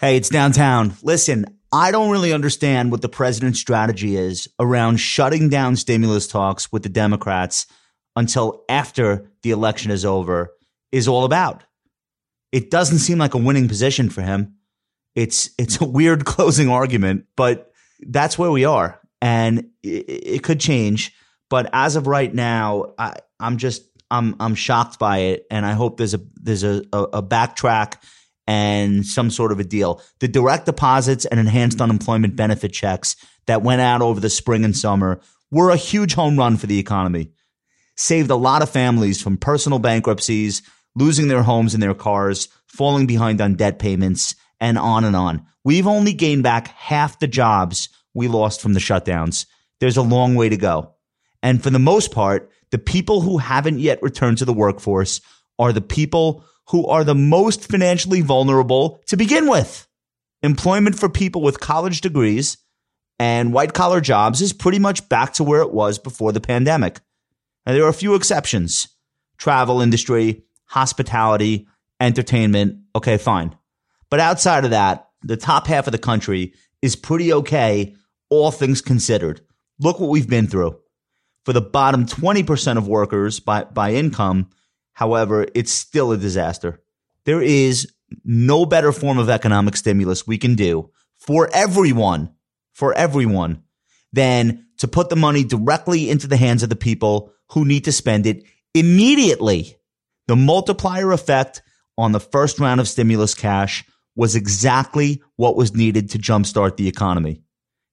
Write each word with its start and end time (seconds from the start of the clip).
Hey, 0.00 0.16
it's 0.16 0.28
downtown. 0.28 0.94
Listen, 1.02 1.58
I 1.72 1.90
don't 1.90 2.12
really 2.12 2.32
understand 2.32 2.92
what 2.92 3.02
the 3.02 3.08
president's 3.08 3.58
strategy 3.58 4.14
is 4.14 4.48
around 4.60 4.98
shutting 4.98 5.48
down 5.48 5.74
stimulus 5.74 6.28
talks 6.28 6.70
with 6.70 6.84
the 6.84 6.88
Democrats 6.88 7.66
until 8.14 8.62
after 8.68 9.28
the 9.42 9.50
election 9.50 9.90
is 9.90 10.04
over 10.04 10.54
is 10.92 11.08
all 11.08 11.24
about. 11.24 11.64
It 12.52 12.70
doesn't 12.70 13.00
seem 13.00 13.18
like 13.18 13.34
a 13.34 13.38
winning 13.38 13.66
position 13.66 14.08
for 14.08 14.22
him. 14.22 14.54
It's 15.16 15.50
it's 15.58 15.80
a 15.80 15.84
weird 15.84 16.24
closing 16.24 16.68
argument, 16.68 17.24
but 17.34 17.72
that's 17.98 18.38
where 18.38 18.52
we 18.52 18.64
are, 18.64 19.00
and 19.20 19.70
it, 19.82 20.04
it 20.08 20.42
could 20.44 20.60
change. 20.60 21.12
But 21.50 21.70
as 21.72 21.96
of 21.96 22.06
right 22.06 22.32
now, 22.32 22.94
I, 22.98 23.14
I'm 23.40 23.56
just 23.56 23.82
I'm 24.12 24.36
I'm 24.38 24.54
shocked 24.54 25.00
by 25.00 25.18
it, 25.18 25.46
and 25.50 25.66
I 25.66 25.72
hope 25.72 25.96
there's 25.96 26.14
a 26.14 26.20
there's 26.36 26.62
a, 26.62 26.84
a, 26.92 27.02
a 27.14 27.22
backtrack 27.22 27.96
and 28.48 29.04
some 29.06 29.30
sort 29.30 29.52
of 29.52 29.60
a 29.60 29.64
deal. 29.64 30.00
The 30.20 30.26
direct 30.26 30.64
deposits 30.64 31.26
and 31.26 31.38
enhanced 31.38 31.82
unemployment 31.82 32.34
benefit 32.34 32.72
checks 32.72 33.14
that 33.46 33.62
went 33.62 33.82
out 33.82 34.00
over 34.00 34.20
the 34.20 34.30
spring 34.30 34.64
and 34.64 34.74
summer 34.74 35.20
were 35.50 35.68
a 35.68 35.76
huge 35.76 36.14
home 36.14 36.38
run 36.38 36.56
for 36.56 36.66
the 36.66 36.78
economy. 36.78 37.30
Saved 37.94 38.30
a 38.30 38.36
lot 38.36 38.62
of 38.62 38.70
families 38.70 39.20
from 39.20 39.36
personal 39.36 39.78
bankruptcies, 39.78 40.62
losing 40.96 41.28
their 41.28 41.42
homes 41.42 41.74
and 41.74 41.82
their 41.82 41.92
cars, 41.92 42.48
falling 42.66 43.06
behind 43.06 43.42
on 43.42 43.54
debt 43.54 43.78
payments, 43.78 44.34
and 44.60 44.78
on 44.78 45.04
and 45.04 45.14
on. 45.14 45.46
We've 45.62 45.86
only 45.86 46.14
gained 46.14 46.42
back 46.42 46.68
half 46.68 47.18
the 47.18 47.28
jobs 47.28 47.90
we 48.14 48.28
lost 48.28 48.62
from 48.62 48.72
the 48.72 48.80
shutdowns. 48.80 49.44
There's 49.78 49.98
a 49.98 50.02
long 50.02 50.36
way 50.36 50.48
to 50.48 50.56
go. 50.56 50.94
And 51.42 51.62
for 51.62 51.68
the 51.68 51.78
most 51.78 52.12
part, 52.12 52.50
the 52.70 52.78
people 52.78 53.20
who 53.20 53.36
haven't 53.36 53.78
yet 53.78 54.02
returned 54.02 54.38
to 54.38 54.46
the 54.46 54.54
workforce 54.54 55.20
are 55.58 55.72
the 55.74 55.82
people 55.82 56.44
who 56.70 56.86
are 56.86 57.04
the 57.04 57.14
most 57.14 57.70
financially 57.70 58.20
vulnerable 58.20 59.00
to 59.06 59.16
begin 59.16 59.48
with. 59.48 59.86
Employment 60.42 60.98
for 60.98 61.08
people 61.08 61.42
with 61.42 61.60
college 61.60 62.00
degrees 62.00 62.58
and 63.18 63.52
white 63.52 63.74
collar 63.74 64.00
jobs 64.00 64.40
is 64.40 64.52
pretty 64.52 64.78
much 64.78 65.08
back 65.08 65.32
to 65.34 65.44
where 65.44 65.62
it 65.62 65.72
was 65.72 65.98
before 65.98 66.32
the 66.32 66.40
pandemic. 66.40 67.00
Now, 67.66 67.72
there 67.72 67.84
are 67.84 67.90
a 67.90 67.94
few 67.94 68.14
exceptions 68.14 68.88
travel 69.36 69.80
industry, 69.80 70.44
hospitality, 70.66 71.68
entertainment. 72.00 72.80
Okay, 72.94 73.16
fine. 73.16 73.56
But 74.10 74.20
outside 74.20 74.64
of 74.64 74.70
that, 74.70 75.08
the 75.22 75.36
top 75.36 75.66
half 75.66 75.86
of 75.86 75.92
the 75.92 75.98
country 75.98 76.54
is 76.82 76.96
pretty 76.96 77.32
okay, 77.32 77.94
all 78.30 78.50
things 78.50 78.80
considered. 78.80 79.40
Look 79.78 80.00
what 80.00 80.10
we've 80.10 80.28
been 80.28 80.46
through. 80.46 80.78
For 81.44 81.52
the 81.52 81.60
bottom 81.60 82.04
20% 82.04 82.76
of 82.76 82.88
workers 82.88 83.40
by, 83.40 83.64
by 83.64 83.94
income, 83.94 84.50
However, 84.98 85.46
it's 85.54 85.70
still 85.70 86.10
a 86.10 86.16
disaster. 86.16 86.82
There 87.24 87.40
is 87.40 87.86
no 88.24 88.66
better 88.66 88.90
form 88.90 89.18
of 89.18 89.30
economic 89.30 89.76
stimulus 89.76 90.26
we 90.26 90.38
can 90.38 90.56
do 90.56 90.90
for 91.18 91.48
everyone, 91.54 92.34
for 92.72 92.92
everyone, 92.94 93.62
than 94.12 94.66
to 94.78 94.88
put 94.88 95.08
the 95.08 95.14
money 95.14 95.44
directly 95.44 96.10
into 96.10 96.26
the 96.26 96.36
hands 96.36 96.64
of 96.64 96.68
the 96.68 96.74
people 96.74 97.32
who 97.50 97.64
need 97.64 97.84
to 97.84 97.92
spend 97.92 98.26
it 98.26 98.42
immediately. 98.74 99.76
The 100.26 100.34
multiplier 100.34 101.12
effect 101.12 101.62
on 101.96 102.10
the 102.10 102.18
first 102.18 102.58
round 102.58 102.80
of 102.80 102.88
stimulus 102.88 103.34
cash 103.34 103.84
was 104.16 104.34
exactly 104.34 105.22
what 105.36 105.54
was 105.54 105.76
needed 105.76 106.10
to 106.10 106.18
jumpstart 106.18 106.76
the 106.76 106.88
economy. 106.88 107.44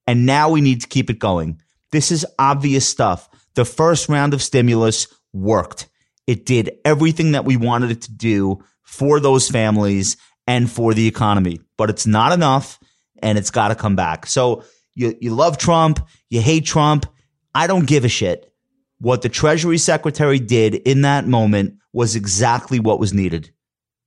And 0.07 0.25
now 0.25 0.49
we 0.49 0.59
need 0.59 0.81
to 0.81 0.87
keep 0.87 1.11
it 1.11 1.19
going. 1.19 1.61
This 1.91 2.11
is 2.11 2.25
obvious 2.39 2.89
stuff. 2.89 3.29
The 3.53 3.63
first 3.63 4.09
round 4.09 4.33
of 4.33 4.41
stimulus 4.41 5.05
worked. 5.33 5.87
It 6.27 6.45
did 6.45 6.77
everything 6.83 7.33
that 7.33 7.45
we 7.45 7.57
wanted 7.57 7.91
it 7.91 8.01
to 8.03 8.11
do 8.11 8.63
for 8.81 9.19
those 9.19 9.49
families 9.49 10.17
and 10.47 10.69
for 10.69 10.93
the 10.93 11.07
economy, 11.07 11.59
but 11.77 11.89
it's 11.89 12.05
not 12.05 12.31
enough 12.31 12.79
and 13.21 13.37
it's 13.37 13.51
got 13.51 13.69
to 13.69 13.75
come 13.75 13.95
back. 13.95 14.25
So 14.27 14.63
you, 14.93 15.15
you 15.19 15.33
love 15.33 15.57
Trump, 15.57 16.05
you 16.29 16.41
hate 16.41 16.65
Trump. 16.65 17.05
I 17.53 17.67
don't 17.67 17.87
give 17.87 18.05
a 18.05 18.09
shit. 18.09 18.51
What 18.99 19.21
the 19.21 19.29
Treasury 19.29 19.77
Secretary 19.77 20.39
did 20.39 20.75
in 20.75 21.01
that 21.01 21.27
moment 21.27 21.79
was 21.93 22.15
exactly 22.15 22.79
what 22.79 22.99
was 22.99 23.13
needed. 23.13 23.51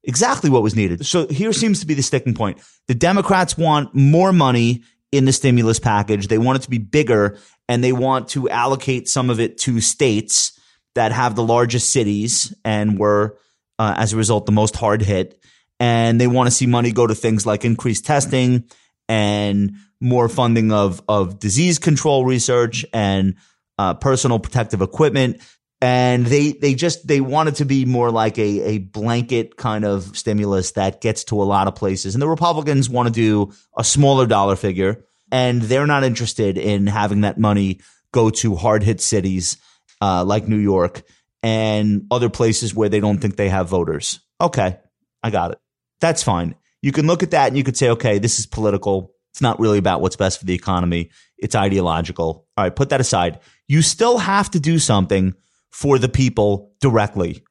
Exactly 0.05 0.49
what 0.49 0.63
was 0.63 0.75
needed. 0.75 1.05
So 1.05 1.27
here 1.27 1.53
seems 1.53 1.81
to 1.81 1.87
be 1.87 1.95
the 1.95 2.03
sticking 2.03 2.35
point. 2.35 2.61
The 2.87 2.95
Democrats 2.95 3.59
want 3.59 3.95
more 3.95 4.33
money 4.33 4.83
in 5.13 5.25
the 5.25 5.33
stimulus 5.33 5.79
package. 5.79 6.29
They 6.29 6.39
want 6.39 6.57
it 6.57 6.63
to 6.63 6.71
be 6.71 6.79
bigger 6.79 7.39
and 7.69 7.83
they 7.83 7.93
want 7.93 8.29
to 8.31 8.49
allocate 8.49 9.09
some 9.09 9.31
of 9.31 9.41
it 9.41 9.59
to 9.59 9.81
states 9.81 10.58
that 10.99 11.13
have 11.13 11.37
the 11.37 11.45
largest 11.45 11.91
cities 11.91 12.53
and 12.65 12.99
were, 12.99 13.39
uh, 13.79 13.95
as 13.97 14.13
a 14.13 14.17
result, 14.17 14.47
the 14.47 14.53
most 14.53 14.75
hard 14.75 15.01
hit. 15.01 15.41
And 15.79 16.21
they 16.21 16.27
want 16.27 16.49
to 16.49 16.51
see 16.51 16.67
money 16.67 16.91
go 16.91 17.07
to 17.07 17.15
things 17.15 17.47
like 17.47 17.65
increased 17.65 18.05
testing 18.05 18.65
and 19.09 19.77
more 20.01 20.29
funding 20.29 20.73
of, 20.73 21.01
of 21.09 21.39
disease 21.39 21.79
control 21.79 22.25
research 22.25 22.85
and 22.93 23.37
uh, 23.79 23.95
personal 23.95 24.41
protective 24.41 24.83
equipment. 24.83 25.41
And 25.81 26.27
they, 26.27 26.51
they 26.51 26.75
just, 26.75 27.07
they 27.07 27.21
want 27.21 27.51
it 27.51 27.55
to 27.57 27.65
be 27.65 27.85
more 27.85 28.11
like 28.11 28.37
a, 28.37 28.63
a 28.63 28.79
blanket 28.79 29.57
kind 29.57 29.85
of 29.85 30.19
stimulus 30.19 30.73
that 30.73 31.01
gets 31.01 31.23
to 31.25 31.41
a 31.41 31.45
lot 31.45 31.69
of 31.69 31.77
places. 31.77 32.17
And 32.17 32.23
the 32.23 32.29
Republicans 32.29 32.91
want 32.91 33.07
to 33.07 33.15
do 33.15 33.53
a 33.77 33.85
smaller 33.85 34.27
dollar 34.27 34.57
figure 34.57 35.05
and 35.31 35.63
they're 35.63 35.87
not 35.87 36.03
interested 36.03 36.59
in 36.59 36.89
having 36.89 37.21
that 37.21 37.39
money 37.39 37.79
go 38.11 38.31
to 38.31 38.57
hard 38.57 38.83
hit 38.83 39.01
cities 39.01 39.59
uh, 40.01 40.25
like 40.25 40.49
New 40.49 40.59
York 40.59 41.03
and 41.43 42.07
other 42.11 42.29
places 42.29 42.75
where 42.75 42.89
they 42.89 43.01
don't 43.01 43.19
think 43.19 43.37
they 43.37 43.49
have 43.49 43.69
voters. 43.69 44.21
Okay, 44.41 44.79
I 45.23 45.31
got 45.31 45.53
it. 45.53 45.59
That's 46.01 46.23
fine. 46.23 46.55
You 46.83 46.93
can 46.93 47.07
look 47.07 47.23
at 47.23 47.33
that 47.33 47.49
and 47.49 47.57
you 47.57 47.65
could 47.65 47.77
say, 47.77 47.91
okay, 47.91 48.19
this 48.19 48.39
is 48.39 48.47
political. 48.47 49.15
It's 49.33 49.41
not 49.41 49.59
really 49.61 49.79
about 49.79 50.01
what's 50.01 50.17
best 50.17 50.39
for 50.39 50.47
the 50.47 50.55
economy. 50.55 51.11
It's 51.37 51.55
ideological. 51.55 52.47
All 52.57 52.65
right, 52.65 52.75
put 52.75 52.91
that 52.91 53.01
aside. 53.01 53.41
You 53.67 53.83
still 53.83 54.19
have 54.19 54.51
to 54.51 54.61
do 54.61 54.79
something 54.79 55.35
for 55.71 55.99
the 55.99 56.09
people 56.09 56.73
directly. 56.81 57.43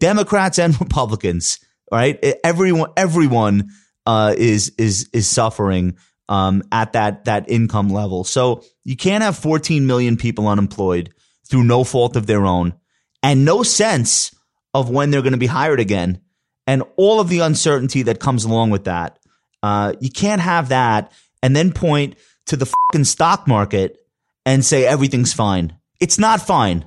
Democrats 0.00 0.58
and 0.58 0.78
Republicans, 0.80 1.58
right? 1.92 2.18
Everyone, 2.44 2.90
everyone 2.96 3.70
uh, 4.06 4.34
is 4.36 4.72
is 4.78 5.10
is 5.12 5.28
suffering 5.28 5.96
um, 6.28 6.62
at 6.72 6.92
that 6.94 7.24
that 7.24 7.50
income 7.50 7.88
level. 7.88 8.24
So 8.24 8.64
you 8.84 8.96
can't 8.96 9.22
have 9.22 9.36
14 9.36 9.86
million 9.86 10.16
people 10.16 10.48
unemployed 10.48 11.12
through 11.48 11.64
no 11.64 11.84
fault 11.84 12.16
of 12.16 12.26
their 12.26 12.44
own 12.44 12.74
and 13.22 13.44
no 13.44 13.62
sense 13.62 14.34
of 14.74 14.90
when 14.90 15.10
they're 15.10 15.22
going 15.22 15.32
to 15.32 15.38
be 15.38 15.46
hired 15.46 15.80
again 15.80 16.20
and 16.66 16.82
all 16.96 17.20
of 17.20 17.28
the 17.28 17.40
uncertainty 17.40 18.02
that 18.02 18.20
comes 18.20 18.44
along 18.44 18.70
with 18.70 18.84
that. 18.84 19.18
Uh, 19.62 19.94
you 20.00 20.10
can't 20.10 20.40
have 20.40 20.68
that 20.68 21.12
and 21.42 21.56
then 21.56 21.72
point 21.72 22.16
to 22.46 22.56
the 22.56 22.66
fucking 22.66 23.04
stock 23.04 23.48
market 23.48 23.98
and 24.44 24.64
say 24.64 24.86
everything's 24.86 25.32
fine. 25.32 25.76
It's 26.00 26.18
not 26.18 26.40
fine. 26.40 26.86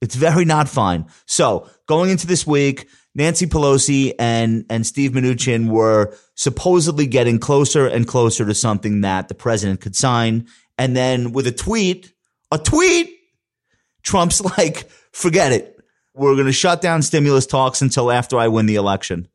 It's 0.00 0.14
very 0.14 0.44
not 0.44 0.68
fine. 0.68 1.06
So 1.26 1.70
going 1.86 2.10
into 2.10 2.26
this 2.26 2.46
week, 2.46 2.88
Nancy 3.14 3.46
Pelosi 3.46 4.12
and, 4.18 4.66
and 4.68 4.86
Steve 4.86 5.12
Mnuchin 5.12 5.70
were 5.70 6.14
supposedly 6.34 7.06
getting 7.06 7.38
closer 7.38 7.86
and 7.86 8.06
closer 8.06 8.44
to 8.44 8.54
something 8.54 9.00
that 9.00 9.28
the 9.28 9.34
president 9.34 9.80
could 9.80 9.96
sign. 9.96 10.48
And 10.76 10.94
then 10.94 11.32
with 11.32 11.46
a 11.46 11.52
tweet, 11.52 12.12
a 12.52 12.58
tweet 12.58 13.15
Trump's 14.06 14.40
like, 14.58 14.88
forget 15.12 15.52
it. 15.52 15.78
We're 16.14 16.34
going 16.34 16.46
to 16.46 16.52
shut 16.52 16.80
down 16.80 17.02
stimulus 17.02 17.44
talks 17.44 17.82
until 17.82 18.10
after 18.10 18.38
I 18.38 18.48
win 18.48 18.64
the 18.64 18.76
election. 18.76 19.28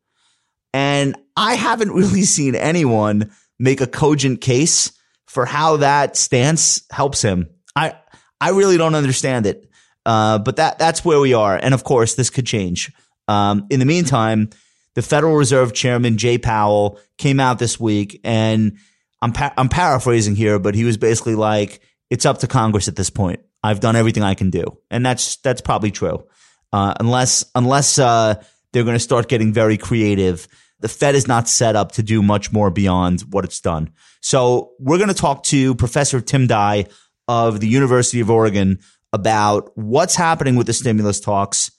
And 0.74 1.16
I 1.36 1.54
haven't 1.54 1.92
really 1.94 2.24
seen 2.24 2.56
anyone 2.56 3.32
make 3.60 3.82
a 3.82 3.88
cogent 3.88 4.42
case 4.42 4.92
for 5.28 5.46
how 5.46 5.78
that 5.78 6.18
stance 6.18 6.82
helps 6.92 7.22
him. 7.22 7.48
I, 7.76 7.96
I 8.40 8.50
really 8.50 8.78
don't 8.78 8.96
understand 8.96 9.46
it. 9.46 9.70
Uh, 10.04 10.40
but 10.40 10.56
that, 10.56 10.80
that's 10.80 11.06
where 11.06 11.20
we 11.20 11.36
are. 11.36 11.56
And 11.56 11.76
of 11.76 11.84
course, 11.84 12.16
this 12.16 12.32
could 12.32 12.48
change. 12.48 12.92
Um, 13.28 13.68
in 13.70 13.80
the 13.80 13.86
meantime, 13.86 14.50
the 14.96 15.04
Federal 15.04 15.36
Reserve 15.36 15.74
Chairman 15.74 16.18
Jay 16.18 16.40
Powell 16.40 17.00
came 17.18 17.40
out 17.40 17.60
this 17.60 17.80
week 17.80 18.20
and 18.24 18.78
I'm, 19.22 19.32
I'm 19.56 19.70
paraphrasing 19.70 20.36
here, 20.36 20.58
but 20.58 20.74
he 20.74 20.84
was 20.84 20.98
basically 20.98 21.36
like, 21.36 21.82
it's 22.10 22.26
up 22.26 22.40
to 22.40 22.48
Congress 22.48 22.88
at 22.88 22.96
this 22.96 23.12
point. 23.12 23.42
I've 23.64 23.80
done 23.80 23.96
everything 23.96 24.24
I 24.24 24.34
can 24.34 24.50
do, 24.50 24.78
and 24.90 25.06
that's 25.06 25.38
that's 25.38 25.62
probably 25.62 25.92
true. 25.92 26.26
Uh, 26.74 26.94
unless 27.00 27.46
unless 27.54 28.00
uh, 28.00 28.42
they're 28.72 28.84
going 28.84 28.96
to 28.96 29.00
start 29.00 29.28
getting 29.28 29.54
very 29.54 29.78
creative, 29.78 30.48
the 30.80 30.88
Fed 30.88 31.16
is 31.16 31.28
not 31.28 31.48
set 31.48 31.76
up 31.76 31.94
to 31.94 32.04
do 32.04 32.22
much 32.22 32.52
more 32.52 32.72
beyond 32.72 33.22
what 33.22 33.46
it's 33.46 33.60
done. 33.60 33.92
So 34.22 34.72
we're 34.80 34.98
going 34.98 35.10
to 35.10 35.14
talk 35.14 35.44
to 35.44 35.76
Professor 35.76 36.22
Tim 36.22 36.48
Duy 36.48 36.86
of 37.28 37.60
the 37.60 37.68
University 37.68 38.20
of 38.20 38.30
Oregon 38.30 38.80
about 39.14 39.72
what's 39.76 40.16
happening 40.16 40.56
with 40.56 40.68
the 40.68 40.74
stimulus 40.74 41.20
talks, 41.20 41.72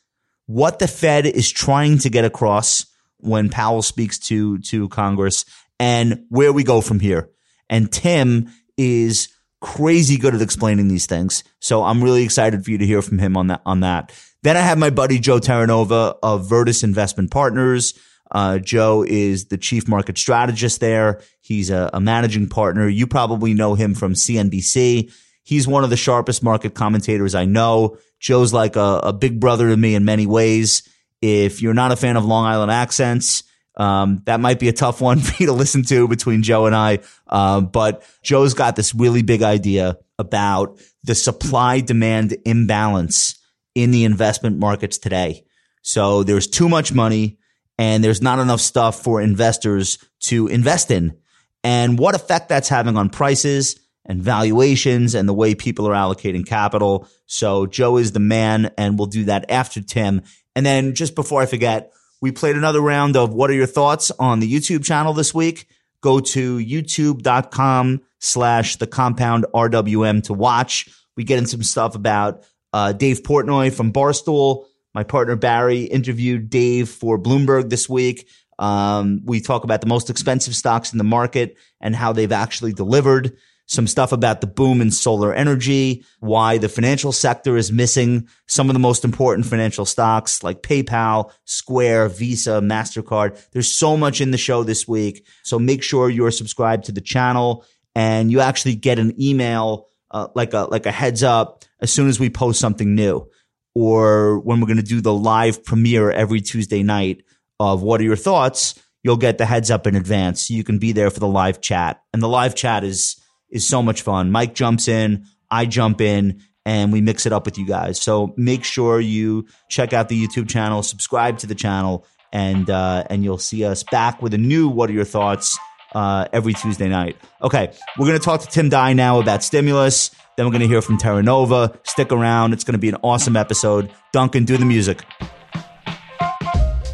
what 0.47 0.79
the 0.79 0.89
Fed 0.89 1.27
is 1.27 1.51
trying 1.51 1.99
to 1.99 2.11
get 2.11 2.25
across 2.25 2.87
when 3.19 3.49
Powell 3.49 3.83
speaks 3.83 4.19
to 4.19 4.59
to 4.59 4.89
Congress, 4.89 5.45
and 5.81 6.25
where 6.29 6.53
we 6.53 6.65
go 6.65 6.81
from 6.81 7.01
here. 7.01 7.31
And 7.69 7.91
Tim 7.91 8.51
is 8.77 9.29
crazy 9.63 10.19
good 10.19 10.35
at 10.35 10.43
explaining 10.43 10.89
these 10.89 11.07
things. 11.07 11.45
So 11.61 11.85
I'm 11.85 12.05
really 12.05 12.25
excited 12.25 12.65
for 12.65 12.71
you 12.71 12.79
to 12.79 12.87
hear 12.87 13.01
from 13.01 13.19
him 13.19 13.37
on 13.37 13.47
that, 13.47 13.63
on 13.65 13.81
that. 13.81 14.13
Then 14.43 14.57
I 14.57 14.61
have 14.61 14.77
my 14.77 14.91
buddy 14.91 15.19
Joe 15.19 15.39
Terranova 15.39 16.19
of 16.23 16.49
Virtus 16.49 16.83
Investment 16.83 17.31
Partners. 17.31 17.95
Uh, 18.31 18.59
Joe 18.59 19.05
is 19.07 19.47
the 19.47 19.57
chief 19.57 19.87
market 19.89 20.19
strategist 20.19 20.81
there. 20.81 21.21
He's 21.41 21.71
a, 21.71 21.91
a 21.95 22.01
managing 22.01 22.49
partner. 22.49 22.89
You 22.89 23.07
probably 23.07 23.55
know 23.55 23.75
him 23.75 23.95
from 23.95 24.15
CNBC. 24.15 25.13
He's 25.45 25.69
one 25.69 25.85
of 25.85 25.91
the 25.91 25.97
sharpest 25.97 26.43
market 26.43 26.75
commentators 26.75 27.35
I 27.35 27.45
know. 27.45 27.99
Joe's 28.19 28.53
like 28.53 28.75
a, 28.77 29.01
a 29.05 29.13
big 29.13 29.39
brother 29.39 29.69
to 29.69 29.77
me 29.77 29.95
in 29.95 30.05
many 30.05 30.27
ways. 30.27 30.89
If 31.21 31.63
you're 31.63 31.75
not 31.75 31.93
a 31.93 31.97
fan 31.97 32.17
of 32.17 32.25
Long 32.25 32.47
Island 32.47 32.73
accents, 32.73 33.45
um, 33.77 34.23
that 34.27 34.41
might 34.41 34.59
be 34.59 34.69
a 34.69 34.73
tough 34.73 35.01
one 35.01 35.21
for 35.21 35.43
you 35.43 35.47
to 35.47 35.53
listen 35.53 35.83
to 35.85 36.09
between 36.09 36.43
Joe 36.43 36.67
and 36.67 36.75
I. 36.75 37.01
Um, 37.27 37.67
but 37.67 38.05
Joe's 38.23 38.55
got 38.55 38.77
this 38.77 38.95
really 38.95 39.23
big 39.23 39.43
idea 39.43 39.99
about 40.19 40.81
the 41.05 41.15
supply 41.15 41.81
demand 41.81 42.37
imbalance 42.45 43.39
in 43.75 43.91
the 43.91 44.05
investment 44.05 44.59
markets 44.59 44.99
today. 44.99 45.45
So 45.83 46.23
there's 46.23 46.47
too 46.47 46.69
much 46.69 46.93
money 46.93 47.39
and 47.79 48.05
there's 48.05 48.23
not 48.23 48.39
enough 48.39 48.61
stuff 48.61 49.03
for 49.03 49.21
investors 49.21 49.99
to 50.25 50.47
invest 50.47 50.91
in 50.91 51.17
and 51.65 51.99
what 51.99 52.15
effect 52.15 52.49
that's 52.49 52.69
having 52.69 52.97
on 52.97 53.09
prices 53.09 53.81
and 54.05 54.23
valuations 54.23 55.15
and 55.15 55.29
the 55.29 55.35
way 55.35 55.55
people 55.55 55.89
are 55.89 55.95
allocating 55.95 56.47
capital. 56.47 57.09
So 57.27 57.67
Joe 57.67 57.97
is 57.97 58.13
the 58.13 58.21
man 58.21 58.73
and 58.77 58.99
we'll 58.99 59.07
do 59.07 59.25
that 59.25 59.51
after 59.51 59.81
Tim. 59.81 60.23
And 60.55 60.67
then 60.67 60.95
just 60.95 61.15
before 61.15 61.41
I 61.41 61.47
forget, 61.47 61.93
we 62.23 62.31
played 62.31 62.57
another 62.57 62.81
round 62.81 63.17
of 63.17 63.35
what 63.35 63.51
are 63.51 63.55
your 63.55 63.67
thoughts 63.67 64.13
on 64.13 64.39
the 64.39 64.51
YouTube 64.51 64.85
channel 64.85 65.13
this 65.13 65.35
week. 65.35 65.67
Go 66.01 66.21
to 66.21 66.59
youtube.com 66.59 68.01
slash 68.21 68.77
the 68.77 68.87
compound 68.87 69.45
RWM 69.53 70.23
to 70.25 70.33
watch. 70.33 70.89
We 71.17 71.25
get 71.25 71.39
in 71.39 71.47
some 71.47 71.65
stuff 71.65 71.97
about 71.97 72.45
uh, 72.73 72.93
Dave 72.93 73.25
Portnoy 73.25 73.75
from 73.75 73.93
Barstool. 73.93 74.67
My 74.95 75.03
partner 75.03 75.35
Barry 75.35 75.83
interviewed 75.83 76.49
Dave 76.49 76.89
for 76.89 77.19
Bloomberg 77.19 77.71
this 77.71 77.89
week. 77.89 78.29
Um, 78.59 79.23
we 79.25 79.41
talk 79.41 79.65
about 79.65 79.81
the 79.81 79.89
most 79.89 80.09
expensive 80.09 80.55
stocks 80.55 80.93
in 80.93 80.99
the 80.99 81.05
market 81.05 81.57
and 81.81 81.97
how 81.97 82.13
they've 82.13 82.31
actually 82.31 82.73
delivered 82.73 83.37
some 83.67 83.87
stuff 83.87 84.13
about 84.13 84.41
the 84.41 84.47
boom 84.47 84.81
in 84.81 84.91
solar 84.91 85.33
energy, 85.33 86.05
why 86.21 86.59
the 86.59 86.69
financial 86.69 87.13
sector 87.13 87.57
is 87.57 87.73
missing 87.73 88.29
some 88.47 88.69
of 88.69 88.75
the 88.75 88.81
most 88.81 89.05
important 89.05 89.47
financial 89.47 89.85
stocks 89.87 90.43
like 90.43 90.63
PayPal, 90.63 91.33
Square, 91.45 92.11
Visa, 92.11 92.61
MasterCard. 92.61 93.41
There's 93.53 93.73
so 93.73 93.97
much 93.97 94.21
in 94.21 94.31
the 94.31 94.39
show 94.39 94.63
this 94.63 94.87
week. 94.87 95.27
So 95.43 95.59
make 95.59 95.83
sure 95.83 96.11
you're 96.11 96.31
subscribed 96.31 96.85
to 96.85 96.93
the 96.93 97.01
channel 97.01 97.65
and 97.95 98.31
you 98.31 98.41
actually 98.41 98.75
get 98.75 98.99
an 98.99 99.21
email, 99.21 99.89
uh, 100.11 100.29
like 100.35 100.53
a, 100.53 100.67
like 100.71 100.87
a 100.87 100.93
heads 100.93 101.23
up 101.23 101.65
as 101.81 101.93
soon 101.93 102.09
as 102.09 102.21
we 102.21 102.31
post 102.31 102.61
something 102.61 102.95
new 102.95 103.29
or 103.75 104.39
when 104.41 104.61
we're 104.61 104.67
going 104.67 104.77
to 104.77 104.83
do 104.83 105.01
the 105.01 105.15
live 105.15 105.65
premiere 105.65 106.11
every 106.11 106.41
Tuesday 106.41 106.83
night 106.83 107.23
of 107.59 107.83
what 107.83 108.01
are 108.01 108.05
your 108.05 108.17
thoughts? 108.17 108.75
You'll 109.03 109.17
get 109.17 109.39
the 109.39 109.47
heads 109.47 109.71
up 109.71 109.87
in 109.87 109.97
advance. 109.97 110.49
So 110.49 110.55
you 110.55 110.65
can 110.65 110.79
be 110.79 110.93
there 110.93 111.11
for 111.11 111.21
the 111.21 111.29
live 111.29 111.61
chat 111.61 112.03
and 112.13 112.23
the 112.23 112.29
live 112.29 112.55
chat 112.55 112.85
is, 112.85 113.17
is 113.53 113.67
so 113.67 113.83
much 113.83 114.03
fun. 114.03 114.33
Mike 114.33 114.55
jumps 114.55 114.89
in, 114.89 115.27
I 115.51 115.67
jump 115.67 116.01
in, 116.01 116.43
and 116.65 116.93
we 116.93 117.01
mix 117.01 117.27
it 117.27 117.33
up 117.33 117.45
with 117.45 117.59
you 117.59 117.67
guys. 117.67 118.01
So 118.01 118.35
make 118.37 118.65
sure 118.65 118.99
you 118.99 119.47
check 119.69 119.93
out 119.93 120.09
the 120.09 120.27
YouTube 120.27 120.49
channel, 120.49 120.83
subscribe 120.83 121.39
to 121.39 121.47
the 121.47 121.55
channel, 121.55 122.05
and 122.33 122.69
uh, 122.71 123.05
and 123.11 123.23
you'll 123.23 123.39
see 123.39 123.65
us 123.65 123.83
back 123.85 124.23
with 124.23 124.35
a 124.35 124.39
new 124.39 124.69
"What 124.69 124.91
are 124.91 124.95
your 124.95 125.05
thoughts?" 125.05 125.57
Uh, 125.93 126.27
every 126.33 126.55
Tuesday 126.55 126.89
night. 126.89 127.19
Okay, 127.43 127.71
we're 127.99 128.07
to 128.19 128.25
talk 128.25 128.41
to 128.41 128.47
Tim 128.47 128.71
Duy 128.71 128.95
now 128.95 129.21
about 129.21 129.43
stimulus. 129.43 130.11
Then 130.39 130.47
we're 130.47 130.53
to 130.63 130.67
hear 130.67 130.81
from 130.81 130.97
Terranova. 130.97 131.77
Stick 131.87 132.11
around; 132.11 132.55
it's 132.55 132.65
to 132.73 132.79
be 132.79 132.89
an 132.89 132.97
awesome 133.03 133.37
episode. 133.37 133.93
Duncan, 134.13 134.47
do 134.47 134.57
the 134.57 134.65
music. 134.65 135.05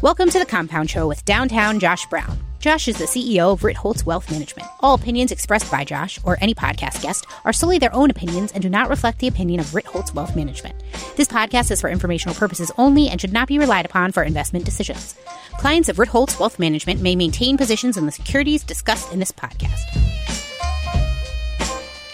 Welcome 0.01 0.29
to 0.29 0.39
the 0.39 0.45
Compound 0.45 0.89
Show 0.89 1.07
with 1.07 1.23
downtown 1.23 1.79
Josh 1.79 2.05
Brown. 2.07 2.48
Josh 2.59 2.89
is 2.89 2.97
the 2.97 3.05
CEO 3.05 3.53
of 3.53 3.61
Ritholtz 3.61 4.05
Wealth 4.05 4.29
Management. 4.29 4.67
All 4.81 4.93
opinions 4.93 5.31
expressed 5.31 5.71
by 5.71 5.85
Josh 5.85 6.19
or 6.25 6.37
any 6.41 6.53
podcast 6.53 7.01
guest 7.01 7.25
are 7.45 7.53
solely 7.53 7.79
their 7.79 7.95
own 7.95 8.09
opinions 8.09 8.51
and 8.51 8.61
do 8.61 8.69
not 8.69 8.89
reflect 8.89 9.19
the 9.19 9.29
opinion 9.29 9.61
of 9.61 9.67
Ritholtz 9.67 10.13
Wealth 10.13 10.35
Management. 10.35 10.75
This 11.15 11.29
podcast 11.29 11.71
is 11.71 11.79
for 11.79 11.89
informational 11.89 12.35
purposes 12.35 12.69
only 12.77 13.07
and 13.07 13.21
should 13.21 13.31
not 13.31 13.47
be 13.47 13.57
relied 13.57 13.85
upon 13.85 14.11
for 14.11 14.23
investment 14.23 14.65
decisions. 14.65 15.15
Clients 15.57 15.87
of 15.87 15.95
Ritholtz 15.95 16.37
Wealth 16.37 16.59
Management 16.59 17.01
may 17.01 17.15
maintain 17.15 17.57
positions 17.57 17.95
in 17.95 18.05
the 18.05 18.11
securities 18.11 18.65
discussed 18.65 19.13
in 19.13 19.19
this 19.19 19.31
podcast. 19.31 19.79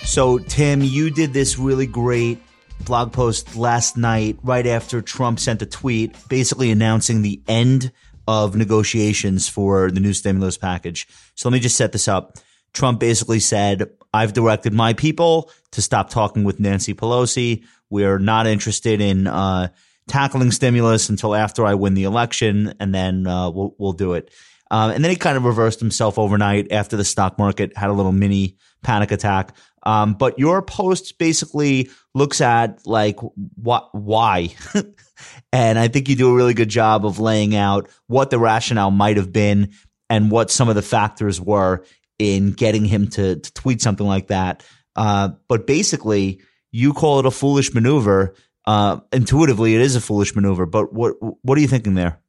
So, 0.04 0.38
Tim, 0.38 0.84
you 0.84 1.10
did 1.10 1.34
this 1.34 1.58
really 1.58 1.88
great 1.88 2.38
blog 2.82 3.14
post 3.14 3.56
last 3.56 3.98
night, 3.98 4.38
right 4.44 4.68
after 4.68 5.02
Trump 5.02 5.40
sent 5.40 5.64
a 5.64 5.66
tweet 5.66 6.16
basically 6.30 6.70
announcing 6.70 7.24
the 7.24 7.42
end 7.48 7.92
of 8.28 8.56
negotiations 8.56 9.48
for 9.48 9.92
the 9.92 10.00
new 10.00 10.14
stimulus 10.14 10.58
package. 10.58 11.08
So 11.36 11.50
let 11.50 11.54
me 11.54 11.60
just 11.60 11.78
set 11.78 11.92
this 11.92 12.08
up. 12.08 12.38
Trump 12.74 13.00
basically 13.00 13.40
said, 13.40 13.90
I've 14.14 14.34
directed 14.34 14.74
my 14.74 14.94
people 14.94 15.50
to 15.72 15.82
stop 15.82 16.10
talking 16.10 16.44
with 16.44 16.60
Nancy 16.60 16.94
Pelosi. 16.94 17.64
We're 17.90 18.20
not 18.20 18.48
interested 18.48 19.02
in 19.02 19.28
uh, 19.28 19.70
tackling 20.08 20.52
stimulus 20.52 21.10
until 21.10 21.36
after 21.36 21.66
I 21.66 21.76
win 21.76 21.94
the 21.94 22.04
election, 22.04 22.74
and 22.80 22.94
then 22.94 23.28
uh, 23.28 23.50
we'll, 23.50 23.76
we'll 23.78 23.94
do 23.94 24.14
it. 24.14 24.32
Um, 24.72 24.92
and 24.92 25.04
then 25.04 25.12
he 25.12 25.16
kind 25.16 25.38
of 25.38 25.46
reversed 25.46 25.80
himself 25.80 26.18
overnight 26.18 26.72
after 26.72 26.98
the 26.98 27.06
stock 27.06 27.38
market 27.38 27.78
had 27.78 27.90
a 27.90 27.94
little 27.94 28.12
mini 28.12 28.58
panic 28.86 29.12
attack. 29.12 29.56
Um, 29.84 30.14
but 30.14 30.40
your 30.40 30.62
post 30.62 31.18
basically 31.18 31.90
looks 32.14 32.42
at 32.42 32.86
like 32.88 33.20
what, 33.56 33.90
why, 33.94 34.56
and 35.52 35.78
I 35.78 35.90
think 35.90 36.10
you 36.10 36.16
do 36.16 36.32
a 36.32 36.36
really 36.36 36.54
good 36.54 36.70
job 36.70 37.06
of 37.06 37.20
laying 37.20 37.56
out 37.56 37.90
what 38.08 38.30
the 38.30 38.40
rationale 38.40 38.92
might 38.92 39.18
have 39.18 39.32
been 39.32 39.74
and 40.10 40.32
what 40.32 40.50
some 40.52 40.70
of 40.70 40.76
the 40.76 40.82
factors 40.82 41.40
were 41.42 41.84
in 42.18 42.52
getting 42.54 42.86
him 42.86 43.08
to, 43.10 43.36
to 43.36 43.54
tweet 43.54 43.82
something 43.82 44.06
like 44.08 44.28
that. 44.28 44.64
Uh, 44.96 45.30
but 45.48 45.68
basically, 45.68 46.42
you 46.72 46.94
call 46.94 47.20
it 47.20 47.26
a 47.26 47.32
foolish 47.32 47.74
maneuver. 47.74 48.34
Uh, 48.66 49.00
intuitively, 49.12 49.76
it 49.76 49.82
is 49.82 49.96
a 49.96 50.02
foolish 50.02 50.36
maneuver. 50.36 50.66
But 50.66 50.94
what 50.94 51.16
what 51.44 51.58
are 51.58 51.62
you 51.62 51.68
thinking 51.68 51.96
there? 51.96 52.20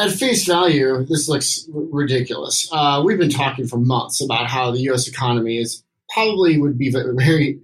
At 0.00 0.10
face 0.10 0.46
value, 0.46 1.04
this 1.04 1.28
looks 1.28 1.68
ridiculous. 1.70 2.68
Uh, 2.72 3.02
we've 3.04 3.18
been 3.18 3.30
talking 3.30 3.66
for 3.66 3.76
months 3.76 4.22
about 4.22 4.46
how 4.46 4.70
the 4.70 4.78
U.S. 4.80 5.06
economy 5.06 5.58
is 5.58 5.82
probably 6.12 6.58
would 6.58 6.78
be 6.78 6.90
very 6.90 7.60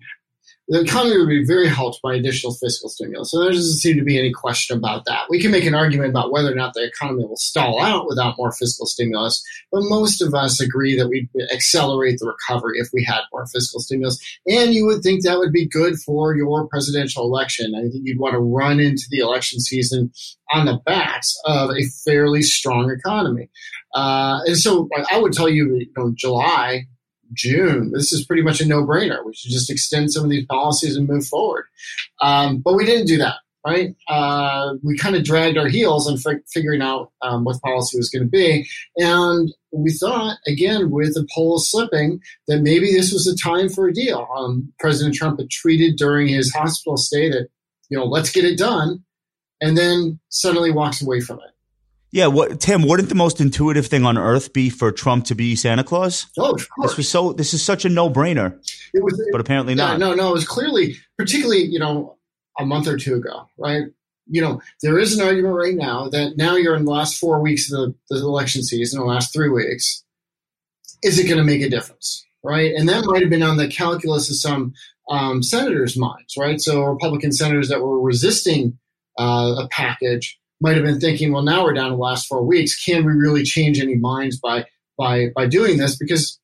the 0.70 0.82
economy 0.82 1.16
would 1.18 1.28
be 1.28 1.46
very 1.46 1.66
helped 1.66 2.00
by 2.02 2.14
additional 2.14 2.52
fiscal 2.52 2.90
stimulus. 2.90 3.30
So 3.30 3.40
there 3.40 3.50
doesn't 3.50 3.78
seem 3.78 3.96
to 3.96 4.04
be 4.04 4.18
any 4.18 4.32
question 4.32 4.76
about 4.76 5.06
that. 5.06 5.24
We 5.30 5.40
can 5.40 5.50
make 5.50 5.64
an 5.64 5.74
argument 5.74 6.10
about 6.10 6.30
whether 6.30 6.52
or 6.52 6.54
not 6.54 6.74
the 6.74 6.84
economy 6.84 7.24
will 7.24 7.36
stall 7.36 7.80
out 7.80 8.06
without 8.06 8.36
more 8.36 8.52
fiscal 8.52 8.84
stimulus, 8.84 9.42
but 9.72 9.80
most 9.84 10.20
of 10.20 10.34
us 10.34 10.60
agree 10.60 10.94
that 10.96 11.08
we'd 11.08 11.28
accelerate 11.54 12.18
the 12.18 12.26
recovery 12.26 12.78
if 12.78 12.88
we 12.92 13.02
had 13.02 13.22
more 13.32 13.46
fiscal 13.46 13.80
stimulus. 13.80 14.18
And 14.46 14.74
you 14.74 14.84
would 14.84 15.02
think 15.02 15.24
that 15.24 15.38
would 15.38 15.52
be 15.52 15.66
good 15.66 15.96
for 16.04 16.36
your 16.36 16.68
presidential 16.68 17.24
election. 17.24 17.74
I 17.74 17.88
think 17.88 18.02
you'd 18.04 18.20
want 18.20 18.34
to 18.34 18.40
run 18.40 18.78
into 18.78 19.04
the 19.10 19.20
election 19.20 19.60
season 19.60 20.12
on 20.52 20.66
the 20.66 20.78
backs 20.84 21.34
of 21.46 21.70
a 21.70 21.82
fairly 22.04 22.42
strong 22.42 22.90
economy. 22.90 23.48
Uh, 23.94 24.40
and 24.44 24.58
so 24.58 24.86
I 25.10 25.18
would 25.18 25.32
tell 25.32 25.48
you, 25.48 25.76
you 25.76 25.86
know, 25.96 26.12
July 26.14 26.84
June. 27.32 27.92
This 27.92 28.12
is 28.12 28.24
pretty 28.24 28.42
much 28.42 28.60
a 28.60 28.66
no 28.66 28.84
brainer. 28.84 29.24
We 29.24 29.34
should 29.34 29.50
just 29.50 29.70
extend 29.70 30.12
some 30.12 30.24
of 30.24 30.30
these 30.30 30.46
policies 30.46 30.96
and 30.96 31.08
move 31.08 31.26
forward. 31.26 31.64
Um, 32.20 32.58
but 32.58 32.74
we 32.74 32.84
didn't 32.84 33.06
do 33.06 33.18
that, 33.18 33.36
right? 33.66 33.94
Uh, 34.08 34.74
we 34.82 34.96
kind 34.96 35.16
of 35.16 35.24
dragged 35.24 35.58
our 35.58 35.68
heels 35.68 36.08
in 36.08 36.14
f- 36.14 36.40
figuring 36.52 36.82
out 36.82 37.12
um, 37.22 37.44
what 37.44 37.60
policy 37.62 37.96
was 37.96 38.10
going 38.10 38.24
to 38.24 38.30
be. 38.30 38.68
And 38.96 39.52
we 39.72 39.92
thought, 39.92 40.38
again, 40.46 40.90
with 40.90 41.14
the 41.14 41.26
polls 41.34 41.70
slipping, 41.70 42.20
that 42.46 42.62
maybe 42.62 42.92
this 42.92 43.12
was 43.12 43.26
a 43.26 43.36
time 43.36 43.68
for 43.68 43.88
a 43.88 43.92
deal. 43.92 44.26
Um, 44.36 44.72
President 44.78 45.14
Trump 45.14 45.38
had 45.38 45.48
tweeted 45.48 45.96
during 45.96 46.28
his 46.28 46.52
hospital 46.52 46.96
stay 46.96 47.30
that, 47.30 47.48
you 47.88 47.98
know, 47.98 48.04
let's 48.04 48.30
get 48.30 48.44
it 48.44 48.58
done. 48.58 49.04
And 49.60 49.76
then 49.76 50.20
suddenly 50.28 50.70
walks 50.70 51.02
away 51.02 51.20
from 51.20 51.38
it. 51.38 51.50
Yeah, 52.10 52.28
what 52.28 52.60
Tim? 52.60 52.82
Wouldn't 52.86 53.10
the 53.10 53.14
most 53.14 53.40
intuitive 53.40 53.86
thing 53.86 54.04
on 54.04 54.16
earth 54.16 54.52
be 54.52 54.70
for 54.70 54.90
Trump 54.90 55.26
to 55.26 55.34
be 55.34 55.54
Santa 55.54 55.84
Claus? 55.84 56.26
Oh, 56.38 56.52
of 56.52 56.68
course. 56.70 56.90
This 56.90 56.96
was 56.96 57.08
so. 57.08 57.32
This 57.32 57.52
is 57.52 57.62
such 57.62 57.84
a 57.84 57.88
no 57.88 58.08
brainer. 58.08 58.58
It 58.94 59.02
was, 59.04 59.22
but 59.30 59.40
apparently 59.40 59.74
yeah, 59.74 59.88
not. 59.88 59.98
No, 59.98 60.14
no. 60.14 60.30
It 60.30 60.32
was 60.32 60.46
clearly, 60.46 60.96
particularly, 61.18 61.64
you 61.64 61.78
know, 61.78 62.16
a 62.58 62.64
month 62.64 62.88
or 62.88 62.96
two 62.96 63.16
ago, 63.16 63.48
right? 63.58 63.84
You 64.26 64.40
know, 64.40 64.60
there 64.82 64.98
is 64.98 65.18
an 65.18 65.26
argument 65.26 65.54
right 65.54 65.74
now 65.74 66.08
that 66.08 66.36
now 66.36 66.56
you're 66.56 66.76
in 66.76 66.84
the 66.84 66.90
last 66.90 67.18
four 67.18 67.40
weeks 67.40 67.70
of 67.70 67.78
the, 67.78 67.94
the 68.08 68.22
election 68.22 68.62
season, 68.62 69.00
the 69.00 69.06
last 69.06 69.32
three 69.32 69.48
weeks. 69.48 70.04
Is 71.02 71.18
it 71.18 71.24
going 71.24 71.38
to 71.38 71.44
make 71.44 71.62
a 71.62 71.70
difference, 71.70 72.26
right? 72.42 72.72
And 72.74 72.88
that 72.88 73.04
might 73.04 73.20
have 73.20 73.30
been 73.30 73.42
on 73.42 73.56
the 73.56 73.68
calculus 73.68 74.28
of 74.30 74.36
some 74.36 74.74
um, 75.10 75.42
senators' 75.42 75.96
minds, 75.96 76.34
right? 76.38 76.60
So 76.60 76.82
Republican 76.82 77.32
senators 77.32 77.68
that 77.68 77.80
were 77.80 78.00
resisting 78.00 78.78
uh, 79.18 79.54
a 79.64 79.68
package 79.70 80.38
might 80.60 80.76
have 80.76 80.84
been 80.84 81.00
thinking, 81.00 81.32
well, 81.32 81.42
now 81.42 81.64
we're 81.64 81.72
down 81.72 81.90
to 81.90 81.96
the 81.96 82.02
last 82.02 82.26
four 82.26 82.42
weeks. 82.42 82.82
Can 82.84 83.04
we 83.04 83.12
really 83.12 83.44
change 83.44 83.80
any 83.80 83.94
minds 83.94 84.38
by 84.38 84.66
by 84.96 85.28
by 85.34 85.46
doing 85.46 85.78
this? 85.78 85.96
Because 85.96 86.38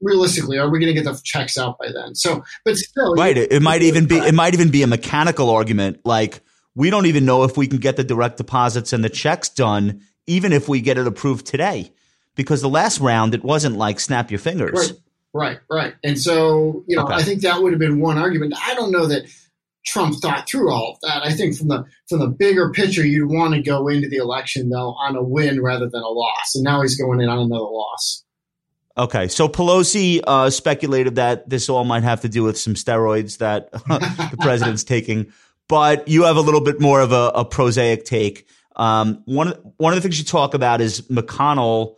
realistically, 0.00 0.58
are 0.58 0.68
we 0.68 0.78
going 0.78 0.94
to 0.94 1.00
get 1.00 1.10
the 1.10 1.18
checks 1.24 1.56
out 1.56 1.78
by 1.78 1.88
then? 1.92 2.14
So, 2.14 2.44
but 2.64 2.76
still, 2.76 3.14
right? 3.14 3.36
It, 3.36 3.52
it 3.52 3.62
might 3.62 3.82
even 3.82 4.06
be 4.06 4.16
it 4.16 4.34
might 4.34 4.54
even 4.54 4.70
be 4.70 4.82
a 4.82 4.86
mechanical 4.86 5.50
argument, 5.50 6.00
like 6.04 6.40
we 6.74 6.90
don't 6.90 7.06
even 7.06 7.24
know 7.24 7.44
if 7.44 7.56
we 7.56 7.66
can 7.66 7.78
get 7.78 7.96
the 7.96 8.04
direct 8.04 8.36
deposits 8.36 8.92
and 8.92 9.04
the 9.04 9.10
checks 9.10 9.48
done 9.48 10.02
even 10.26 10.52
if 10.52 10.68
we 10.68 10.80
get 10.80 10.98
it 10.98 11.06
approved 11.06 11.46
today, 11.46 11.92
because 12.34 12.60
the 12.62 12.68
last 12.68 13.00
round 13.00 13.34
it 13.34 13.44
wasn't 13.44 13.76
like 13.76 14.00
snap 14.00 14.30
your 14.30 14.40
fingers. 14.40 14.94
Right, 15.32 15.58
right, 15.70 15.82
right. 15.82 15.94
And 16.02 16.18
so 16.18 16.84
you 16.86 16.96
know, 16.96 17.04
okay. 17.04 17.14
I 17.14 17.22
think 17.22 17.42
that 17.42 17.62
would 17.62 17.72
have 17.72 17.80
been 17.80 18.00
one 18.00 18.18
argument. 18.18 18.54
I 18.66 18.74
don't 18.74 18.90
know 18.90 19.06
that 19.06 19.24
Trump 19.84 20.16
thought 20.20 20.48
through 20.48 20.72
all 20.72 20.92
of 20.92 21.00
that. 21.02 21.24
I 21.24 21.32
think 21.32 21.56
from 21.56 21.68
the 21.68 21.84
from 22.08 22.20
the 22.20 22.28
bigger 22.28 22.70
picture, 22.72 23.06
you'd 23.06 23.30
want 23.30 23.54
to 23.54 23.62
go 23.62 23.88
into 23.88 24.08
the 24.08 24.16
election 24.16 24.70
though 24.70 24.94
on 24.94 25.16
a 25.16 25.22
win 25.22 25.62
rather 25.62 25.88
than 25.88 26.02
a 26.02 26.08
loss. 26.08 26.54
And 26.54 26.64
now 26.64 26.82
he's 26.82 26.96
going 26.96 27.20
in 27.20 27.28
on 27.28 27.38
another 27.38 27.64
loss. 27.64 28.24
Okay, 28.96 29.26
so 29.26 29.48
Pelosi 29.48 30.22
uh, 30.24 30.50
speculated 30.50 31.16
that 31.16 31.48
this 31.48 31.68
all 31.68 31.84
might 31.84 32.04
have 32.04 32.20
to 32.20 32.28
do 32.28 32.44
with 32.44 32.56
some 32.56 32.74
steroids 32.74 33.38
that 33.38 33.72
the 33.72 34.36
president's 34.40 34.84
taking, 34.84 35.32
but 35.68 36.06
you 36.06 36.22
have 36.22 36.36
a 36.36 36.40
little 36.40 36.60
bit 36.60 36.80
more 36.80 37.00
of 37.00 37.10
a, 37.10 37.32
a 37.34 37.44
prosaic 37.44 38.04
take. 38.04 38.46
Um, 38.76 39.22
one 39.24 39.48
one 39.76 39.92
of 39.92 39.96
the 39.96 40.00
things 40.00 40.18
you 40.18 40.24
talk 40.24 40.54
about 40.54 40.80
is 40.80 41.02
McConnell 41.02 41.96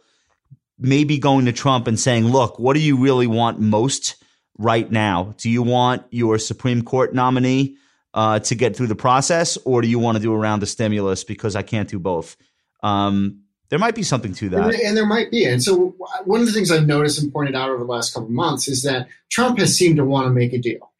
maybe 0.78 1.18
going 1.18 1.44
to 1.46 1.52
Trump 1.52 1.86
and 1.86 2.00
saying, 2.00 2.26
"Look, 2.26 2.58
what 2.58 2.74
do 2.74 2.80
you 2.80 2.96
really 2.96 3.26
want 3.26 3.60
most 3.60 4.16
right 4.58 4.90
now? 4.90 5.34
Do 5.38 5.50
you 5.50 5.62
want 5.62 6.04
your 6.10 6.38
Supreme 6.38 6.82
Court 6.82 7.14
nominee 7.14 7.76
uh, 8.14 8.38
to 8.40 8.54
get 8.54 8.76
through 8.76 8.86
the 8.88 8.96
process, 8.96 9.56
or 9.64 9.82
do 9.82 9.88
you 9.88 9.98
want 9.98 10.16
to 10.16 10.22
do 10.22 10.34
around 10.34 10.60
the 10.60 10.66
stimulus 10.66 11.24
because 11.24 11.56
I 11.56 11.62
can't 11.62 11.88
do 11.88 11.98
both?" 11.98 12.36
Um, 12.82 13.42
there 13.68 13.78
might 13.78 13.94
be 13.94 14.02
something 14.02 14.32
to 14.34 14.48
that. 14.50 14.74
And, 14.80 14.96
there 14.96 15.06
might 15.06 15.30
be. 15.30 15.44
And 15.44 15.62
so, 15.62 15.94
one 16.24 16.40
of 16.40 16.46
the 16.46 16.52
things 16.52 16.70
I've 16.70 16.86
noticed 16.86 17.20
and 17.20 17.32
pointed 17.32 17.56
out 17.56 17.68
over 17.68 17.78
the 17.78 17.90
last 17.90 18.14
couple 18.14 18.28
of 18.28 18.32
months 18.32 18.68
is 18.68 18.82
that 18.82 19.08
Trump 19.30 19.58
has 19.58 19.76
seemed 19.76 19.96
to 19.96 20.04
want 20.04 20.26
to 20.26 20.30
make 20.30 20.52
a 20.52 20.58
deal. 20.58 20.92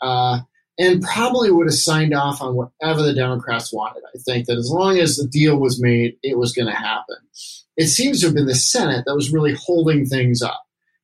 Uh, 0.00 0.40
and 0.78 1.02
probably 1.02 1.50
would 1.50 1.66
have 1.66 1.74
signed 1.74 2.14
off 2.14 2.40
on 2.40 2.54
whatever 2.54 3.02
the 3.02 3.14
Democrats 3.14 3.72
wanted. 3.72 4.02
I 4.14 4.18
think 4.18 4.46
that 4.46 4.56
as 4.56 4.70
long 4.70 4.98
as 4.98 5.16
the 5.16 5.26
deal 5.26 5.58
was 5.58 5.80
made, 5.80 6.16
it 6.22 6.38
was 6.38 6.52
going 6.52 6.68
to 6.68 6.74
happen. 6.74 7.16
It 7.76 7.88
seems 7.88 8.20
to 8.20 8.26
have 8.26 8.34
been 8.34 8.46
the 8.46 8.54
Senate 8.54 9.04
that 9.06 9.14
was 9.14 9.30
really 9.30 9.54
holding 9.54 10.06
things 10.06 10.40
up. 10.40 10.62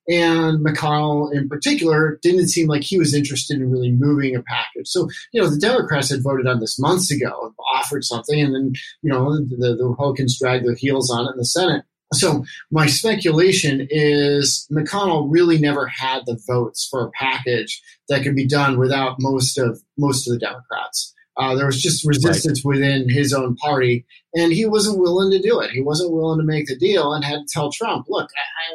And 0.09 0.65
McConnell, 0.65 1.35
in 1.35 1.49
particular, 1.49 2.19
didn't 2.23 2.49
seem 2.49 2.69
like 2.69 2.83
he 2.83 2.99
was 2.99 3.15
interested 3.15 3.59
in 3.59 3.71
really 3.71 3.91
moving 3.91 4.37
a 4.37 4.43
package. 4.43 4.87
So, 4.87 5.09
you 5.33 5.43
know, 5.43 5.49
the 5.49 5.59
Democrats 5.59 6.11
had 6.11 6.23
voted 6.23 6.47
on 6.47 6.61
this 6.61 6.79
months 6.79 7.11
ago, 7.11 7.53
offered 7.75 8.05
something, 8.05 8.41
and 8.41 8.55
then, 8.55 8.73
you 9.03 9.11
know, 9.11 9.37
the, 9.37 9.77
the 9.77 9.85
Republicans 9.85 10.39
dragged 10.39 10.65
their 10.65 10.77
heels 10.77 11.11
on 11.11 11.27
it 11.27 11.33
in 11.33 11.39
the 11.39 11.45
Senate. 11.45 11.85
So 12.13 12.45
my 12.71 12.87
speculation 12.87 13.89
is 13.91 14.69
McConnell 14.71 15.27
really 15.29 15.59
never 15.59 15.87
had 15.87 16.23
the 16.25 16.41
votes 16.47 16.87
for 16.89 17.05
a 17.05 17.11
package 17.11 17.83
that 18.09 18.23
could 18.23 18.37
be 18.37 18.47
done 18.47 18.79
without 18.79 19.17
most 19.19 19.59
of 19.59 19.83
most 19.99 20.29
of 20.29 20.33
the 20.33 20.39
Democrats. 20.39 21.13
Uh, 21.39 21.55
there 21.55 21.67
was 21.67 21.81
just 21.81 22.07
resistance 22.07 22.65
right. 22.65 22.77
within 22.77 23.09
his 23.09 23.33
own 23.35 23.57
party, 23.57 24.07
and 24.35 24.53
he 24.53 24.65
wasn't 24.65 24.99
willing 24.99 25.31
to 25.31 25.39
do 25.39 25.61
it. 25.61 25.71
He 25.71 25.83
wasn't 25.83 26.13
willing 26.13 26.39
to 26.39 26.45
make 26.45 26.67
the 26.67 26.77
deal, 26.77 27.13
and 27.13 27.25
had 27.25 27.41
to 27.41 27.47
tell 27.49 27.71
Trump, 27.71 28.07
"Look, 28.09 28.31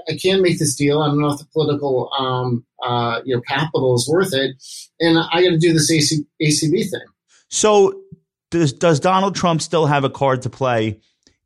I, 0.08 0.14
I 0.14 0.18
can't 0.18 0.42
make 0.42 0.60
this 0.60 0.76
deal. 0.76 1.02
I 1.02 1.08
don't 1.08 1.20
know 1.20 1.32
if 1.32 1.40
the 1.40 1.48
political, 1.54 2.12
um, 2.18 2.66
uh, 2.84 3.22
you 3.26 3.36
know, 3.36 3.42
capital 3.48 3.96
is 3.96 4.08
worth 4.12 4.34
it, 4.34 4.56
and 5.00 5.18
I 5.18 5.44
got 5.44 5.50
to 5.50 5.58
do 5.58 5.74
this 5.74 5.92
AC, 5.92 6.24
ACB 6.42 6.90
thing." 6.90 7.02
So, 7.50 8.00
does 8.52 8.74
does 8.74 9.00
Donald 9.00 9.36
Trump 9.36 9.62
still 9.62 9.88
have 9.88 10.04
a 10.04 10.10
card 10.10 10.44
to 10.44 10.50
play 10.50 11.00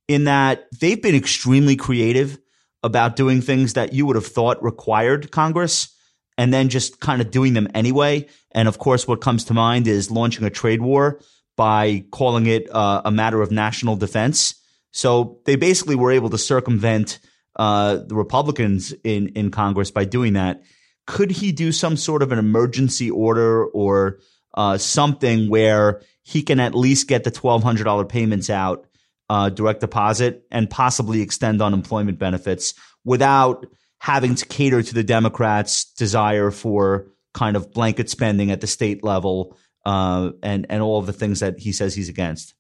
in 0.07 0.25
that 0.25 0.67
they've 0.79 1.01
been 1.01 1.15
extremely 1.15 1.75
creative 1.75 2.38
about 2.84 3.15
doing 3.15 3.41
things 3.41 3.74
that 3.74 3.93
you 3.93 4.05
would 4.05 4.15
have 4.15 4.27
thought 4.27 4.62
required 4.62 5.31
Congress 5.31 5.94
and 6.37 6.53
then 6.53 6.69
just 6.69 6.99
kind 6.99 7.21
of 7.21 7.31
doing 7.31 7.53
them 7.53 7.67
anyway. 7.73 8.27
And 8.51 8.67
of 8.67 8.77
course, 8.77 9.07
what 9.07 9.21
comes 9.21 9.45
to 9.45 9.53
mind 9.53 9.87
is 9.87 10.11
launching 10.11 10.45
a 10.45 10.49
trade 10.49 10.81
war 10.81 11.19
by 11.55 12.05
calling 12.11 12.47
it 12.47 12.67
uh, 12.73 13.01
a 13.05 13.11
matter 13.11 13.41
of 13.41 13.51
national 13.51 13.95
defense. 13.95 14.55
So 14.91 15.39
they 15.45 15.55
basically 15.55 15.95
were 15.95 16.11
able 16.11 16.29
to 16.29 16.37
circumvent 16.37 17.19
uh, 17.55 17.97
the 18.05 18.15
Republicans 18.15 18.93
in, 19.03 19.29
in 19.29 19.51
Congress 19.51 19.91
by 19.91 20.05
doing 20.05 20.33
that. 20.33 20.63
Could 21.07 21.31
he 21.31 21.51
do 21.51 21.71
some 21.71 21.97
sort 21.97 22.21
of 22.21 22.31
an 22.31 22.39
emergency 22.39 23.11
order 23.11 23.65
or 23.65 24.19
uh, 24.55 24.77
something 24.77 25.49
where 25.49 26.01
he 26.23 26.41
can 26.41 26.59
at 26.59 26.73
least 26.73 27.07
get 27.07 27.23
the 27.23 27.31
$1,200 27.31 28.09
payments 28.09 28.49
out 28.49 28.87
uh, 29.29 29.49
direct 29.49 29.81
deposit 29.81 30.45
and 30.51 30.69
possibly 30.69 31.21
extend 31.21 31.61
unemployment 31.61 32.19
benefits 32.19 32.73
without 33.03 33.65
having 33.99 34.35
to 34.35 34.45
cater 34.45 34.81
to 34.81 34.93
the 34.93 35.03
Democrats' 35.03 35.85
desire 35.93 36.51
for 36.51 37.07
kind 37.33 37.55
of 37.55 37.73
blanket 37.73 38.09
spending 38.09 38.51
at 38.51 38.61
the 38.61 38.67
state 38.67 39.03
level 39.03 39.57
uh, 39.85 40.31
and 40.41 40.65
and 40.69 40.81
all 40.81 40.99
of 40.99 41.05
the 41.05 41.13
things 41.13 41.39
that 41.41 41.59
he 41.59 41.71
says 41.71 41.93
he's 41.93 42.09
against. 42.09 42.53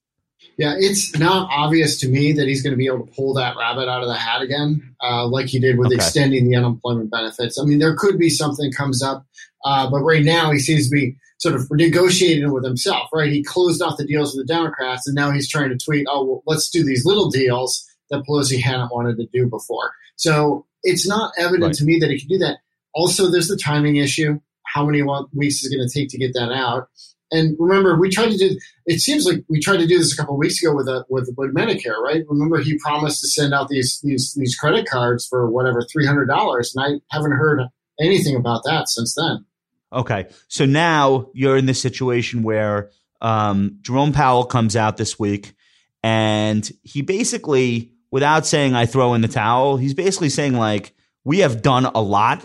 Yeah, 0.57 0.75
it's 0.77 1.17
not 1.17 1.49
obvious 1.51 1.99
to 1.99 2.07
me 2.07 2.31
that 2.33 2.47
he's 2.47 2.61
going 2.61 2.71
to 2.71 2.77
be 2.77 2.85
able 2.85 3.05
to 3.05 3.11
pull 3.11 3.33
that 3.33 3.57
rabbit 3.57 3.89
out 3.89 4.01
of 4.01 4.07
the 4.07 4.15
hat 4.15 4.41
again, 4.41 4.95
uh, 5.03 5.27
like 5.27 5.47
he 5.47 5.59
did 5.59 5.77
with 5.77 5.87
okay. 5.87 5.95
extending 5.95 6.49
the 6.49 6.55
unemployment 6.55 7.11
benefits. 7.11 7.59
I 7.59 7.65
mean, 7.65 7.79
there 7.79 7.95
could 7.95 8.17
be 8.17 8.29
something 8.29 8.71
comes 8.71 9.03
up, 9.03 9.25
uh, 9.65 9.89
but 9.89 9.99
right 10.01 10.23
now 10.23 10.51
he 10.51 10.59
seems 10.59 10.89
to 10.89 10.95
be 10.95 11.17
sort 11.39 11.55
of 11.55 11.67
negotiating 11.71 12.53
with 12.53 12.63
himself, 12.63 13.09
right? 13.13 13.31
He 13.31 13.43
closed 13.43 13.81
off 13.81 13.97
the 13.97 14.05
deals 14.05 14.35
with 14.35 14.47
the 14.47 14.53
Democrats, 14.53 15.07
and 15.07 15.15
now 15.15 15.31
he's 15.31 15.49
trying 15.49 15.69
to 15.69 15.77
tweet, 15.77 16.07
oh, 16.09 16.23
well, 16.23 16.43
let's 16.45 16.69
do 16.69 16.83
these 16.83 17.05
little 17.05 17.29
deals 17.29 17.85
that 18.09 18.23
Pelosi 18.27 18.61
hadn't 18.61 18.93
wanted 18.93 19.17
to 19.17 19.27
do 19.33 19.47
before. 19.47 19.91
So 20.15 20.65
it's 20.85 21.07
not 21.07 21.33
evident 21.37 21.63
right. 21.63 21.73
to 21.75 21.83
me 21.83 21.99
that 21.99 22.09
he 22.09 22.19
can 22.19 22.29
do 22.29 22.37
that. 22.37 22.59
Also, 22.93 23.27
there's 23.27 23.49
the 23.49 23.57
timing 23.57 23.97
issue. 23.97 24.39
How 24.63 24.85
many 24.85 25.03
weeks 25.33 25.63
is 25.63 25.71
it 25.71 25.75
going 25.75 25.87
to 25.87 25.93
take 25.93 26.09
to 26.09 26.17
get 26.17 26.33
that 26.33 26.51
out? 26.51 26.87
And 27.31 27.57
remember, 27.59 27.99
we 27.99 28.09
tried 28.09 28.31
to 28.31 28.37
do. 28.37 28.57
It 28.85 29.01
seems 29.01 29.25
like 29.25 29.43
we 29.49 29.59
tried 29.59 29.77
to 29.77 29.87
do 29.87 29.97
this 29.97 30.13
a 30.13 30.17
couple 30.17 30.35
of 30.35 30.39
weeks 30.39 30.61
ago 30.61 30.73
with 30.75 30.87
a, 30.87 31.03
with 31.09 31.33
with 31.35 31.53
Medicare, 31.53 31.97
right? 32.01 32.23
Remember, 32.29 32.59
he 32.59 32.77
promised 32.77 33.19
to 33.21 33.27
send 33.27 33.53
out 33.53 33.67
these 33.67 33.99
these 34.03 34.33
these 34.35 34.55
credit 34.55 34.87
cards 34.87 35.27
for 35.27 35.49
whatever 35.49 35.81
three 35.91 36.05
hundred 36.05 36.27
dollars, 36.27 36.73
and 36.75 36.85
I 36.85 37.15
haven't 37.15 37.33
heard 37.33 37.61
anything 37.99 38.35
about 38.35 38.63
that 38.65 38.87
since 38.87 39.15
then. 39.15 39.45
Okay. 39.91 40.27
So 40.47 40.65
now 40.65 41.29
you're 41.33 41.57
in 41.57 41.65
this 41.65 41.81
situation 41.81 42.43
where 42.43 42.91
um, 43.21 43.79
Jerome 43.81 44.11
Powell 44.11 44.45
comes 44.45 44.75
out 44.75 44.97
this 44.97 45.17
week 45.17 45.55
and 46.03 46.69
he 46.83 47.01
basically, 47.01 47.93
without 48.15 48.45
saying 48.45 48.73
I 48.73 48.85
throw 48.85 49.13
in 49.13 49.19
the 49.19 49.27
towel, 49.27 49.75
he's 49.75 49.93
basically 49.93 50.29
saying, 50.29 50.53
like, 50.53 50.93
we 51.25 51.39
have 51.39 51.61
done 51.61 51.83
a 51.83 51.99
lot, 51.99 52.41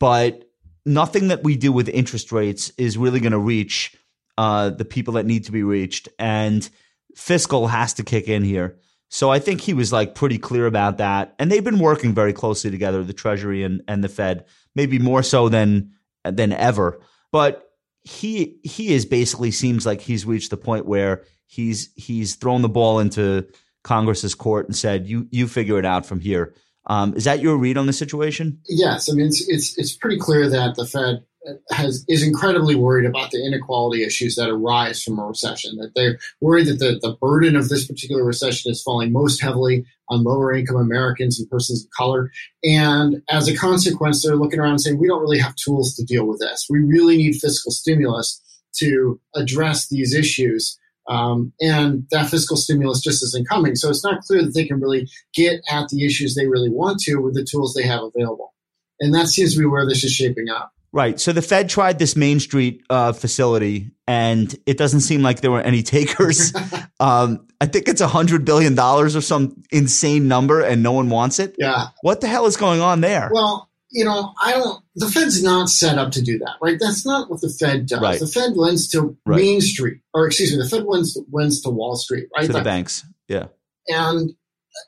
but 0.00 0.50
nothing 0.84 1.28
that 1.28 1.44
we 1.44 1.56
do 1.56 1.70
with 1.70 1.88
interest 1.88 2.32
rates 2.32 2.72
is 2.76 2.98
really 2.98 3.20
going 3.20 3.30
to 3.30 3.38
reach 3.38 3.96
uh, 4.38 4.70
the 4.70 4.84
people 4.84 5.14
that 5.14 5.24
need 5.24 5.44
to 5.44 5.52
be 5.52 5.62
reached. 5.62 6.08
And 6.18 6.68
fiscal 7.14 7.68
has 7.68 7.94
to 7.94 8.02
kick 8.02 8.26
in 8.26 8.42
here. 8.42 8.80
So 9.08 9.30
I 9.30 9.38
think 9.38 9.60
he 9.60 9.72
was 9.72 9.92
like 9.92 10.16
pretty 10.16 10.36
clear 10.36 10.66
about 10.66 10.98
that. 10.98 11.36
And 11.38 11.48
they've 11.48 11.62
been 11.62 11.78
working 11.78 12.12
very 12.12 12.32
closely 12.32 12.72
together, 12.72 13.04
the 13.04 13.12
Treasury 13.12 13.62
and, 13.62 13.84
and 13.86 14.02
the 14.02 14.08
Fed, 14.08 14.46
maybe 14.74 14.98
more 14.98 15.22
so 15.22 15.48
than 15.48 15.92
than 16.24 16.52
ever. 16.52 17.00
But 17.30 17.70
he 18.02 18.58
he 18.64 18.92
is 18.92 19.06
basically 19.06 19.52
seems 19.52 19.86
like 19.86 20.00
he's 20.00 20.26
reached 20.26 20.50
the 20.50 20.56
point 20.56 20.86
where 20.86 21.22
he's 21.46 21.92
he's 21.94 22.34
thrown 22.34 22.62
the 22.62 22.68
ball 22.68 22.98
into 22.98 23.46
Congress's 23.84 24.34
court 24.34 24.66
and 24.66 24.74
said, 24.74 25.06
"You 25.06 25.28
you 25.30 25.46
figure 25.46 25.78
it 25.78 25.84
out 25.84 26.04
from 26.04 26.20
here." 26.20 26.54
Um, 26.86 27.14
is 27.14 27.24
that 27.24 27.40
your 27.40 27.56
read 27.56 27.78
on 27.78 27.86
the 27.86 27.92
situation? 27.92 28.58
Yes, 28.68 29.08
I 29.08 29.14
mean 29.14 29.26
it's 29.26 29.48
it's 29.48 29.78
it's 29.78 29.96
pretty 29.96 30.18
clear 30.18 30.50
that 30.50 30.74
the 30.74 30.86
Fed 30.86 31.24
has 31.70 32.04
is 32.08 32.22
incredibly 32.22 32.74
worried 32.74 33.06
about 33.06 33.30
the 33.30 33.44
inequality 33.44 34.02
issues 34.02 34.36
that 34.36 34.50
arise 34.50 35.02
from 35.02 35.18
a 35.18 35.26
recession. 35.26 35.76
That 35.76 35.92
they're 35.94 36.18
worried 36.40 36.66
that 36.66 36.78
the, 36.78 36.98
the 37.00 37.16
burden 37.20 37.56
of 37.56 37.68
this 37.68 37.86
particular 37.86 38.24
recession 38.24 38.72
is 38.72 38.82
falling 38.82 39.12
most 39.12 39.40
heavily 39.40 39.84
on 40.08 40.24
lower 40.24 40.52
income 40.52 40.76
Americans 40.76 41.38
and 41.38 41.48
persons 41.48 41.84
of 41.84 41.90
color. 41.96 42.30
And 42.62 43.22
as 43.30 43.48
a 43.48 43.56
consequence, 43.56 44.22
they're 44.22 44.36
looking 44.36 44.60
around 44.60 44.72
and 44.72 44.80
saying, 44.80 44.98
we 44.98 45.08
don't 45.08 45.22
really 45.22 45.38
have 45.38 45.54
tools 45.56 45.94
to 45.96 46.04
deal 46.04 46.26
with 46.26 46.40
this. 46.40 46.66
We 46.68 46.80
really 46.80 47.16
need 47.16 47.36
fiscal 47.36 47.72
stimulus 47.72 48.40
to 48.76 49.20
address 49.34 49.88
these 49.88 50.14
issues. 50.14 50.78
Um, 51.08 51.52
and 51.60 52.06
that 52.10 52.30
fiscal 52.30 52.56
stimulus 52.56 53.00
just 53.00 53.22
isn't 53.22 53.48
coming. 53.48 53.74
So 53.76 53.90
it's 53.90 54.04
not 54.04 54.22
clear 54.22 54.42
that 54.42 54.54
they 54.54 54.66
can 54.66 54.80
really 54.80 55.08
get 55.34 55.60
at 55.70 55.88
the 55.88 56.04
issues 56.04 56.34
they 56.34 56.46
really 56.46 56.70
want 56.70 57.00
to 57.00 57.16
with 57.16 57.34
the 57.34 57.44
tools 57.44 57.74
they 57.74 57.86
have 57.86 58.00
available. 58.02 58.54
And 59.00 59.14
that 59.14 59.28
seems 59.28 59.54
to 59.54 59.60
be 59.60 59.66
where 59.66 59.86
this 59.86 60.04
is 60.04 60.12
shaping 60.12 60.48
up. 60.48 60.72
Right. 60.94 61.18
So 61.18 61.32
the 61.32 61.42
Fed 61.42 61.68
tried 61.68 61.98
this 61.98 62.14
Main 62.14 62.38
Street 62.38 62.84
uh, 62.88 63.12
facility, 63.12 63.90
and 64.06 64.54
it 64.64 64.78
doesn't 64.78 65.00
seem 65.00 65.22
like 65.22 65.40
there 65.40 65.50
were 65.50 65.60
any 65.60 65.82
takers. 65.82 66.54
um, 67.00 67.48
I 67.60 67.66
think 67.66 67.88
it's 67.88 68.00
a 68.00 68.06
hundred 68.06 68.44
billion 68.44 68.76
dollars 68.76 69.16
or 69.16 69.20
some 69.20 69.60
insane 69.72 70.28
number, 70.28 70.60
and 70.60 70.84
no 70.84 70.92
one 70.92 71.10
wants 71.10 71.40
it. 71.40 71.56
Yeah. 71.58 71.86
What 72.02 72.20
the 72.20 72.28
hell 72.28 72.46
is 72.46 72.56
going 72.56 72.80
on 72.80 73.00
there? 73.00 73.28
Well, 73.32 73.68
you 73.94 74.04
know, 74.04 74.34
I 74.42 74.52
don't. 74.52 74.82
The 74.96 75.08
Fed's 75.08 75.40
not 75.42 75.68
set 75.68 75.98
up 75.98 76.10
to 76.12 76.22
do 76.22 76.36
that, 76.38 76.56
right? 76.60 76.78
That's 76.80 77.06
not 77.06 77.30
what 77.30 77.40
the 77.40 77.48
Fed 77.48 77.86
does. 77.86 78.00
Right. 78.00 78.18
The 78.18 78.26
Fed 78.26 78.56
lends 78.56 78.88
to 78.88 79.16
right. 79.24 79.36
Main 79.36 79.60
Street, 79.60 80.00
or 80.12 80.26
excuse 80.26 80.50
me, 80.50 80.60
the 80.60 80.68
Fed 80.68 80.84
lends 80.84 81.16
lends 81.32 81.62
to 81.62 81.70
Wall 81.70 81.94
Street, 81.94 82.28
right? 82.36 82.46
To 82.46 82.52
the 82.52 82.62
banks. 82.62 83.06
Yeah. 83.28 83.46
And 83.86 84.32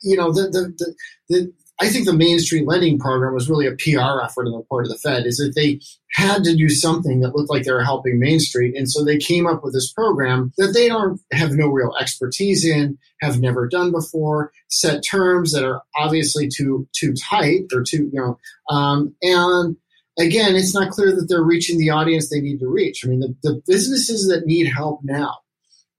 you 0.03 0.17
know, 0.17 0.33
the 0.33 0.43
the 0.51 0.75
the, 0.79 0.95
the 1.29 1.53
I 1.79 1.89
think 1.91 2.07
the 2.07 2.15
Main 2.15 2.39
Street 2.39 2.67
lending 2.67 2.99
program 2.99 3.35
was 3.35 3.51
really 3.51 3.67
a 3.67 3.73
PR 3.73 4.23
effort 4.25 4.47
on 4.47 4.53
the 4.53 4.65
part 4.69 4.87
of 4.87 4.91
the 4.91 4.99
Fed, 4.99 5.27
is 5.27 5.37
that 5.37 5.53
they 5.55 5.81
had 6.13 6.43
to 6.45 6.57
do 6.57 6.71
something 6.71 7.21
that 7.21 7.37
looked 7.37 7.51
like 7.51 7.65
they 7.65 7.73
were 7.73 7.85
helping 7.85 8.19
Main 8.19 8.41
Street. 8.41 8.75
And 8.75 8.91
so 8.91 9.05
they 9.05 9.19
came 9.19 9.47
up 9.47 9.63
with 9.63 9.75
this 9.75 9.93
program 9.93 10.53
that 10.57 10.73
they 10.73 10.89
don't 10.89 11.21
have 11.33 11.53
no 11.53 11.69
real 11.69 11.95
expertise 12.01 12.65
in, 12.65 12.97
have 13.21 13.41
never 13.41 13.69
done 13.69 13.93
before, 13.93 14.53
set 14.69 15.05
terms 15.05 15.53
that 15.53 15.65
are 15.65 15.83
obviously 15.97 16.49
too 16.49 16.89
too 16.95 17.13
tight 17.29 17.65
or 17.75 17.83
too, 17.83 18.11
you 18.11 18.21
know, 18.21 18.39
um, 18.75 19.15
and 19.21 19.77
again, 20.19 20.57
it's 20.57 20.75
not 20.75 20.91
clear 20.91 21.15
that 21.15 21.27
they're 21.29 21.43
reaching 21.43 21.79
the 21.79 21.91
audience 21.91 22.31
they 22.31 22.41
need 22.41 22.61
to 22.61 22.69
reach. 22.69 23.05
I 23.05 23.09
mean, 23.09 23.21
the, 23.21 23.37
the 23.43 23.63
businesses 23.67 24.29
that 24.29 24.47
need 24.47 24.67
help 24.67 25.01
now, 25.03 25.37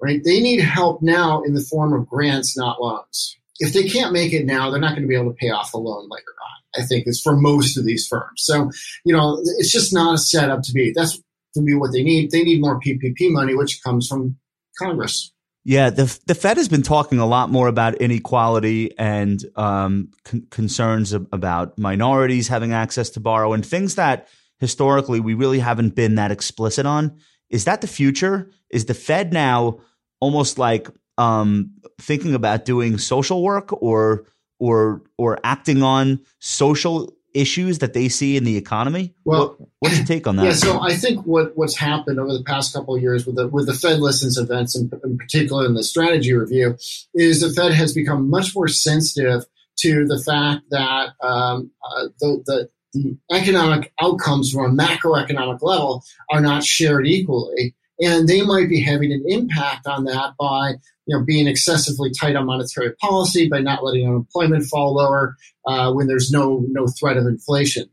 right? 0.01 0.21
They 0.23 0.39
need 0.39 0.61
help 0.61 1.03
now 1.03 1.43
in 1.43 1.53
the 1.53 1.61
form 1.61 1.93
of 1.93 2.07
grants, 2.07 2.57
not 2.57 2.81
loans 2.81 3.37
if 3.59 3.73
they 3.73 3.87
can't 3.87 4.13
make 4.13 4.33
it 4.33 4.45
now, 4.45 4.69
they're 4.69 4.79
not 4.79 4.91
going 4.91 5.01
to 5.03 5.07
be 5.07 5.15
able 5.15 5.31
to 5.31 5.37
pay 5.37 5.49
off 5.49 5.71
the 5.71 5.77
loan 5.77 6.07
later 6.09 6.33
on. 6.43 6.81
I 6.81 6.85
think 6.85 7.05
is 7.07 7.21
for 7.21 7.35
most 7.35 7.77
of 7.77 7.85
these 7.85 8.07
firms. 8.07 8.43
So, 8.43 8.69
you 9.03 9.13
know, 9.13 9.39
it's 9.57 9.71
just 9.71 9.93
not 9.93 10.13
a 10.13 10.17
setup 10.17 10.61
to 10.63 10.73
be. 10.73 10.91
That's 10.95 11.19
to 11.55 11.63
be 11.63 11.75
what 11.75 11.91
they 11.91 12.03
need. 12.03 12.31
They 12.31 12.43
need 12.43 12.61
more 12.61 12.79
PPP 12.79 13.31
money, 13.31 13.55
which 13.55 13.81
comes 13.83 14.07
from 14.07 14.37
Congress. 14.79 15.31
Yeah, 15.63 15.89
the 15.89 16.17
the 16.27 16.35
Fed 16.35 16.57
has 16.57 16.69
been 16.69 16.83
talking 16.83 17.19
a 17.19 17.25
lot 17.25 17.49
more 17.49 17.67
about 17.67 17.95
inequality 17.95 18.97
and 18.97 19.43
um, 19.55 20.11
con- 20.23 20.47
concerns 20.49 21.11
about 21.11 21.77
minorities 21.77 22.47
having 22.47 22.71
access 22.71 23.09
to 23.11 23.19
borrow 23.19 23.51
and 23.51 23.65
things 23.65 23.95
that 23.95 24.29
historically 24.59 25.19
we 25.19 25.33
really 25.33 25.59
haven't 25.59 25.93
been 25.93 26.15
that 26.15 26.31
explicit 26.31 26.85
on. 26.85 27.17
Is 27.49 27.65
that 27.65 27.81
the 27.81 27.87
future? 27.87 28.49
Is 28.69 28.85
the 28.85 28.93
Fed 28.93 29.33
now 29.33 29.79
almost 30.21 30.57
like 30.57 30.87
um, 31.17 31.71
thinking 31.99 32.35
about 32.35 32.65
doing 32.65 32.97
social 32.97 33.43
work 33.43 33.71
or 33.81 34.25
or 34.59 35.01
or 35.17 35.39
acting 35.43 35.83
on 35.83 36.19
social 36.39 37.13
issues 37.33 37.79
that 37.79 37.93
they 37.93 38.09
see 38.09 38.35
in 38.35 38.43
the 38.43 38.57
economy? 38.57 39.13
Well, 39.23 39.55
what, 39.57 39.69
what's 39.79 39.97
your 39.97 40.05
take 40.05 40.27
on 40.27 40.37
that? 40.37 40.43
Yeah, 40.45 40.53
so 40.53 40.81
I 40.81 40.95
think 40.95 41.25
what 41.25 41.55
what's 41.55 41.75
happened 41.75 42.19
over 42.19 42.33
the 42.33 42.43
past 42.43 42.73
couple 42.73 42.95
of 42.95 43.01
years 43.01 43.25
with 43.25 43.35
the 43.35 43.47
with 43.47 43.67
the 43.67 43.73
Fed 43.73 43.99
listens 43.99 44.37
events, 44.37 44.75
in, 44.75 44.89
in 45.03 45.17
particular 45.17 45.65
in 45.65 45.73
the 45.73 45.83
strategy 45.83 46.33
review, 46.33 46.77
is 47.13 47.41
the 47.41 47.51
Fed 47.51 47.73
has 47.73 47.93
become 47.93 48.29
much 48.29 48.55
more 48.55 48.67
sensitive 48.67 49.45
to 49.79 50.05
the 50.05 50.19
fact 50.19 50.63
that 50.71 51.09
um, 51.21 51.71
uh, 51.83 52.07
the, 52.19 52.43
the 52.45 52.69
the 52.93 53.17
economic 53.31 53.93
outcomes 54.01 54.51
from 54.51 54.79
a 54.79 54.83
macroeconomic 54.83 55.61
level 55.61 56.03
are 56.31 56.41
not 56.41 56.63
shared 56.63 57.05
equally 57.05 57.75
and 57.99 58.27
they 58.27 58.41
might 58.41 58.69
be 58.69 58.81
having 58.81 59.11
an 59.11 59.23
impact 59.27 59.87
on 59.87 60.05
that 60.05 60.33
by 60.39 60.75
you 61.05 61.17
know 61.17 61.23
being 61.23 61.47
excessively 61.47 62.11
tight 62.11 62.35
on 62.35 62.45
monetary 62.45 62.93
policy, 62.95 63.49
by 63.49 63.59
not 63.59 63.83
letting 63.83 64.07
unemployment 64.07 64.65
fall 64.65 64.95
lower 64.95 65.35
uh, 65.65 65.91
when 65.91 66.07
there's 66.07 66.31
no 66.31 66.65
no 66.69 66.87
threat 66.87 67.17
of 67.17 67.25
inflation. 67.25 67.89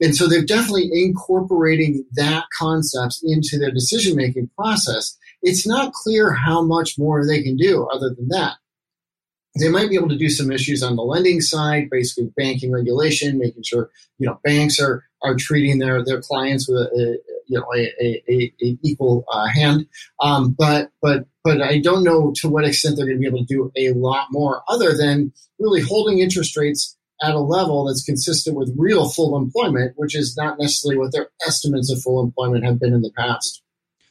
And 0.00 0.16
so 0.16 0.26
they're 0.26 0.44
definitely 0.44 0.90
incorporating 0.92 2.04
that 2.14 2.44
concept 2.58 3.20
into 3.22 3.56
their 3.56 3.70
decision 3.70 4.16
making 4.16 4.50
process. 4.58 5.16
It's 5.42 5.66
not 5.66 5.92
clear 5.92 6.32
how 6.32 6.62
much 6.62 6.98
more 6.98 7.24
they 7.24 7.42
can 7.42 7.56
do 7.56 7.88
other 7.92 8.10
than 8.10 8.28
that. 8.28 8.56
They 9.60 9.68
might 9.68 9.90
be 9.90 9.96
able 9.96 10.08
to 10.08 10.16
do 10.16 10.30
some 10.30 10.50
issues 10.50 10.82
on 10.82 10.96
the 10.96 11.02
lending 11.02 11.40
side, 11.40 11.88
basically 11.90 12.32
banking 12.36 12.72
regulation, 12.72 13.38
making 13.38 13.62
sure 13.64 13.90
you 14.18 14.26
know 14.26 14.40
banks 14.42 14.80
are 14.80 15.04
are 15.22 15.36
treating 15.36 15.78
their 15.78 16.04
their 16.04 16.20
clients 16.20 16.68
with 16.68 16.78
a, 16.78 17.18
you 17.52 17.58
know 17.58 17.66
a, 17.74 18.22
a, 18.30 18.54
a, 18.62 18.78
equal 18.82 19.24
uh, 19.30 19.46
hand. 19.46 19.86
Um, 20.20 20.54
but 20.58 20.90
but 21.02 21.26
but 21.44 21.60
I 21.60 21.78
don't 21.78 22.02
know 22.02 22.32
to 22.36 22.48
what 22.48 22.64
extent 22.64 22.96
they're 22.96 23.06
going 23.06 23.18
to 23.18 23.20
be 23.20 23.26
able 23.26 23.44
to 23.44 23.54
do 23.54 23.70
a 23.76 23.92
lot 23.92 24.28
more, 24.30 24.62
other 24.68 24.96
than 24.96 25.32
really 25.58 25.82
holding 25.82 26.20
interest 26.20 26.56
rates 26.56 26.96
at 27.22 27.34
a 27.34 27.40
level 27.40 27.86
that's 27.86 28.04
consistent 28.04 28.56
with 28.56 28.74
real 28.76 29.08
full 29.08 29.36
employment, 29.36 29.92
which 29.96 30.16
is 30.16 30.36
not 30.36 30.58
necessarily 30.58 30.98
what 30.98 31.12
their 31.12 31.28
estimates 31.46 31.90
of 31.90 32.02
full 32.02 32.22
employment 32.22 32.64
have 32.64 32.80
been 32.80 32.92
in 32.92 33.02
the 33.02 33.12
past. 33.16 33.62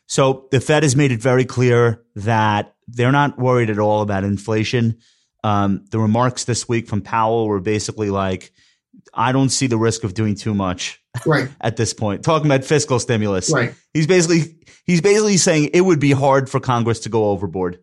So 0.07 0.47
the 0.51 0.61
Fed 0.61 0.83
has 0.83 0.95
made 0.95 1.11
it 1.11 1.21
very 1.21 1.45
clear 1.45 2.03
that 2.15 2.75
they're 2.87 3.11
not 3.11 3.37
worried 3.37 3.69
at 3.69 3.79
all 3.79 4.01
about 4.01 4.23
inflation. 4.23 4.99
Um, 5.43 5.85
the 5.89 5.99
remarks 5.99 6.45
this 6.45 6.69
week 6.69 6.87
from 6.87 7.01
Powell 7.01 7.47
were 7.47 7.59
basically 7.59 8.09
like, 8.09 8.51
I 9.13 9.31
don't 9.31 9.49
see 9.49 9.67
the 9.67 9.77
risk 9.77 10.03
of 10.03 10.13
doing 10.13 10.35
too 10.35 10.53
much 10.53 11.01
right. 11.25 11.49
at 11.61 11.77
this 11.77 11.93
point. 11.93 12.23
Talking 12.23 12.47
about 12.47 12.63
fiscal 12.63 12.99
stimulus. 12.99 13.51
Right. 13.51 13.73
He's 13.93 14.07
basically 14.07 14.55
he's 14.85 15.01
basically 15.01 15.37
saying 15.37 15.71
it 15.73 15.81
would 15.81 15.99
be 15.99 16.11
hard 16.11 16.49
for 16.49 16.59
Congress 16.59 17.01
to 17.01 17.09
go 17.09 17.29
overboard. 17.29 17.79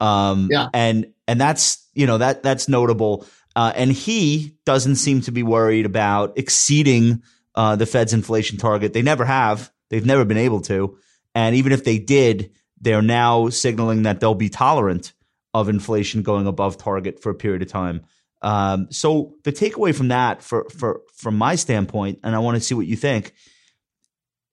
Um, 0.00 0.48
yeah. 0.50 0.68
and 0.72 1.12
and 1.28 1.40
that's 1.40 1.86
you 1.94 2.06
know 2.06 2.18
that 2.18 2.42
that's 2.42 2.68
notable. 2.68 3.26
Uh, 3.56 3.72
and 3.74 3.92
he 3.92 4.56
doesn't 4.64 4.96
seem 4.96 5.20
to 5.22 5.32
be 5.32 5.42
worried 5.42 5.84
about 5.84 6.38
exceeding 6.38 7.22
uh, 7.54 7.76
the 7.76 7.86
Fed's 7.86 8.12
inflation 8.12 8.58
target. 8.58 8.92
They 8.92 9.02
never 9.02 9.24
have. 9.24 9.72
They've 9.90 10.06
never 10.06 10.24
been 10.24 10.38
able 10.38 10.60
to. 10.62 10.96
And 11.34 11.56
even 11.56 11.72
if 11.72 11.84
they 11.84 11.98
did, 11.98 12.52
they're 12.80 13.02
now 13.02 13.48
signaling 13.48 14.02
that 14.02 14.20
they'll 14.20 14.34
be 14.34 14.48
tolerant 14.48 15.12
of 15.52 15.68
inflation 15.68 16.22
going 16.22 16.46
above 16.46 16.78
target 16.78 17.20
for 17.20 17.30
a 17.30 17.34
period 17.34 17.62
of 17.62 17.68
time. 17.68 18.02
Um, 18.42 18.88
so 18.90 19.34
the 19.44 19.52
takeaway 19.52 19.94
from 19.94 20.08
that, 20.08 20.42
for 20.42 20.68
for 20.70 21.02
from 21.14 21.36
my 21.36 21.56
standpoint, 21.56 22.20
and 22.22 22.34
I 22.34 22.38
want 22.38 22.56
to 22.56 22.60
see 22.60 22.74
what 22.74 22.86
you 22.86 22.96
think, 22.96 23.32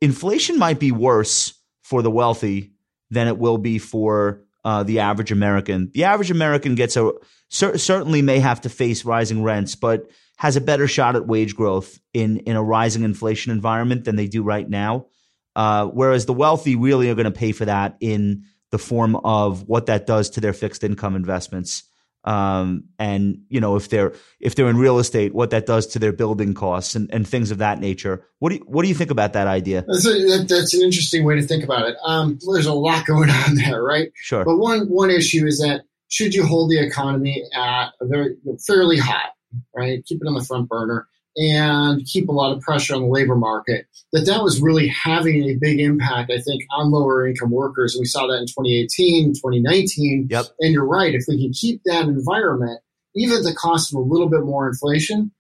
inflation 0.02 0.60
might 0.60 0.80
be 0.80 0.92
worse 0.92 1.54
for 1.84 2.02
the 2.02 2.12
wealthy 2.12 2.74
than 3.10 3.28
it 3.28 3.38
will 3.38 3.58
be 3.58 3.80
for 3.80 4.44
uh, 4.66 4.84
the 4.84 5.00
average 5.00 5.32
American. 5.32 5.90
The 5.94 6.04
average 6.04 6.32
American 6.32 6.76
gets 6.76 6.98
a 6.98 7.14
cer- 7.50 7.78
certainly 7.78 8.22
may 8.22 8.40
have 8.40 8.62
to 8.62 8.70
face 8.70 9.06
rising 9.06 9.42
rents, 9.44 9.76
but 9.76 10.10
has 10.38 10.56
a 10.56 10.62
better 10.62 10.88
shot 10.88 11.16
at 11.16 11.26
wage 11.26 11.56
growth 11.56 12.00
in 12.14 12.40
in 12.40 12.56
a 12.56 12.64
rising 12.64 13.04
inflation 13.04 13.52
environment 13.52 14.04
than 14.04 14.18
they 14.18 14.28
do 14.28 14.44
right 14.44 14.70
now. 14.70 15.08
Uh, 15.56 15.88
whereas 15.88 16.26
the 16.26 16.34
wealthy 16.34 16.76
really 16.76 17.10
are 17.10 17.16
going 17.16 17.26
to 17.26 17.32
pay 17.32 17.52
for 17.52 17.66
that 17.66 17.98
in 18.00 18.44
the 18.70 18.78
form 18.78 19.16
of 19.16 19.64
what 19.64 19.88
that 19.88 20.06
does 20.06 20.30
to 20.32 20.42
their 20.42 20.54
fixed 20.54 20.84
income 20.84 21.16
investments. 21.16 21.84
Um, 22.28 22.90
and 23.00 23.44
you 23.48 23.62
know 23.62 23.78
if 23.78 23.88
they're 23.88 24.14
if 24.42 24.56
they're 24.56 24.68
in 24.68 24.76
real 24.76 25.00
estate, 25.00 25.34
what 25.34 25.52
that 25.52 25.66
does 25.66 25.88
to 25.88 26.00
their 26.00 26.12
building 26.12 26.54
costs 26.54 26.94
and, 26.94 27.10
and 27.14 27.26
things 27.26 27.52
of 27.52 27.60
that 27.60 27.80
nature. 27.80 28.26
What 28.40 28.50
do 28.50 28.56
you, 28.56 28.66
what 28.68 28.84
do 28.84 28.90
you 28.90 28.96
think 28.96 29.12
about 29.12 29.32
that 29.34 29.48
idea? 29.48 29.86
That's, 29.88 30.06
a, 30.06 30.10
that, 30.10 30.48
that's 30.50 30.74
an 30.74 30.82
interesting 30.82 31.24
way 31.24 31.36
to 31.36 31.42
think 31.42 31.64
about 31.64 31.88
it. 31.88 31.96
Um, 32.04 32.38
there's 32.52 32.66
a 32.66 32.74
lot 32.74 33.06
going 33.08 33.30
on 33.30 33.56
there, 33.56 33.82
right? 33.82 34.12
Sure. 34.16 34.44
But 34.44 34.58
one 34.58 34.88
one 34.90 35.10
issue 35.10 35.46
is 35.46 35.60
that 35.60 35.84
should 36.10 36.34
you 36.34 36.46
hold 36.46 36.70
the 36.70 36.80
economy 36.80 37.46
at 37.56 37.92
a 38.02 38.06
very 38.06 38.36
fairly 38.66 38.98
hot, 38.98 39.32
right? 39.74 40.04
Keep 40.06 40.22
it 40.22 40.28
on 40.28 40.34
the 40.34 40.44
front 40.44 40.68
burner 40.68 41.08
and 41.38 42.04
keep 42.06 42.30
a 42.30 42.32
lot 42.32 42.52
of 42.52 42.62
pressure 42.62 42.96
on 42.96 43.04
the 43.04 43.08
labor 43.08 43.36
market, 43.36 43.86
that 44.12 44.26
that 44.26 44.42
was 44.42 44.60
really 44.60 44.88
having 44.88 45.44
a 45.44 45.56
big 45.56 45.80
impact, 45.80 46.32
I 46.32 46.40
think, 46.40 46.64
on 46.72 46.92
lower 46.92 47.28
income 47.28 47.52
workers. 47.52 47.94
And 47.94 48.02
we 48.02 48.08
saw 48.08 48.26
that 48.28 48.40
in 48.40 48.48
2018, 48.48 49.34
2019. 49.34 50.28
Yep. 50.32 50.46
And 50.60 50.74
you're 50.74 50.86
right. 50.86 51.14
If 51.14 51.26
we 51.28 51.42
can 51.42 51.54
keep 51.54 51.82
that 51.86 52.06
environment, 52.06 52.82
even 53.16 53.38
at 53.38 53.44
the 53.44 53.54
cost 53.54 53.94
of 53.94 54.00
a 54.00 54.02
little 54.02 54.30
bit 54.30 54.44
more 54.44 54.68
inflation, 54.68 55.32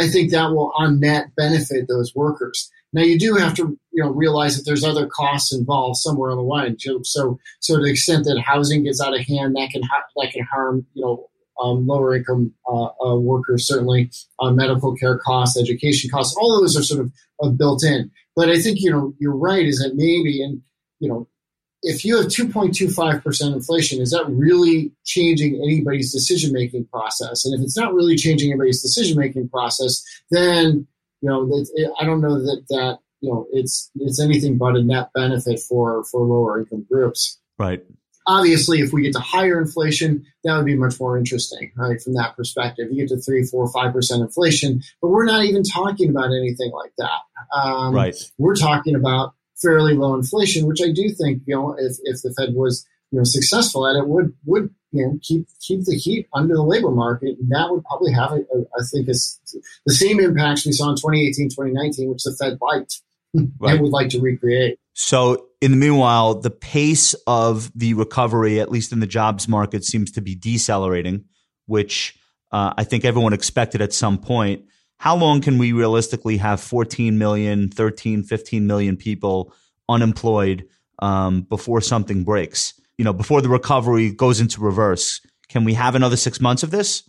I 0.00 0.08
think 0.08 0.32
that 0.32 0.50
will 0.50 0.72
on 0.76 0.98
net 0.98 1.28
benefit 1.36 1.86
those 1.88 2.14
workers. 2.14 2.68
Now 2.92 3.02
you 3.02 3.18
do 3.18 3.34
have 3.34 3.54
to, 3.54 3.78
you 3.92 4.02
know, 4.02 4.10
realize 4.10 4.56
that 4.56 4.64
there's 4.64 4.84
other 4.84 5.06
costs 5.06 5.52
involved 5.52 5.98
somewhere 5.98 6.30
on 6.30 6.36
the 6.36 6.42
line. 6.42 6.76
So, 6.78 7.38
so 7.60 7.76
to 7.76 7.82
the 7.82 7.90
extent 7.90 8.24
that 8.24 8.42
housing 8.44 8.84
gets 8.84 9.00
out 9.00 9.18
of 9.18 9.26
hand, 9.26 9.56
that 9.56 9.70
can 9.70 9.82
ha- 9.82 10.04
that 10.16 10.32
can 10.32 10.44
harm, 10.44 10.86
you 10.94 11.04
know, 11.04 11.28
um, 11.62 11.86
lower 11.86 12.14
income 12.14 12.52
uh, 12.68 12.88
uh, 13.04 13.16
workers, 13.16 13.66
certainly 13.66 14.10
uh, 14.40 14.50
medical 14.50 14.94
care 14.96 15.18
costs, 15.18 15.58
education 15.58 16.10
costs, 16.10 16.36
all 16.36 16.60
those 16.60 16.76
are 16.76 16.82
sort 16.82 17.00
of 17.00 17.12
uh, 17.42 17.48
built 17.48 17.84
in. 17.84 18.10
But 18.36 18.48
I 18.48 18.58
think 18.60 18.80
you 18.80 18.90
know 18.90 19.14
you're 19.18 19.36
right. 19.36 19.66
Is 19.66 19.78
that 19.78 19.94
maybe 19.94 20.42
and 20.42 20.60
you 20.98 21.08
know 21.08 21.28
if 21.82 22.04
you 22.04 22.16
have 22.16 22.26
2.25 22.26 23.22
percent 23.22 23.54
inflation, 23.54 24.00
is 24.00 24.10
that 24.10 24.24
really 24.28 24.92
changing 25.04 25.60
anybody's 25.62 26.12
decision 26.12 26.52
making 26.52 26.86
process? 26.86 27.44
And 27.44 27.54
if 27.54 27.60
it's 27.64 27.76
not 27.76 27.94
really 27.94 28.16
changing 28.16 28.50
anybody's 28.50 28.82
decision 28.82 29.18
making 29.18 29.48
process, 29.48 30.02
then 30.30 30.86
you 31.20 31.28
know 31.28 31.48
it, 31.52 31.90
I 32.00 32.04
don't 32.04 32.20
know 32.20 32.40
that 32.40 32.64
that 32.70 32.98
you 33.20 33.30
know 33.30 33.46
it's 33.52 33.90
it's 33.96 34.20
anything 34.20 34.58
but 34.58 34.76
a 34.76 34.82
net 34.82 35.10
benefit 35.14 35.60
for 35.60 36.04
for 36.04 36.22
lower 36.22 36.60
income 36.60 36.86
groups. 36.90 37.38
Right. 37.58 37.84
Obviously, 38.26 38.80
if 38.80 38.92
we 38.92 39.02
get 39.02 39.12
to 39.12 39.20
higher 39.20 39.60
inflation, 39.60 40.24
that 40.44 40.56
would 40.56 40.64
be 40.64 40.76
much 40.76 40.98
more 40.98 41.18
interesting, 41.18 41.72
right? 41.76 42.00
From 42.00 42.14
that 42.14 42.36
perspective, 42.36 42.88
you 42.90 43.06
get 43.06 43.14
to 43.14 43.20
three, 43.20 43.44
four, 43.44 43.70
five 43.70 43.92
percent 43.92 44.22
inflation, 44.22 44.82
but 45.02 45.08
we're 45.08 45.26
not 45.26 45.44
even 45.44 45.62
talking 45.62 46.08
about 46.08 46.26
anything 46.26 46.70
like 46.72 46.92
that. 46.98 47.56
Um, 47.56 47.94
right. 47.94 48.14
We're 48.38 48.56
talking 48.56 48.94
about 48.94 49.34
fairly 49.56 49.94
low 49.94 50.14
inflation, 50.14 50.66
which 50.66 50.80
I 50.82 50.90
do 50.92 51.10
think, 51.10 51.42
you 51.46 51.54
know, 51.54 51.76
if, 51.78 51.96
if 52.04 52.22
the 52.22 52.34
Fed 52.36 52.54
was, 52.54 52.86
you 53.10 53.18
know, 53.18 53.24
successful 53.24 53.86
at 53.86 53.96
it, 53.96 54.08
would 54.08 54.34
would 54.44 54.70
you 54.92 55.06
know 55.06 55.18
keep 55.22 55.46
keep 55.60 55.84
the 55.84 55.94
heat 55.94 56.28
under 56.34 56.54
the 56.54 56.62
labor 56.62 56.90
market. 56.90 57.36
And 57.38 57.50
that 57.50 57.70
would 57.70 57.84
probably 57.84 58.12
have, 58.12 58.32
a, 58.32 58.36
a, 58.36 58.60
I 58.78 58.82
think, 58.90 59.08
a, 59.08 59.14
the 59.86 59.94
same 59.94 60.20
impacts 60.20 60.66
we 60.66 60.72
saw 60.72 60.90
in 60.90 60.96
2018, 60.96 61.50
2019, 61.50 62.10
which 62.10 62.22
the 62.22 62.36
Fed 62.38 62.58
liked 62.60 63.02
right. 63.34 63.74
and 63.74 63.82
would 63.82 63.92
like 63.92 64.10
to 64.10 64.20
recreate. 64.20 64.78
So, 64.94 65.48
in 65.60 65.70
the 65.72 65.76
meanwhile, 65.76 66.40
the 66.40 66.50
pace 66.50 67.14
of 67.26 67.70
the 67.74 67.94
recovery, 67.94 68.60
at 68.60 68.70
least 68.70 68.92
in 68.92 69.00
the 69.00 69.06
jobs 69.06 69.48
market, 69.48 69.84
seems 69.84 70.10
to 70.12 70.20
be 70.20 70.34
decelerating, 70.34 71.24
which 71.66 72.16
Uh, 72.54 72.72
I 72.78 72.84
think 72.84 73.04
everyone 73.04 73.32
expected 73.32 73.82
at 73.82 73.92
some 73.92 74.16
point. 74.16 74.66
How 74.98 75.16
long 75.16 75.40
can 75.40 75.58
we 75.58 75.72
realistically 75.72 76.36
have 76.36 76.60
14 76.60 77.18
million, 77.18 77.68
13, 77.68 78.22
15 78.22 78.64
million 78.64 78.96
people 78.96 79.52
unemployed 79.88 80.68
um, 81.00 81.42
before 81.42 81.80
something 81.80 82.22
breaks? 82.22 82.74
You 82.96 83.04
know, 83.04 83.12
before 83.12 83.42
the 83.42 83.48
recovery 83.48 84.12
goes 84.12 84.38
into 84.38 84.60
reverse. 84.60 85.20
Can 85.48 85.64
we 85.64 85.74
have 85.74 85.96
another 85.96 86.16
six 86.16 86.40
months 86.40 86.62
of 86.62 86.70
this? 86.70 87.02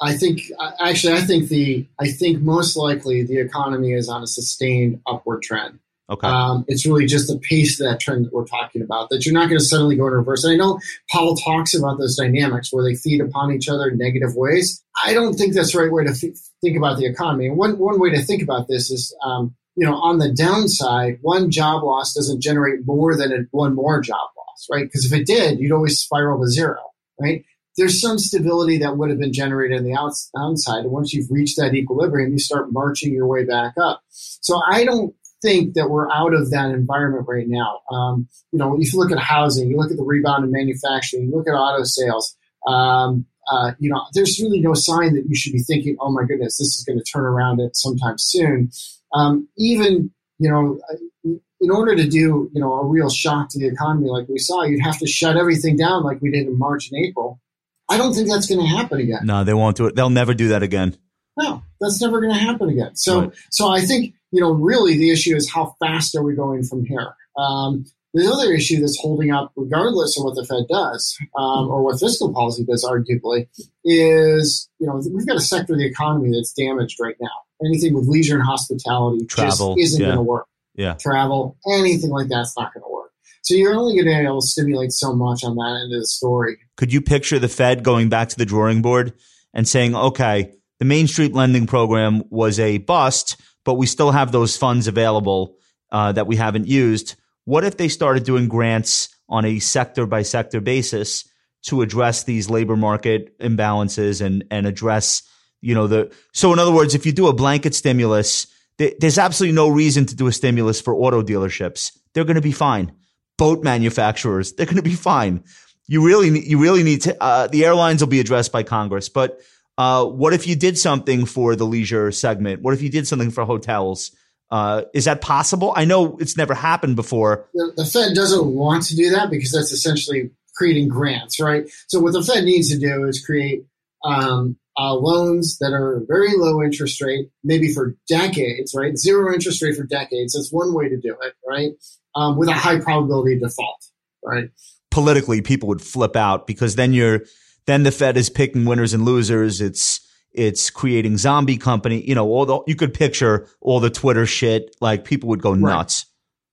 I 0.00 0.16
think 0.16 0.40
actually, 0.80 1.12
I 1.12 1.20
think 1.20 1.50
the 1.50 1.86
I 2.00 2.08
think 2.10 2.40
most 2.40 2.76
likely 2.76 3.24
the 3.24 3.38
economy 3.38 3.92
is 3.92 4.08
on 4.08 4.22
a 4.22 4.26
sustained 4.26 5.02
upward 5.06 5.42
trend. 5.42 5.80
Okay. 6.08 6.26
Um, 6.26 6.64
it's 6.68 6.86
really 6.86 7.06
just 7.06 7.26
the 7.26 7.38
pace 7.38 7.80
of 7.80 7.88
that 7.88 7.98
trend 7.98 8.26
that 8.26 8.32
we're 8.32 8.46
talking 8.46 8.82
about. 8.82 9.10
That 9.10 9.26
you're 9.26 9.34
not 9.34 9.48
going 9.48 9.58
to 9.58 9.64
suddenly 9.64 9.96
go 9.96 10.06
in 10.06 10.12
reverse. 10.12 10.44
And 10.44 10.52
I 10.52 10.56
know 10.56 10.78
Paul 11.10 11.36
talks 11.36 11.74
about 11.74 11.98
those 11.98 12.16
dynamics 12.16 12.72
where 12.72 12.84
they 12.84 12.94
feed 12.94 13.20
upon 13.20 13.52
each 13.52 13.68
other 13.68 13.88
in 13.88 13.98
negative 13.98 14.36
ways. 14.36 14.82
I 15.04 15.14
don't 15.14 15.34
think 15.34 15.54
that's 15.54 15.72
the 15.72 15.80
right 15.80 15.92
way 15.92 16.04
to 16.04 16.14
think 16.14 16.76
about 16.76 16.98
the 16.98 17.06
economy. 17.06 17.48
And 17.48 17.56
one 17.56 17.78
one 17.78 17.98
way 17.98 18.10
to 18.10 18.22
think 18.22 18.42
about 18.42 18.68
this 18.68 18.90
is, 18.90 19.16
um, 19.24 19.56
you 19.74 19.84
know, 19.84 19.96
on 19.96 20.18
the 20.18 20.32
downside, 20.32 21.18
one 21.22 21.50
job 21.50 21.82
loss 21.82 22.14
doesn't 22.14 22.40
generate 22.40 22.86
more 22.86 23.16
than 23.16 23.32
a, 23.32 23.38
one 23.50 23.74
more 23.74 24.00
job 24.00 24.30
loss, 24.36 24.66
right? 24.70 24.84
Because 24.84 25.10
if 25.10 25.12
it 25.12 25.26
did, 25.26 25.58
you'd 25.58 25.72
always 25.72 25.98
spiral 25.98 26.40
to 26.40 26.48
zero, 26.48 26.78
right? 27.20 27.44
there's 27.76 28.00
some 28.00 28.18
stability 28.18 28.78
that 28.78 28.96
would 28.96 29.10
have 29.10 29.18
been 29.18 29.32
generated 29.32 29.78
on 29.78 29.84
the 29.84 29.94
outside. 29.94 30.84
And 30.84 30.90
once 30.90 31.12
you've 31.12 31.30
reached 31.30 31.58
that 31.58 31.74
equilibrium, 31.74 32.32
you 32.32 32.38
start 32.38 32.72
marching 32.72 33.12
your 33.12 33.26
way 33.26 33.44
back 33.44 33.74
up. 33.78 34.02
So 34.08 34.60
I 34.66 34.84
don't 34.84 35.14
think 35.46 35.74
that 35.74 35.88
we're 35.90 36.10
out 36.10 36.34
of 36.34 36.50
that 36.50 36.70
environment 36.70 37.26
right 37.28 37.46
now. 37.48 37.80
Um, 37.92 38.28
you 38.50 38.58
know, 38.58 38.76
if 38.80 38.92
you 38.92 38.98
look 38.98 39.12
at 39.12 39.18
housing, 39.18 39.68
you 39.70 39.76
look 39.76 39.90
at 39.92 39.96
the 39.96 40.02
rebound 40.02 40.44
in 40.44 40.50
manufacturing, 40.50 41.28
you 41.28 41.36
look 41.36 41.46
at 41.48 41.52
auto 41.52 41.84
sales, 41.84 42.36
um, 42.66 43.24
uh, 43.52 43.72
you 43.78 43.88
know, 43.88 44.02
there's 44.12 44.40
really 44.42 44.58
no 44.60 44.74
sign 44.74 45.14
that 45.14 45.24
you 45.28 45.36
should 45.36 45.52
be 45.52 45.60
thinking, 45.60 45.96
oh 46.00 46.10
my 46.10 46.24
goodness, 46.24 46.58
this 46.58 46.68
is 46.76 46.84
going 46.84 46.98
to 46.98 47.04
turn 47.04 47.24
around 47.24 47.60
at 47.60 47.76
sometime 47.76 48.18
soon. 48.18 48.70
Um, 49.14 49.48
even, 49.56 50.10
you 50.38 50.50
know, 50.50 50.80
in 51.24 51.70
order 51.70 51.94
to 51.94 52.08
do, 52.08 52.50
you 52.52 52.60
know, 52.60 52.72
a 52.74 52.84
real 52.84 53.08
shock 53.08 53.48
to 53.50 53.58
the 53.60 53.68
economy 53.68 54.08
like 54.08 54.28
we 54.28 54.38
saw, 54.38 54.64
you'd 54.64 54.82
have 54.82 54.98
to 54.98 55.06
shut 55.06 55.36
everything 55.36 55.76
down 55.76 56.02
like 56.02 56.20
we 56.20 56.30
did 56.32 56.48
in 56.48 56.58
March 56.58 56.90
and 56.90 57.06
April. 57.06 57.40
I 57.88 57.96
don't 57.98 58.12
think 58.14 58.28
that's 58.28 58.48
going 58.48 58.60
to 58.60 58.66
happen 58.66 58.98
again. 59.00 59.20
No, 59.22 59.44
they 59.44 59.54
won't 59.54 59.76
do 59.76 59.86
it. 59.86 59.94
They'll 59.94 60.10
never 60.10 60.34
do 60.34 60.48
that 60.48 60.64
again. 60.64 60.96
No, 61.38 61.62
that's 61.80 62.00
never 62.02 62.20
going 62.20 62.32
to 62.32 62.38
happen 62.40 62.68
again. 62.70 62.96
So, 62.96 63.20
Right. 63.20 63.30
so 63.50 63.68
I 63.68 63.82
think 63.82 64.14
you 64.36 64.42
know, 64.42 64.52
really, 64.52 64.98
the 64.98 65.10
issue 65.10 65.34
is 65.34 65.50
how 65.50 65.74
fast 65.80 66.14
are 66.14 66.22
we 66.22 66.34
going 66.34 66.62
from 66.62 66.84
here. 66.84 67.14
Um, 67.38 67.86
the 68.12 68.30
other 68.30 68.52
issue 68.52 68.80
that's 68.80 68.98
holding 69.00 69.30
up, 69.30 69.50
regardless 69.56 70.18
of 70.18 70.24
what 70.24 70.34
the 70.34 70.44
Fed 70.44 70.64
does 70.68 71.16
um, 71.38 71.70
or 71.70 71.82
what 71.82 71.98
fiscal 71.98 72.34
policy 72.34 72.62
does, 72.62 72.84
arguably, 72.84 73.48
is 73.82 74.68
you 74.78 74.86
know 74.86 75.00
we've 75.10 75.26
got 75.26 75.38
a 75.38 75.40
sector 75.40 75.72
of 75.72 75.78
the 75.78 75.86
economy 75.86 76.32
that's 76.32 76.52
damaged 76.52 76.98
right 77.00 77.16
now. 77.18 77.30
Anything 77.64 77.94
with 77.94 78.08
leisure 78.08 78.34
and 78.34 78.44
hospitality 78.44 79.24
Travel, 79.24 79.74
just 79.74 79.94
isn't 79.94 80.00
yeah. 80.02 80.08
going 80.08 80.16
to 80.18 80.22
work. 80.22 80.46
Yeah. 80.74 80.94
Travel, 81.00 81.56
anything 81.66 82.10
like 82.10 82.28
that's 82.28 82.54
not 82.58 82.74
going 82.74 82.84
to 82.84 82.92
work. 82.92 83.12
So 83.40 83.54
you're 83.54 83.74
only 83.74 83.94
going 83.94 84.04
to 84.04 84.20
be 84.20 84.26
able 84.26 84.42
to 84.42 84.46
stimulate 84.46 84.92
so 84.92 85.14
much 85.14 85.44
on 85.44 85.56
that 85.56 85.80
end 85.82 85.94
of 85.94 86.00
the 86.00 86.06
story. 86.06 86.58
Could 86.76 86.92
you 86.92 87.00
picture 87.00 87.38
the 87.38 87.48
Fed 87.48 87.82
going 87.82 88.10
back 88.10 88.28
to 88.28 88.36
the 88.36 88.44
drawing 88.44 88.82
board 88.82 89.14
and 89.54 89.66
saying, 89.66 89.96
okay, 89.96 90.52
the 90.78 90.84
Main 90.84 91.06
Street 91.06 91.32
lending 91.32 91.66
program 91.66 92.24
was 92.28 92.60
a 92.60 92.76
bust, 92.76 93.40
but 93.66 93.74
we 93.74 93.84
still 93.84 94.12
have 94.12 94.32
those 94.32 94.56
funds 94.56 94.86
available 94.86 95.58
uh, 95.90 96.12
that 96.12 96.26
we 96.26 96.36
haven't 96.36 96.68
used. 96.68 97.16
What 97.44 97.64
if 97.64 97.76
they 97.76 97.88
started 97.88 98.24
doing 98.24 98.48
grants 98.48 99.08
on 99.28 99.44
a 99.44 99.58
sector 99.58 100.06
by 100.06 100.22
sector 100.22 100.60
basis 100.60 101.28
to 101.64 101.82
address 101.82 102.24
these 102.24 102.48
labor 102.48 102.76
market 102.76 103.36
imbalances 103.40 104.24
and 104.24 104.44
and 104.50 104.66
address, 104.66 105.22
you 105.60 105.74
know, 105.74 105.88
the 105.88 106.14
so 106.32 106.52
in 106.52 106.58
other 106.58 106.72
words, 106.72 106.94
if 106.94 107.04
you 107.04 107.12
do 107.12 107.26
a 107.26 107.32
blanket 107.32 107.74
stimulus, 107.74 108.46
th- 108.78 108.94
there's 109.00 109.18
absolutely 109.18 109.54
no 109.54 109.68
reason 109.68 110.06
to 110.06 110.14
do 110.14 110.28
a 110.28 110.32
stimulus 110.32 110.80
for 110.80 110.94
auto 110.94 111.22
dealerships. 111.22 111.96
They're 112.14 112.24
going 112.24 112.36
to 112.36 112.40
be 112.40 112.52
fine. 112.52 112.92
Boat 113.36 113.64
manufacturers, 113.64 114.52
they're 114.52 114.64
going 114.64 114.76
to 114.76 114.82
be 114.82 114.94
fine. 114.94 115.44
You 115.88 116.04
really, 116.04 116.40
you 116.40 116.58
really 116.58 116.82
need 116.82 117.02
to. 117.02 117.22
Uh, 117.22 117.48
the 117.48 117.64
airlines 117.64 118.00
will 118.00 118.08
be 118.08 118.20
addressed 118.20 118.52
by 118.52 118.62
Congress, 118.62 119.08
but 119.08 119.40
uh, 119.78 120.04
what 120.04 120.32
if 120.32 120.46
you 120.46 120.56
did 120.56 120.78
something 120.78 121.26
for 121.26 121.56
the 121.56 121.66
leisure 121.66 122.10
segment? 122.12 122.62
What 122.62 122.74
if 122.74 122.82
you 122.82 122.90
did 122.90 123.06
something 123.06 123.30
for 123.30 123.44
hotels? 123.44 124.14
Uh, 124.50 124.82
is 124.94 125.06
that 125.06 125.20
possible? 125.20 125.72
I 125.76 125.84
know 125.84 126.16
it's 126.18 126.36
never 126.36 126.54
happened 126.54 126.96
before. 126.96 127.48
the, 127.52 127.72
the 127.76 127.84
Fed 127.84 128.14
doesn't 128.14 128.46
want 128.46 128.84
to 128.84 128.96
do 128.96 129.10
that 129.10 129.28
because 129.30 129.52
that's 129.52 129.72
essentially 129.72 130.30
creating 130.54 130.88
grants, 130.88 131.40
right? 131.40 131.68
So 131.88 132.00
what 132.00 132.12
the 132.12 132.22
Fed 132.22 132.44
needs 132.44 132.70
to 132.70 132.78
do 132.78 133.04
is 133.04 133.24
create 133.24 133.64
um, 134.04 134.56
uh, 134.78 134.94
loans 134.94 135.58
that 135.58 135.72
are 135.72 136.02
very 136.06 136.36
low 136.36 136.62
interest 136.62 137.02
rate, 137.02 137.30
maybe 137.42 137.72
for 137.72 137.96
decades, 138.08 138.72
right? 138.74 138.96
Zero 138.96 139.32
interest 139.32 139.62
rate 139.62 139.76
for 139.76 139.84
decades. 139.84 140.34
That's 140.34 140.52
one 140.52 140.74
way 140.74 140.88
to 140.88 140.96
do 140.96 141.16
it, 141.22 141.34
right? 141.46 141.72
Um, 142.14 142.38
with 142.38 142.48
a 142.48 142.52
high 142.52 142.80
probability 142.80 143.34
of 143.34 143.40
default, 143.40 143.84
right? 144.24 144.50
Politically, 144.90 145.42
people 145.42 145.68
would 145.68 145.82
flip 145.82 146.16
out 146.16 146.46
because 146.46 146.76
then 146.76 146.92
you're, 146.92 147.22
then 147.66 147.82
the 147.82 147.90
Fed 147.90 148.16
is 148.16 148.28
picking 148.30 148.64
winners 148.64 148.94
and 148.94 149.04
losers. 149.04 149.60
It's, 149.60 150.00
it's 150.32 150.70
creating 150.70 151.18
zombie 151.18 151.56
company. 151.56 152.02
You 152.06 152.14
know, 152.14 152.26
all 152.28 152.46
the, 152.46 152.60
you 152.66 152.76
could 152.76 152.94
picture 152.94 153.48
all 153.60 153.80
the 153.80 153.90
Twitter 153.90 154.26
shit. 154.26 154.76
Like 154.80 155.04
people 155.04 155.30
would 155.30 155.42
go 155.42 155.54
nuts. 155.54 156.06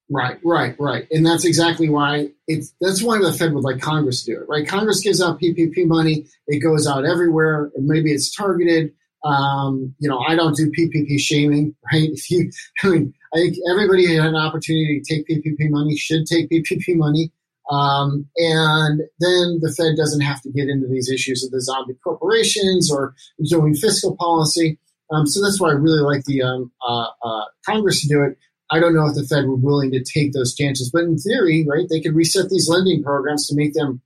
Right, 0.10 0.38
right, 0.44 0.76
right. 0.80 1.08
And 1.12 1.26
that's 1.26 1.46
exactly 1.46 1.90
why 1.90 2.30
it's 2.48 2.74
that's 2.82 3.02
why 3.02 3.20
the 3.20 3.32
Fed 3.32 3.54
would 3.54 3.64
like 3.64 3.80
Congress 3.80 4.24
to 4.24 4.34
do 4.34 4.42
it, 4.42 4.50
right? 4.50 4.68
Congress 4.68 5.00
gives 5.02 5.22
out 5.22 5.40
PPP 5.40 5.88
money, 5.88 6.28
it 6.48 6.60
goes 6.60 6.86
out 6.86 7.06
everywhere, 7.06 7.72
and 7.76 7.88
maybe 7.88 8.12
it's 8.12 8.36
targeted. 8.36 8.94
Um, 9.24 9.96
you 10.00 10.10
know, 10.10 10.20
I 10.20 10.36
don't 10.36 10.56
do 10.56 10.70
PPP 10.70 11.18
shaming, 11.20 11.76
right? 11.92 12.10
If 12.12 12.30
you, 12.30 12.52
I 12.84 12.90
mean, 12.90 13.14
I 13.34 13.38
think 13.38 13.56
everybody 13.72 14.14
had 14.14 14.28
an 14.28 14.36
opportunity 14.36 15.02
to 15.02 15.16
take 15.16 15.28
PPP 15.28 15.70
money 15.70 15.96
should 15.96 16.26
take 16.26 16.50
PPP 16.50 16.96
money. 16.96 17.32
Um, 17.72 18.28
and 18.38 19.02
then 19.20 19.60
the 19.62 19.74
Fed 19.76 19.96
doesn't 19.96 20.22
have 20.22 20.42
to 20.42 20.52
get 20.52 20.68
into 20.68 20.88
these 20.88 21.10
issues 21.10 21.44
of 21.44 21.52
the 21.52 21.62
zombie 21.62 21.96
corporations 22.04 22.92
or 22.92 23.16
doing 23.48 23.74
fiscal 23.74 24.16
policy. 24.18 24.80
Um, 25.12 25.26
so 25.28 25.42
that's 25.42 25.60
why 25.60 25.70
I 25.70 25.74
really 25.74 26.02
like 26.02 26.26
the 26.26 26.42
um, 26.42 26.72
uh, 26.88 27.08
uh, 27.24 27.46
Congress 27.66 28.02
to 28.02 28.08
do 28.08 28.24
it. 28.24 28.38
I 28.72 28.80
don't 28.80 28.96
know 28.96 29.06
if 29.06 29.16
the 29.16 29.24
Fed 29.24 29.46
were 29.46 29.56
willing 29.56 29.92
to 29.92 30.04
take 30.04 30.34
those 30.34 30.56
chances, 30.56 30.90
but 30.92 31.04
in 31.04 31.18
theory, 31.18 31.66
right, 31.68 31.88
they 31.90 32.02
could 32.02 32.16
reset 32.16 32.50
these 32.50 32.68
lending 32.68 33.04
programs 33.04 33.48
to 33.48 33.56
make 33.56 33.74
them 33.74 34.02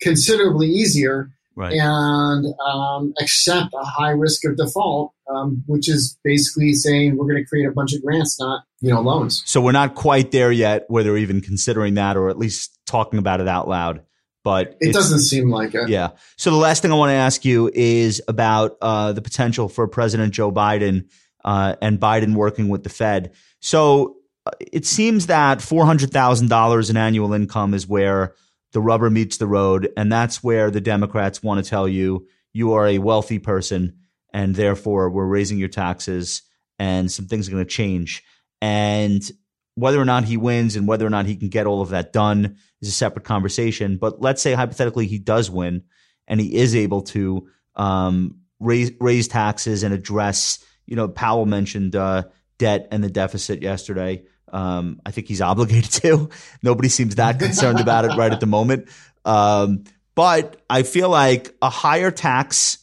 considerably 0.00 0.68
easier 0.68 1.30
Right. 1.56 1.72
and 1.72 2.46
um, 2.66 3.14
accept 3.20 3.72
a 3.74 3.84
high 3.84 4.10
risk 4.10 4.44
of 4.44 4.56
default, 4.56 5.12
um, 5.32 5.62
which 5.66 5.88
is 5.88 6.18
basically 6.24 6.72
saying 6.72 7.16
we're 7.16 7.28
going 7.28 7.42
to 7.42 7.48
create 7.48 7.66
a 7.66 7.70
bunch 7.70 7.94
of 7.94 8.02
grants, 8.02 8.40
not 8.40 8.64
you 8.84 8.90
know 8.90 9.00
loans. 9.00 9.42
So 9.46 9.62
we're 9.62 9.72
not 9.72 9.94
quite 9.94 10.30
there 10.30 10.52
yet 10.52 10.84
where 10.88 11.02
they're 11.02 11.16
even 11.16 11.40
considering 11.40 11.94
that 11.94 12.18
or 12.18 12.28
at 12.28 12.38
least 12.38 12.78
talking 12.86 13.18
about 13.18 13.40
it 13.40 13.48
out 13.48 13.66
loud. 13.66 14.02
But 14.42 14.76
It 14.78 14.92
doesn't 14.92 15.20
seem 15.20 15.48
like 15.48 15.74
it. 15.74 15.88
Yeah. 15.88 16.10
So 16.36 16.50
the 16.50 16.58
last 16.58 16.82
thing 16.82 16.92
I 16.92 16.96
want 16.96 17.08
to 17.08 17.14
ask 17.14 17.46
you 17.46 17.70
is 17.72 18.20
about 18.28 18.76
uh, 18.82 19.12
the 19.12 19.22
potential 19.22 19.70
for 19.70 19.88
President 19.88 20.34
Joe 20.34 20.52
Biden 20.52 21.08
uh, 21.42 21.76
and 21.80 21.98
Biden 21.98 22.34
working 22.34 22.68
with 22.68 22.82
the 22.82 22.90
Fed. 22.90 23.32
So 23.60 24.16
uh, 24.44 24.50
it 24.60 24.84
seems 24.84 25.28
that 25.28 25.62
four 25.62 25.86
hundred 25.86 26.10
thousand 26.10 26.48
dollars 26.48 26.90
in 26.90 26.98
annual 26.98 27.32
income 27.32 27.72
is 27.72 27.88
where 27.88 28.34
the 28.72 28.82
rubber 28.82 29.08
meets 29.08 29.38
the 29.38 29.46
road, 29.46 29.90
and 29.96 30.12
that's 30.12 30.44
where 30.44 30.70
the 30.70 30.80
Democrats 30.82 31.42
want 31.42 31.64
to 31.64 31.70
tell 31.70 31.88
you 31.88 32.26
you 32.52 32.74
are 32.74 32.86
a 32.86 32.98
wealthy 32.98 33.38
person, 33.38 33.96
and 34.34 34.54
therefore 34.54 35.08
we're 35.08 35.24
raising 35.24 35.56
your 35.56 35.70
taxes, 35.70 36.42
and 36.78 37.10
some 37.10 37.26
things 37.26 37.48
are 37.48 37.52
going 37.52 37.64
to 37.64 37.70
change. 37.70 38.22
And 38.64 39.30
whether 39.74 40.00
or 40.00 40.06
not 40.06 40.24
he 40.24 40.38
wins 40.38 40.74
and 40.74 40.88
whether 40.88 41.06
or 41.06 41.10
not 41.10 41.26
he 41.26 41.36
can 41.36 41.50
get 41.50 41.66
all 41.66 41.82
of 41.82 41.90
that 41.90 42.14
done 42.14 42.56
is 42.80 42.88
a 42.88 42.92
separate 42.92 43.26
conversation. 43.26 43.98
But 43.98 44.22
let's 44.22 44.40
say 44.40 44.54
hypothetically 44.54 45.06
he 45.06 45.18
does 45.18 45.50
win 45.50 45.82
and 46.26 46.40
he 46.40 46.54
is 46.54 46.74
able 46.74 47.02
to 47.02 47.46
um, 47.76 48.38
raise 48.60 48.90
raise 49.00 49.28
taxes 49.28 49.82
and 49.82 49.92
address. 49.92 50.64
You 50.86 50.96
know, 50.96 51.08
Powell 51.08 51.44
mentioned 51.44 51.94
uh, 51.94 52.22
debt 52.56 52.88
and 52.90 53.04
the 53.04 53.10
deficit 53.10 53.60
yesterday. 53.60 54.24
Um, 54.50 55.02
I 55.04 55.10
think 55.10 55.28
he's 55.28 55.40
obligated 55.52 55.90
to. 56.02 56.30
Nobody 56.62 56.88
seems 56.88 57.16
that 57.16 57.38
concerned 57.38 57.80
about 57.80 58.06
it 58.06 58.16
right 58.16 58.32
at 58.32 58.40
the 58.40 58.46
moment. 58.46 58.88
Um, 59.26 59.84
but 60.14 60.62
I 60.70 60.84
feel 60.84 61.10
like 61.10 61.54
a 61.60 61.68
higher 61.68 62.10
tax, 62.10 62.78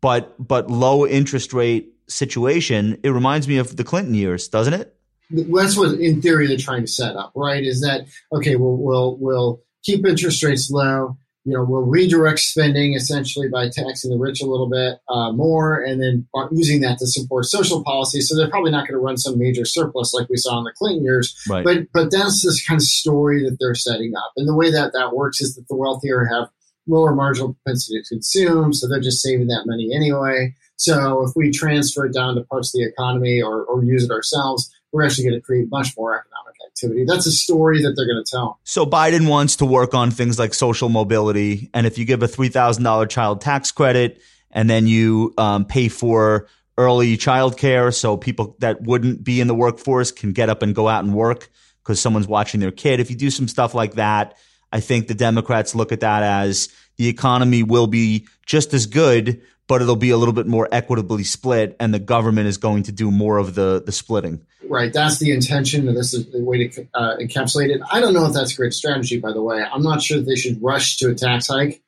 but 0.00 0.34
but 0.38 0.70
low 0.70 1.06
interest 1.06 1.52
rate 1.52 1.92
situation. 2.06 2.98
It 3.02 3.10
reminds 3.10 3.46
me 3.46 3.58
of 3.58 3.76
the 3.76 3.84
Clinton 3.84 4.14
years, 4.14 4.48
doesn't 4.48 4.72
it? 4.72 4.94
That's 5.30 5.76
what 5.76 5.98
in 6.00 6.22
theory 6.22 6.46
they're 6.46 6.56
trying 6.56 6.82
to 6.82 6.90
set 6.90 7.16
up, 7.16 7.32
right? 7.34 7.62
Is 7.62 7.80
that 7.80 8.06
okay? 8.32 8.56
We'll 8.56 8.76
we'll 8.76 9.16
we'll 9.18 9.62
keep 9.82 10.06
interest 10.06 10.42
rates 10.42 10.70
low. 10.70 11.16
You 11.44 11.54
know, 11.54 11.64
we'll 11.64 11.82
redirect 11.82 12.40
spending 12.40 12.94
essentially 12.94 13.48
by 13.48 13.70
taxing 13.70 14.10
the 14.10 14.18
rich 14.18 14.42
a 14.42 14.46
little 14.46 14.68
bit 14.68 14.98
uh, 15.08 15.32
more, 15.32 15.82
and 15.82 16.02
then 16.02 16.26
using 16.52 16.80
that 16.82 16.98
to 16.98 17.06
support 17.06 17.46
social 17.46 17.82
policy. 17.84 18.20
So 18.20 18.36
they're 18.36 18.50
probably 18.50 18.70
not 18.70 18.86
going 18.86 18.98
to 18.98 19.04
run 19.04 19.16
some 19.16 19.38
major 19.38 19.64
surplus 19.64 20.12
like 20.12 20.28
we 20.28 20.36
saw 20.36 20.58
in 20.58 20.64
the 20.64 20.72
Clinton 20.76 21.04
years. 21.04 21.34
Right. 21.48 21.64
But 21.64 21.86
but 21.92 22.10
that's 22.10 22.44
this 22.44 22.66
kind 22.66 22.78
of 22.78 22.84
story 22.84 23.42
that 23.44 23.56
they're 23.60 23.74
setting 23.74 24.14
up, 24.16 24.32
and 24.36 24.48
the 24.48 24.54
way 24.54 24.70
that 24.70 24.92
that 24.92 25.14
works 25.14 25.40
is 25.40 25.54
that 25.54 25.68
the 25.68 25.76
wealthier 25.76 26.24
have 26.26 26.48
lower 26.86 27.14
marginal 27.14 27.54
propensity 27.54 28.00
to 28.00 28.08
consume, 28.08 28.72
so 28.72 28.88
they're 28.88 29.00
just 29.00 29.22
saving 29.22 29.48
that 29.48 29.64
money 29.66 29.90
anyway. 29.94 30.54
So 30.76 31.26
if 31.26 31.32
we 31.34 31.50
transfer 31.50 32.06
it 32.06 32.14
down 32.14 32.36
to 32.36 32.44
parts 32.44 32.74
of 32.74 32.78
the 32.78 32.86
economy 32.86 33.42
or, 33.42 33.64
or 33.64 33.84
use 33.84 34.04
it 34.04 34.10
ourselves, 34.10 34.72
we're 34.92 35.04
actually 35.04 35.24
going 35.24 35.40
to 35.40 35.44
create 35.44 35.70
much 35.70 35.88
more 35.96 36.18
economic 36.18 36.54
activity. 36.66 37.04
That's 37.06 37.26
a 37.26 37.32
story 37.32 37.82
that 37.82 37.94
they're 37.96 38.06
going 38.06 38.22
to 38.22 38.30
tell. 38.30 38.58
So 38.64 38.86
Biden 38.86 39.28
wants 39.28 39.56
to 39.56 39.66
work 39.66 39.94
on 39.94 40.10
things 40.10 40.38
like 40.38 40.54
social 40.54 40.88
mobility, 40.88 41.70
and 41.74 41.86
if 41.86 41.98
you 41.98 42.04
give 42.04 42.22
a 42.22 42.28
three 42.28 42.48
thousand 42.48 42.84
dollar 42.84 43.06
child 43.06 43.40
tax 43.40 43.70
credit, 43.70 44.20
and 44.50 44.68
then 44.68 44.86
you 44.86 45.34
um, 45.38 45.64
pay 45.64 45.88
for 45.88 46.48
early 46.76 47.16
childcare, 47.16 47.92
so 47.92 48.16
people 48.16 48.56
that 48.60 48.82
wouldn't 48.82 49.24
be 49.24 49.40
in 49.40 49.48
the 49.48 49.54
workforce 49.54 50.12
can 50.12 50.32
get 50.32 50.48
up 50.48 50.62
and 50.62 50.74
go 50.74 50.88
out 50.88 51.04
and 51.04 51.14
work 51.14 51.50
because 51.82 52.00
someone's 52.00 52.28
watching 52.28 52.60
their 52.60 52.70
kid. 52.70 53.00
If 53.00 53.10
you 53.10 53.16
do 53.16 53.30
some 53.30 53.48
stuff 53.48 53.74
like 53.74 53.94
that, 53.94 54.36
I 54.72 54.80
think 54.80 55.08
the 55.08 55.14
Democrats 55.14 55.74
look 55.74 55.92
at 55.92 56.00
that 56.00 56.22
as 56.22 56.68
the 56.96 57.08
economy 57.08 57.62
will 57.62 57.86
be 57.86 58.26
just 58.44 58.74
as 58.74 58.86
good, 58.86 59.40
but 59.68 59.82
it'll 59.82 59.96
be 59.96 60.10
a 60.10 60.16
little 60.16 60.34
bit 60.34 60.46
more 60.46 60.68
equitably 60.72 61.22
split, 61.22 61.76
and 61.78 61.94
the 61.94 61.98
government 61.98 62.48
is 62.48 62.56
going 62.56 62.82
to 62.84 62.92
do 62.92 63.10
more 63.10 63.38
of 63.38 63.54
the 63.54 63.82
the 63.84 63.92
splitting. 63.92 64.40
Right, 64.68 64.92
that's 64.92 65.18
the 65.18 65.30
intention, 65.32 65.88
and 65.88 65.96
this 65.96 66.12
is 66.12 66.30
the 66.30 66.42
way 66.42 66.68
to 66.68 66.86
uh, 66.94 67.16
encapsulate 67.16 67.70
it. 67.70 67.80
I 67.90 68.00
don't 68.00 68.12
know 68.12 68.26
if 68.26 68.34
that's 68.34 68.52
a 68.52 68.56
great 68.56 68.74
strategy, 68.74 69.18
by 69.18 69.32
the 69.32 69.42
way. 69.42 69.62
I'm 69.62 69.82
not 69.82 70.02
sure 70.02 70.20
they 70.20 70.34
should 70.34 70.62
rush 70.62 70.96
to 70.98 71.10
a 71.10 71.14
tax 71.14 71.46
hike 71.46 71.82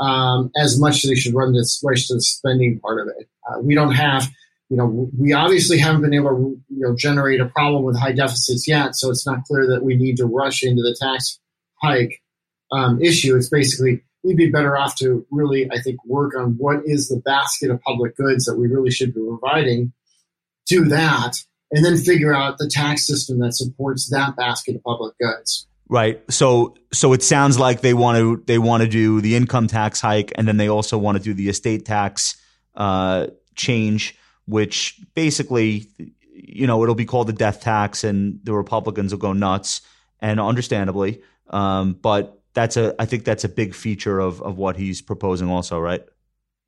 um, 0.00 0.50
as 0.56 0.78
much 0.78 1.04
as 1.04 1.10
they 1.10 1.14
should 1.14 1.34
run 1.34 1.52
this 1.52 1.80
rush 1.84 2.08
to 2.08 2.14
the 2.14 2.22
spending 2.22 2.80
part 2.80 3.00
of 3.00 3.08
it. 3.16 3.28
Uh, 3.48 3.60
we 3.60 3.74
don't 3.74 3.92
have, 3.92 4.28
you 4.68 4.76
know, 4.76 5.08
we 5.16 5.32
obviously 5.32 5.78
haven't 5.78 6.02
been 6.02 6.14
able 6.14 6.30
to, 6.30 6.60
you 6.68 6.80
know, 6.80 6.96
generate 6.96 7.40
a 7.40 7.46
problem 7.46 7.84
with 7.84 7.96
high 7.96 8.12
deficits 8.12 8.66
yet, 8.66 8.96
so 8.96 9.10
it's 9.10 9.26
not 9.26 9.44
clear 9.44 9.66
that 9.68 9.84
we 9.84 9.96
need 9.96 10.16
to 10.16 10.26
rush 10.26 10.64
into 10.64 10.82
the 10.82 10.96
tax 11.00 11.38
hike 11.80 12.20
um, 12.72 13.00
issue. 13.00 13.36
It's 13.36 13.48
basically 13.48 14.02
we'd 14.26 14.36
be 14.36 14.50
better 14.50 14.76
off 14.76 14.96
to 14.96 15.24
really, 15.30 15.70
I 15.70 15.80
think, 15.80 16.04
work 16.04 16.32
on 16.36 16.56
what 16.58 16.80
is 16.84 17.08
the 17.08 17.22
basket 17.24 17.70
of 17.70 17.80
public 17.82 18.16
goods 18.16 18.44
that 18.46 18.58
we 18.58 18.66
really 18.66 18.90
should 18.90 19.14
be 19.14 19.20
providing. 19.20 19.92
Do 20.66 20.84
that 20.86 21.36
and 21.70 21.84
then 21.84 21.96
figure 21.96 22.34
out 22.34 22.58
the 22.58 22.68
tax 22.68 23.06
system 23.06 23.38
that 23.38 23.54
supports 23.54 24.10
that 24.10 24.34
basket 24.36 24.74
of 24.74 24.82
public 24.82 25.14
goods. 25.18 25.68
Right. 25.88 26.20
So 26.30 26.74
so 26.92 27.12
it 27.12 27.22
sounds 27.22 27.58
like 27.60 27.80
they 27.80 27.94
want 27.94 28.18
to 28.18 28.42
they 28.46 28.58
want 28.58 28.82
to 28.82 28.88
do 28.88 29.20
the 29.20 29.36
income 29.36 29.68
tax 29.68 30.00
hike 30.00 30.32
and 30.34 30.48
then 30.48 30.56
they 30.56 30.68
also 30.68 30.98
want 30.98 31.18
to 31.18 31.22
do 31.22 31.32
the 31.32 31.48
estate 31.48 31.84
tax 31.84 32.36
uh, 32.74 33.28
change, 33.54 34.16
which 34.46 35.00
basically 35.14 35.88
you 36.32 36.66
know 36.66 36.82
it'll 36.82 36.96
be 36.96 37.04
called 37.04 37.28
the 37.28 37.32
death 37.32 37.60
tax 37.60 38.02
and 38.02 38.40
the 38.42 38.52
Republicans 38.52 39.12
will 39.12 39.20
go 39.20 39.32
nuts 39.32 39.82
and 40.20 40.40
understandably. 40.40 41.22
Um, 41.50 41.92
but 41.92 42.35
that's 42.56 42.76
a 42.76 42.94
I 42.98 43.04
think 43.04 43.24
that's 43.24 43.44
a 43.44 43.48
big 43.48 43.74
feature 43.74 44.18
of 44.18 44.42
of 44.42 44.56
what 44.56 44.76
he's 44.76 45.00
proposing 45.02 45.48
also, 45.48 45.78
right? 45.78 46.02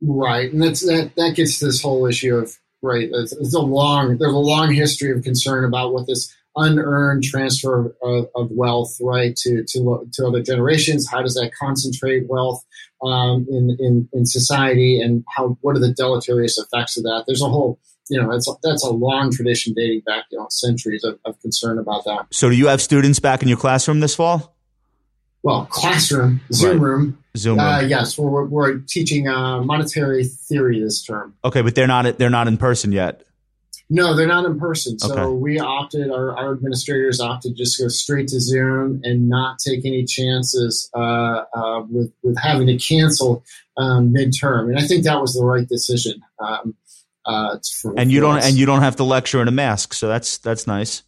Right. 0.01 0.53
And 0.53 0.63
that's 0.63 0.87
that 0.87 1.13
that 1.17 1.35
gets 1.35 1.59
this 1.59 1.83
whole 1.83 2.07
issue 2.07 2.37
of 2.37 2.57
right? 2.83 3.09
It's, 3.11 3.33
it's, 3.33 3.55
a 3.55 3.61
long 3.61 4.19
there's 4.19 4.33
a 4.33 4.39
long 4.39 4.73
history 4.73 5.11
of 5.11 5.25
concern 5.25 5.65
about 5.65 5.93
what 5.93 6.07
this 6.07 6.33
unearned 6.55 7.25
transfer 7.25 7.97
of, 8.03 8.29
of 8.37 8.51
wealth, 8.51 8.97
right, 9.01 9.35
to, 9.37 9.65
to 9.65 10.09
to 10.13 10.27
other 10.27 10.43
generations. 10.43 11.09
How 11.11 11.23
does 11.23 11.35
that 11.35 11.53
concentrate 11.59 12.29
wealth 12.29 12.63
um, 13.03 13.47
in, 13.51 13.77
in 13.81 14.09
in 14.13 14.27
society, 14.27 15.01
and 15.01 15.25
how 15.35 15.57
what 15.63 15.75
are 15.75 15.81
the 15.81 15.93
deleterious 15.93 16.59
effects 16.59 16.99
of 16.99 17.05
that? 17.05 17.25
There's 17.27 17.43
a 17.43 17.49
whole 17.49 17.81
you 18.11 18.21
know 18.21 18.31
that's 18.31 18.49
that's 18.63 18.85
a 18.85 18.91
long 18.91 19.33
tradition 19.33 19.73
dating 19.75 20.03
back 20.05 20.27
you 20.31 20.39
know 20.39 20.49
centuries 20.51 21.03
of, 21.03 21.19
of 21.25 21.41
concern 21.41 21.79
about 21.79 22.05
that. 22.05 22.27
So, 22.31 22.51
do 22.51 22.57
you 22.57 22.67
have 22.67 22.83
students 22.83 23.21
back 23.21 23.43
in 23.43 23.49
your 23.49 23.59
classroom 23.59 24.01
this 24.01 24.15
fall? 24.15 24.58
Well, 25.43 25.67
classroom, 25.67 26.41
Zoom 26.53 26.71
right. 26.71 26.81
room. 26.81 27.19
Zoom 27.37 27.61
uh, 27.61 27.81
room. 27.81 27.91
yes, 27.91 28.19
we're, 28.19 28.45
we're 28.45 28.79
teaching 28.79 29.29
uh, 29.29 29.63
monetary 29.63 30.25
theory 30.25 30.81
this 30.81 31.03
term. 31.03 31.35
Okay, 31.45 31.63
but 31.63 31.75
they're 31.75 31.87
not 31.87 32.19
they're 32.19 32.31
not 32.31 32.49
in 32.49 32.57
person 32.57 32.93
yet. 32.93 33.23
No, 33.91 34.15
they're 34.15 34.27
not 34.27 34.45
in 34.45 34.59
person. 34.61 34.99
So 34.99 35.15
okay. 35.15 35.33
we 35.33 35.59
opted, 35.59 36.11
our, 36.11 36.37
our 36.37 36.53
administrators 36.53 37.21
opted 37.21 37.57
just 37.57 37.81
go 37.81 37.89
straight 37.89 38.29
to 38.29 38.41
Zoom 38.41 39.01
and 39.03 39.31
not 39.31 39.59
take 39.59 39.87
any 39.87 40.05
chances 40.05 40.91
uh, 40.95 41.45
uh, 41.55 41.83
with 41.89 42.13
with 42.23 42.37
having 42.39 42.67
to 42.67 42.77
cancel 42.77 43.45
um, 43.79 44.13
midterm. 44.13 44.69
And 44.69 44.79
I 44.79 44.87
think 44.87 45.05
that 45.05 45.21
was 45.21 45.35
the 45.35 45.45
right 45.45 45.67
decision. 45.67 46.21
Um, 46.39 46.75
uh, 47.25 47.59
for, 47.81 47.95
and 47.99 48.11
you 48.11 48.21
don't 48.21 48.39
us. 48.39 48.47
and 48.47 48.57
you 48.57 48.67
don't 48.67 48.83
have 48.83 48.97
to 48.97 49.05
lecture 49.05 49.41
in 49.41 49.49
a 49.49 49.53
mask, 49.53 49.95
so 49.95 50.09
that's 50.09 50.39
that's 50.39 50.67
nice. 50.67 51.03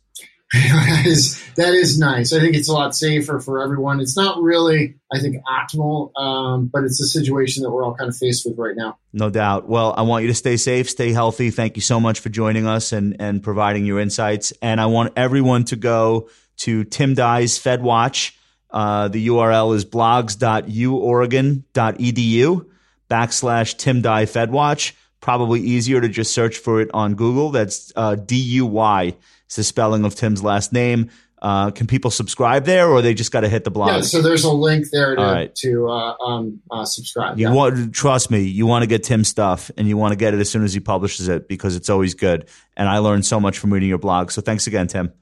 That 0.53 1.05
is 1.07 1.41
that 1.55 1.75
is 1.75 1.97
nice. 1.99 2.33
I 2.33 2.41
think 2.41 2.57
it's 2.57 2.69
a 2.69 2.73
lot 2.73 2.97
safer 2.97 3.39
for 3.39 3.63
everyone. 3.63 4.01
It's 4.01 4.17
not 4.17 4.43
really, 4.43 4.97
I 5.13 5.21
think, 5.21 5.37
optimal, 5.47 6.11
um, 6.21 6.69
but 6.73 6.83
it's 6.83 7.01
a 7.01 7.07
situation 7.07 7.63
that 7.63 7.71
we're 7.71 7.85
all 7.85 7.95
kind 7.95 8.09
of 8.09 8.17
faced 8.17 8.45
with 8.45 8.59
right 8.59 8.75
now. 8.77 8.99
No 9.13 9.31
doubt. 9.31 9.69
Well, 9.69 9.95
I 9.97 10.03
want 10.03 10.23
you 10.23 10.29
to 10.29 10.35
stay 10.35 10.57
safe, 10.57 10.91
stay 10.91 11.13
healthy. 11.13 11.51
Thank 11.51 11.77
you 11.77 11.83
so 11.83 12.01
much 12.01 12.19
for 12.19 12.31
joining 12.31 12.67
us 12.67 12.93
and 12.93 13.15
and 13.21 13.41
providing 13.43 13.87
your 13.87 14.01
insights. 14.01 14.53
And 14.61 14.81
I 14.81 14.87
want 14.87 15.13
everyone 15.17 15.65
to 15.67 15.77
go 15.77 16.29
to 16.59 16.83
Tim 16.85 17.15
Duy's 17.15 17.57
Fed 17.57 17.81
Watch. 17.83 18.37
Uh, 18.71 19.07
the 19.07 19.29
URL 19.29 19.77
is 19.77 19.85
blogs.uoregon.edu 19.85 22.67
backslash 23.09 23.77
Tim 23.77 24.03
Duy 24.03 24.27
Fed 24.27 24.51
Watch. 24.51 24.97
Probably 25.21 25.61
easier 25.61 26.01
to 26.01 26.09
just 26.09 26.35
search 26.35 26.59
for 26.59 26.81
it 26.81 26.91
on 26.93 27.15
Google. 27.15 27.51
That's 27.51 27.93
uh, 27.95 28.17
D 28.17 28.35
U 28.37 28.67
Y 28.67 29.15
it's 29.51 29.57
the 29.57 29.65
spelling 29.65 30.05
of 30.05 30.15
Tim's 30.15 30.45
last 30.45 30.73
name. 30.73 31.11
Uh, 31.43 31.73
can 31.73 31.89
people 31.89 32.13
subscribe 32.13 32.67
there, 32.67 32.89
or 32.89 33.03
they 33.03 33.15
just 33.15 33.33
got 33.33 33.41
to 33.41 33.49
hit 33.49 33.65
the 33.65 33.71
blog? 33.71 33.89
Yeah, 33.89 34.01
so 34.03 34.23
there's 34.23 34.45
a 34.45 34.53
link 34.53 34.87
there 34.93 35.17
to, 35.17 35.21
right. 35.21 35.55
to 35.57 35.89
uh, 35.89 36.15
um, 36.25 36.61
uh, 36.71 36.85
subscribe. 36.85 37.37
You 37.37 37.49
yeah. 37.49 37.55
want 37.55 37.93
trust 37.93 38.31
me, 38.31 38.43
you 38.43 38.65
want 38.65 38.85
to 38.85 38.87
get 38.87 39.03
Tim's 39.03 39.27
stuff, 39.27 39.69
and 39.77 39.89
you 39.89 39.97
want 39.97 40.13
to 40.13 40.17
get 40.17 40.35
it 40.35 40.41
as 40.41 40.49
soon 40.49 40.63
as 40.63 40.73
he 40.73 40.79
publishes 40.79 41.27
it 41.27 41.49
because 41.49 41.75
it's 41.75 41.91
always 41.91 42.15
good. 42.15 42.49
And 42.77 42.89
I 42.89 42.99
learned 42.99 43.27
so 43.27 43.41
much 43.41 43.59
from 43.59 43.73
reading 43.73 43.89
your 43.89 43.99
blog. 43.99 44.31
So 44.31 44.41
thanks 44.41 44.69
again, 44.69 44.87
Tim. 44.87 45.13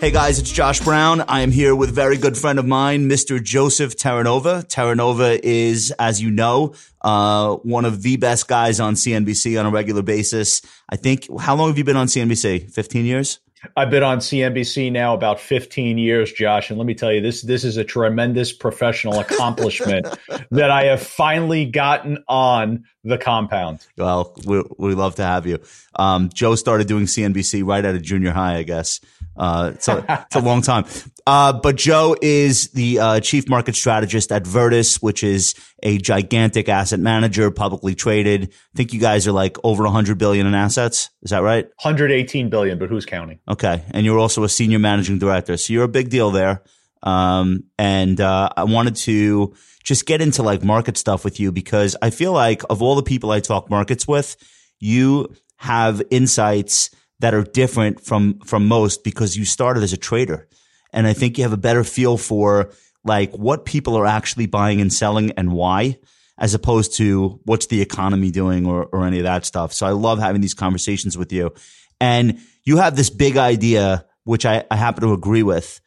Hey 0.00 0.10
guys, 0.10 0.38
it's 0.38 0.50
Josh 0.50 0.80
Brown. 0.80 1.20
I 1.20 1.42
am 1.42 1.50
here 1.50 1.76
with 1.76 1.94
very 1.94 2.16
good 2.16 2.34
friend 2.34 2.58
of 2.58 2.64
mine, 2.64 3.06
Mr. 3.06 3.40
Joseph 3.40 3.98
Terranova. 3.98 4.64
Terranova 4.64 5.38
is, 5.42 5.92
as 5.98 6.22
you 6.22 6.30
know, 6.30 6.72
uh, 7.02 7.56
one 7.56 7.84
of 7.84 8.00
the 8.00 8.16
best 8.16 8.48
guys 8.48 8.80
on 8.80 8.94
CNBC 8.94 9.60
on 9.60 9.66
a 9.66 9.70
regular 9.70 10.00
basis. 10.00 10.62
I 10.88 10.96
think, 10.96 11.28
how 11.38 11.54
long 11.54 11.68
have 11.68 11.76
you 11.76 11.84
been 11.84 11.98
on 11.98 12.06
CNBC? 12.06 12.70
15 12.72 13.04
years? 13.04 13.40
I've 13.76 13.90
been 13.90 14.02
on 14.02 14.18
CNBC 14.18 14.90
now 14.90 15.14
about 15.14 15.40
15 15.40 15.98
years, 15.98 16.32
Josh, 16.32 16.70
and 16.70 16.78
let 16.78 16.86
me 16.86 16.94
tell 16.94 17.12
you, 17.12 17.20
this 17.20 17.42
this 17.42 17.64
is 17.64 17.76
a 17.76 17.84
tremendous 17.84 18.52
professional 18.52 19.18
accomplishment 19.20 20.06
that 20.50 20.70
I 20.70 20.84
have 20.84 21.02
finally 21.02 21.66
gotten 21.66 22.24
on 22.28 22.84
the 23.04 23.18
compound. 23.18 23.86
Well, 23.96 24.34
we 24.46 24.62
we 24.78 24.94
love 24.94 25.16
to 25.16 25.24
have 25.24 25.46
you. 25.46 25.58
Um, 25.96 26.30
Joe 26.32 26.54
started 26.54 26.86
doing 26.86 27.04
CNBC 27.04 27.66
right 27.66 27.84
out 27.84 27.94
of 27.94 28.02
junior 28.02 28.32
high, 28.32 28.56
I 28.56 28.62
guess. 28.62 29.00
Uh, 29.36 29.72
it's, 29.74 29.88
a, 29.88 30.26
it's 30.26 30.36
a 30.36 30.40
long 30.40 30.60
time. 30.60 30.84
Uh, 31.30 31.52
but 31.52 31.76
Joe 31.76 32.16
is 32.20 32.70
the 32.70 32.98
uh, 32.98 33.20
chief 33.20 33.48
market 33.48 33.76
strategist 33.76 34.32
at 34.32 34.44
Virtus, 34.44 35.00
which 35.00 35.22
is 35.22 35.54
a 35.80 35.96
gigantic 35.96 36.68
asset 36.68 36.98
manager, 36.98 37.52
publicly 37.52 37.94
traded. 37.94 38.52
I 38.52 38.76
think 38.76 38.92
you 38.92 38.98
guys 38.98 39.28
are 39.28 39.32
like 39.32 39.56
over 39.62 39.84
100 39.84 40.18
billion 40.18 40.48
in 40.48 40.54
assets. 40.54 41.08
Is 41.22 41.30
that 41.30 41.42
right? 41.44 41.66
118 41.84 42.50
billion, 42.50 42.80
but 42.80 42.88
who's 42.88 43.06
counting? 43.06 43.38
Okay. 43.48 43.84
And 43.92 44.04
you're 44.04 44.18
also 44.18 44.42
a 44.42 44.48
senior 44.48 44.80
managing 44.80 45.20
director. 45.20 45.56
So 45.56 45.72
you're 45.72 45.84
a 45.84 45.88
big 45.88 46.10
deal 46.10 46.32
there. 46.32 46.64
Um, 47.04 47.62
and 47.78 48.20
uh, 48.20 48.48
I 48.56 48.64
wanted 48.64 48.96
to 48.96 49.54
just 49.84 50.06
get 50.06 50.20
into 50.20 50.42
like 50.42 50.64
market 50.64 50.96
stuff 50.96 51.24
with 51.24 51.38
you 51.38 51.52
because 51.52 51.94
I 52.02 52.10
feel 52.10 52.32
like 52.32 52.62
of 52.68 52.82
all 52.82 52.96
the 52.96 53.04
people 53.04 53.30
I 53.30 53.38
talk 53.38 53.70
markets 53.70 54.08
with, 54.08 54.36
you 54.80 55.32
have 55.58 56.02
insights 56.10 56.90
that 57.20 57.34
are 57.34 57.44
different 57.44 58.00
from 58.00 58.40
from 58.40 58.66
most 58.66 59.04
because 59.04 59.36
you 59.36 59.44
started 59.44 59.84
as 59.84 59.92
a 59.92 59.96
trader. 59.96 60.48
And 60.92 61.06
I 61.06 61.12
think 61.12 61.38
you 61.38 61.44
have 61.44 61.52
a 61.52 61.58
better 61.58 61.84
feel 61.84 62.16
for 62.16 62.72
like 63.04 63.32
what 63.32 63.64
people 63.64 63.96
are 63.96 64.06
actually 64.06 64.46
buying 64.46 64.80
and 64.80 64.92
selling 64.92 65.32
and 65.32 65.52
why, 65.52 65.98
as 66.38 66.54
opposed 66.54 66.94
to 66.96 67.40
what's 67.44 67.66
the 67.66 67.80
economy 67.80 68.30
doing 68.30 68.66
or, 68.66 68.84
or 68.86 69.06
any 69.06 69.18
of 69.18 69.24
that 69.24 69.46
stuff. 69.46 69.72
So 69.72 69.86
I 69.86 69.90
love 69.90 70.18
having 70.18 70.40
these 70.40 70.54
conversations 70.54 71.16
with 71.16 71.32
you. 71.32 71.52
And 72.00 72.38
you 72.64 72.78
have 72.78 72.96
this 72.96 73.10
big 73.10 73.36
idea, 73.36 74.04
which 74.24 74.44
I, 74.46 74.64
I 74.70 74.76
happen 74.76 75.02
to 75.02 75.12
agree 75.12 75.42
with, 75.42 75.80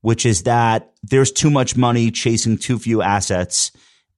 which 0.00 0.24
is 0.26 0.44
that 0.44 0.92
there's 1.02 1.32
too 1.32 1.50
much 1.50 1.76
money 1.76 2.10
chasing 2.10 2.58
too 2.58 2.78
few 2.78 3.02
assets. 3.02 3.72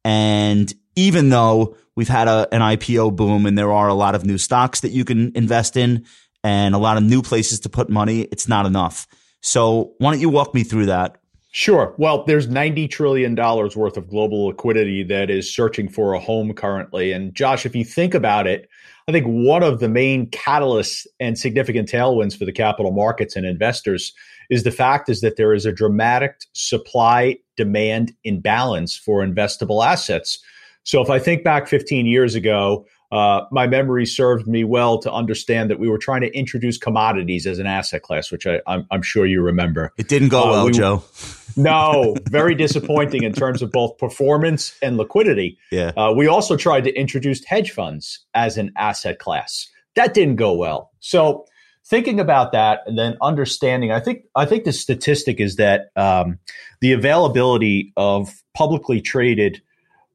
And 0.04 0.72
even 0.96 1.28
though 1.28 1.76
we've 1.96 2.08
had 2.08 2.28
a, 2.28 2.48
an 2.52 2.60
IPO 2.60 3.16
boom 3.16 3.46
and 3.46 3.56
there 3.56 3.72
are 3.72 3.88
a 3.88 3.94
lot 3.94 4.14
of 4.14 4.24
new 4.24 4.38
stocks 4.38 4.80
that 4.80 4.90
you 4.90 5.04
can 5.04 5.32
invest 5.34 5.76
in, 5.76 6.06
and 6.42 6.74
a 6.74 6.78
lot 6.78 6.96
of 6.96 7.02
new 7.02 7.22
places 7.22 7.60
to 7.60 7.68
put 7.68 7.88
money, 7.88 8.22
it's 8.22 8.48
not 8.48 8.66
enough. 8.66 9.06
So 9.40 9.92
why 9.98 10.12
don't 10.12 10.20
you 10.20 10.28
walk 10.28 10.54
me 10.54 10.62
through 10.62 10.86
that? 10.86 11.16
Sure. 11.52 11.94
Well, 11.98 12.24
there's 12.24 12.46
$90 12.46 12.88
trillion 12.90 13.34
worth 13.34 13.96
of 13.96 14.08
global 14.08 14.46
liquidity 14.46 15.02
that 15.04 15.30
is 15.30 15.52
searching 15.52 15.88
for 15.88 16.14
a 16.14 16.20
home 16.20 16.52
currently. 16.52 17.10
And 17.10 17.34
Josh, 17.34 17.66
if 17.66 17.74
you 17.74 17.84
think 17.84 18.14
about 18.14 18.46
it, 18.46 18.68
I 19.08 19.12
think 19.12 19.26
one 19.26 19.64
of 19.64 19.80
the 19.80 19.88
main 19.88 20.30
catalysts 20.30 21.06
and 21.18 21.36
significant 21.36 21.88
tailwinds 21.88 22.38
for 22.38 22.44
the 22.44 22.52
capital 22.52 22.92
markets 22.92 23.34
and 23.34 23.44
investors 23.44 24.12
is 24.48 24.62
the 24.62 24.70
fact 24.70 25.08
is 25.08 25.22
that 25.22 25.36
there 25.36 25.52
is 25.52 25.66
a 25.66 25.72
dramatic 25.72 26.36
supply 26.52 27.36
demand 27.56 28.12
imbalance 28.22 28.96
for 28.96 29.26
investable 29.26 29.84
assets. 29.84 30.38
So 30.84 31.02
if 31.02 31.10
I 31.10 31.18
think 31.18 31.42
back 31.42 31.66
15 31.66 32.06
years 32.06 32.36
ago, 32.36 32.86
uh, 33.12 33.42
my 33.50 33.66
memory 33.66 34.06
served 34.06 34.46
me 34.46 34.64
well 34.64 34.98
to 34.98 35.12
understand 35.12 35.70
that 35.70 35.78
we 35.78 35.88
were 35.88 35.98
trying 35.98 36.20
to 36.20 36.32
introduce 36.32 36.78
commodities 36.78 37.46
as 37.46 37.58
an 37.58 37.66
asset 37.66 38.02
class, 38.02 38.30
which 38.30 38.46
I, 38.46 38.60
am 38.66 39.02
sure 39.02 39.26
you 39.26 39.42
remember. 39.42 39.92
It 39.96 40.08
didn't 40.08 40.28
go 40.28 40.42
uh, 40.42 40.50
well, 40.50 40.66
we, 40.66 40.72
Joe. 40.72 41.02
no, 41.56 42.14
very 42.28 42.54
disappointing 42.54 43.24
in 43.24 43.32
terms 43.32 43.62
of 43.62 43.72
both 43.72 43.98
performance 43.98 44.76
and 44.80 44.96
liquidity. 44.96 45.58
Yeah. 45.72 45.92
Uh, 45.96 46.12
we 46.16 46.28
also 46.28 46.56
tried 46.56 46.84
to 46.84 46.94
introduce 46.94 47.44
hedge 47.44 47.72
funds 47.72 48.24
as 48.34 48.56
an 48.56 48.72
asset 48.76 49.18
class. 49.18 49.68
That 49.96 50.14
didn't 50.14 50.36
go 50.36 50.54
well. 50.54 50.92
So 51.00 51.46
thinking 51.84 52.20
about 52.20 52.52
that 52.52 52.82
and 52.86 52.96
then 52.96 53.16
understanding, 53.20 53.90
I 53.90 53.98
think 53.98 54.24
I 54.36 54.46
think 54.46 54.64
the 54.64 54.72
statistic 54.72 55.40
is 55.40 55.56
that 55.56 55.90
um, 55.96 56.38
the 56.80 56.92
availability 56.92 57.92
of 57.96 58.32
publicly 58.54 59.00
traded 59.00 59.60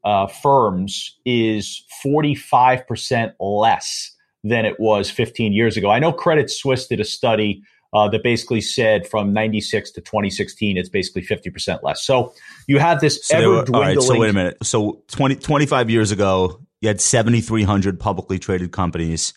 uh, 0.05 0.27
firms 0.27 1.17
is 1.25 1.83
45% 2.05 3.33
less 3.39 4.11
than 4.43 4.65
it 4.65 4.79
was 4.79 5.09
15 5.09 5.51
years 5.51 5.75
ago. 5.75 5.89
I 5.89 5.99
know 5.99 6.13
Credit 6.13 6.49
Suisse 6.49 6.87
did 6.87 6.99
a 6.99 7.03
study 7.03 7.63
uh, 7.91 8.07
that 8.09 8.21
basically 8.23 8.61
said 8.61 9.07
from 9.07 9.33
96 9.33 9.91
to 9.91 10.01
2016, 10.01 10.77
it's 10.77 10.89
basically 10.89 11.23
50% 11.23 11.81
less. 11.81 12.03
So 12.03 12.33
you 12.67 12.77
have 12.77 13.01
this 13.01 13.25
so 13.25 13.37
ever 13.37 13.49
were, 13.49 13.63
dwindling. 13.63 14.01
so 14.01 14.19
wait 14.19 14.29
a 14.29 14.33
minute. 14.33 14.57
So 14.63 15.01
20, 15.07 15.35
25 15.37 15.89
years 15.89 16.11
ago, 16.11 16.59
you 16.81 16.89
had 16.89 17.01
7,300 17.01 17.99
publicly 17.99 18.37
traded 18.37 18.71
companies, 18.71 19.33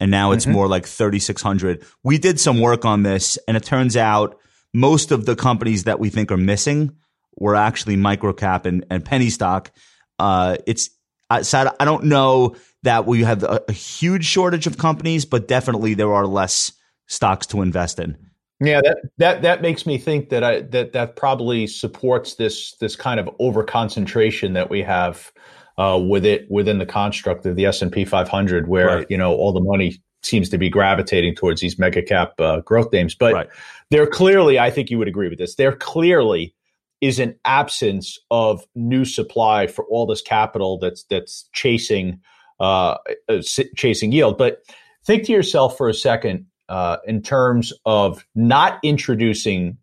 and 0.00 0.10
now 0.10 0.32
it's 0.32 0.44
mm-hmm. 0.44 0.54
more 0.54 0.68
like 0.68 0.86
3,600. 0.86 1.84
We 2.02 2.18
did 2.18 2.38
some 2.40 2.60
work 2.60 2.84
on 2.84 3.04
this, 3.04 3.38
and 3.48 3.56
it 3.56 3.62
turns 3.62 3.96
out 3.96 4.38
most 4.74 5.12
of 5.12 5.24
the 5.24 5.36
companies 5.36 5.84
that 5.84 6.00
we 6.00 6.10
think 6.10 6.30
are 6.30 6.36
missing 6.36 6.96
were 7.36 7.54
actually 7.54 7.96
microcap 7.96 8.66
and, 8.66 8.84
and 8.90 9.04
penny 9.04 9.30
stock. 9.30 9.70
Uh, 10.20 10.56
it's 10.66 10.90
I 11.30 11.42
don't 11.84 12.04
know 12.04 12.56
that 12.82 13.06
we 13.06 13.22
have 13.22 13.42
a, 13.42 13.62
a, 13.68 13.72
huge 13.72 14.24
shortage 14.24 14.66
of 14.66 14.78
companies, 14.78 15.24
but 15.24 15.46
definitely 15.46 15.94
there 15.94 16.12
are 16.12 16.26
less 16.26 16.72
stocks 17.06 17.46
to 17.48 17.62
invest 17.62 17.98
in. 17.98 18.16
Yeah, 18.58 18.80
that 18.82 18.98
that 19.18 19.42
that 19.42 19.62
makes 19.62 19.86
me 19.86 19.96
think 19.96 20.28
that 20.28 20.44
I 20.44 20.60
that 20.62 20.92
that 20.92 21.16
probably 21.16 21.66
supports 21.66 22.34
this 22.34 22.74
this 22.76 22.96
kind 22.96 23.18
of 23.18 23.30
over 23.38 23.62
concentration 23.62 24.52
that 24.52 24.68
we 24.68 24.82
have 24.82 25.32
uh, 25.78 25.98
with 26.02 26.26
it 26.26 26.50
within 26.50 26.78
the 26.78 26.86
construct 26.86 27.46
of 27.46 27.56
the 27.56 27.64
S 27.64 27.80
and 27.80 27.90
P 27.90 28.04
500, 28.04 28.68
where 28.68 28.86
right. 28.86 29.06
you 29.08 29.16
know 29.16 29.32
all 29.32 29.52
the 29.52 29.62
money 29.62 30.02
seems 30.22 30.50
to 30.50 30.58
be 30.58 30.68
gravitating 30.68 31.34
towards 31.34 31.62
these 31.62 31.78
mega 31.78 32.02
cap 32.02 32.38
uh, 32.38 32.60
growth 32.60 32.92
names. 32.92 33.14
But 33.14 33.32
right. 33.32 33.48
they're 33.90 34.06
clearly, 34.06 34.58
I 34.58 34.70
think 34.70 34.90
you 34.90 34.98
would 34.98 35.08
agree 35.08 35.30
with 35.30 35.38
this. 35.38 35.54
They're 35.54 35.76
clearly 35.76 36.54
is 37.00 37.18
an 37.18 37.38
absence 37.44 38.18
of 38.30 38.64
new 38.74 39.04
supply 39.04 39.66
for 39.66 39.84
all 39.86 40.06
this 40.06 40.22
capital 40.22 40.78
that's 40.78 41.04
that's 41.04 41.48
chasing 41.52 42.20
uh, 42.58 42.96
uh 43.28 43.42
chasing 43.76 44.12
yield. 44.12 44.36
But 44.36 44.62
think 45.04 45.24
to 45.24 45.32
yourself 45.32 45.76
for 45.76 45.88
a 45.88 45.94
second 45.94 46.46
uh, 46.68 46.98
in 47.06 47.22
terms 47.22 47.72
of 47.86 48.24
not 48.34 48.78
introducing 48.82 49.78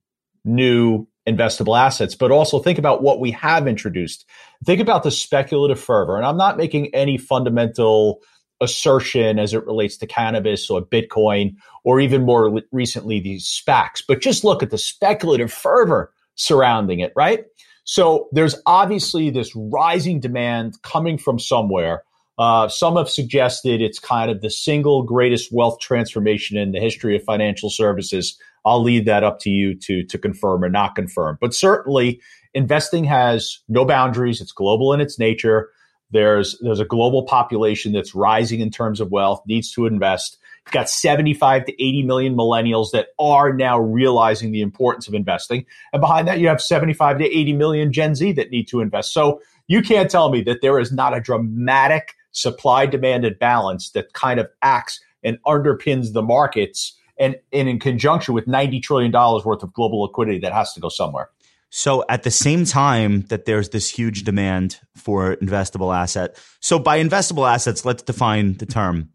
new 0.45 1.08
investable 1.27 1.77
assets, 1.77 2.15
but 2.15 2.32
also 2.32 2.60
think 2.60 2.80
about 2.80 3.03
what 3.03 3.19
we 3.19 3.32
have 3.32 3.67
introduced. 3.67 4.25
Think 4.65 4.80
about 4.80 5.03
the 5.03 5.12
speculative 5.12 5.80
fervor, 5.80 6.15
and 6.15 6.25
I'm 6.25 6.38
not 6.38 6.58
making 6.58 6.93
any 6.95 7.17
fundamental 7.17 8.21
assertion 8.62 9.38
as 9.38 9.53
it 9.53 9.65
relates 9.65 9.97
to 9.97 10.08
cannabis 10.08 10.69
or 10.69 10.82
Bitcoin 10.82 11.56
or 11.84 11.99
even 11.99 12.23
more 12.23 12.62
recently 12.71 13.19
these 13.19 13.45
SPACs, 13.45 14.01
but 14.08 14.21
just 14.21 14.43
look 14.43 14.63
at 14.63 14.71
the 14.71 14.77
speculative 14.77 15.51
fervor 15.51 16.12
surrounding 16.38 17.02
it, 17.02 17.12
right? 17.15 17.45
So 17.84 18.28
there's 18.32 18.56
obviously 18.65 19.30
this 19.30 19.56
rising 19.56 20.19
demand 20.19 20.82
coming 20.82 21.17
from 21.17 21.39
somewhere. 21.39 22.04
Uh, 22.38 22.67
some 22.67 22.97
have 22.97 23.10
suggested 23.10 23.82
it's 23.82 24.00
kind 24.00 24.30
of 24.30 24.41
the 24.41 24.50
single 24.50 25.04
greatest 25.04 25.52
wealth 25.52 25.80
transformation 25.80 26.58
in 26.58 26.71
the 26.71 26.80
history 26.80 27.15
of 27.15 27.23
financial 27.23 27.69
services. 27.69 28.38
I'll 28.65 28.84
leave 28.84 29.06
that 29.06 29.23
up 29.23 29.39
to 29.41 29.50
you 29.50 29.73
to 29.76 30.04
to 30.04 30.17
confirm 30.17 30.63
or 30.63 30.69
not 30.69 30.95
confirm. 30.95 31.38
But 31.41 31.54
certainly, 31.54 32.21
investing 32.54 33.06
has 33.06 33.60
no 33.69 33.86
boundaries. 33.86 34.41
It's 34.41 34.52
global 34.52 34.93
in 34.93 35.02
its 35.02 35.17
nature. 35.17 35.69
There's 36.12 36.60
there's 36.60 36.80
a 36.80 36.86
global 36.86 37.23
population 37.23 37.93
that's 37.93 38.13
rising 38.13 38.60
in 38.60 38.69
terms 38.69 39.00
of 39.00 39.12
wealth, 39.12 39.41
needs 39.47 39.71
to 39.71 39.86
invest. 39.86 40.38
Got 40.71 40.89
75 40.89 41.65
to 41.65 41.73
80 41.73 42.03
million 42.03 42.36
millennials 42.36 42.91
that 42.91 43.08
are 43.17 43.53
now 43.53 43.80
realizing 43.80 44.51
the 44.51 44.62
importance 44.62 45.08
of 45.08 45.13
investing. 45.13 45.65
And 45.93 46.01
behind 46.01 46.27
that, 46.27 46.39
you 46.39 46.47
have 46.47 46.62
75 46.62 47.19
to 47.19 47.25
80 47.25 47.53
million 47.53 47.93
Gen 47.93 48.15
Z 48.15 48.34
that 48.34 48.51
need 48.51 48.67
to 48.69 48.82
invest. 48.82 49.13
So 49.13 49.41
you 49.67 49.82
can't 49.82 50.10
tell 50.10 50.30
me 50.30 50.41
that 50.43 50.62
there 50.62 50.80
is 50.80 50.91
not 50.91 51.15
a 51.15 51.21
dramatic 51.21 52.15
supply 52.32 52.86
demand 52.86 53.25
balance 53.39 53.91
that 53.91 54.13
kind 54.13 54.39
of 54.39 54.47
acts 54.62 54.99
and 55.23 55.38
underpins 55.45 56.13
the 56.13 56.21
markets 56.21 56.93
and, 57.19 57.36
and 57.51 57.67
in 57.67 57.80
conjunction 57.80 58.34
with 58.34 58.45
$90 58.45 58.82
trillion 58.82 59.12
worth 59.12 59.63
of 59.63 59.73
global 59.73 60.01
liquidity 60.01 60.39
that 60.39 60.53
has 60.53 60.73
to 60.73 60.80
go 60.80 60.89
somewhere. 60.89 61.30
So 61.69 62.06
at 62.08 62.23
the 62.23 62.32
same 62.32 62.63
time 62.63 63.21
that 63.23 63.45
there's 63.45 63.69
this 63.69 63.89
huge 63.89 64.23
demand 64.23 64.80
for 64.95 65.36
investable 65.38 65.95
asset. 65.95 66.41
So 66.62 66.80
by 66.80 67.03
investable 67.03 67.49
assets, 67.49 67.84
let's 67.84 68.03
define 68.03 68.53
the 68.53 68.65
term 68.65 69.10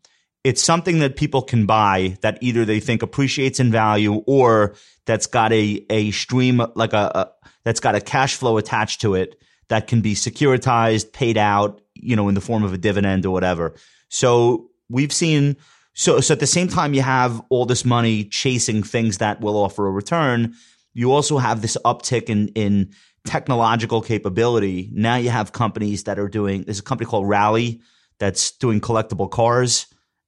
it's 0.45 0.63
something 0.63 0.99
that 0.99 1.17
people 1.17 1.43
can 1.43 1.67
buy 1.67 2.17
that 2.23 2.39
either 2.41 2.65
they 2.65 2.81
think 2.81 3.03
appreciates 3.03 3.61
in 3.61 3.71
value 3.71 4.23
or 4.27 4.75
that's 5.07 5.27
got 5.27 5.53
a, 5.53 5.85
a 5.91 6.11
stream 6.11 6.63
like 6.75 6.93
a, 6.93 7.11
a 7.15 7.33
that's 7.65 7.81
got 7.81 7.95
a 7.95 8.01
cash 8.01 8.37
flow 8.37 8.57
attached 8.57 9.01
to 9.03 9.15
it 9.15 9.41
that 9.69 9.87
can 9.87 10.01
be 10.01 10.15
securitized, 10.15 11.13
paid 11.13 11.39
out, 11.39 11.81
you 11.95 12.17
know, 12.17 12.29
in 12.29 12.35
the 12.35 12.41
form 12.41 12.65
of 12.65 12.73
a 12.73 12.79
dividend 12.79 13.25
or 13.25 13.31
whatever. 13.31 13.75
So 14.09 14.71
we've 14.89 15.13
seen 15.13 15.57
so 15.95 16.21
so 16.21 16.35
at 16.35 16.41
the 16.41 16.47
same 16.47 16.69
time 16.69 16.95
you 16.95 17.03
have 17.03 17.41
all 17.49 17.67
this 17.67 17.85
money 17.85 18.25
chasing 18.25 18.83
things 18.83 19.19
that 19.19 19.41
will 19.41 19.57
offer 19.57 19.87
a 19.87 19.91
return, 19.91 20.55
you 20.93 21.13
also 21.13 21.39
have 21.39 21.63
this 21.63 21.77
uptick 21.85 22.25
in 22.25 22.49
in 22.49 22.93
technological 23.25 24.03
capability. 24.03 24.91
Now 24.93 25.17
you 25.17 25.31
have 25.31 25.53
companies 25.53 26.05
that 26.05 26.19
are 26.19 26.29
doing 26.29 26.65
there's 26.65 26.81
a 26.81 26.83
company 26.83 27.09
called 27.09 27.29
Rally 27.29 27.81
that's 28.19 28.51
doing 28.51 28.81
collectible 28.81 29.31
cars 29.31 29.87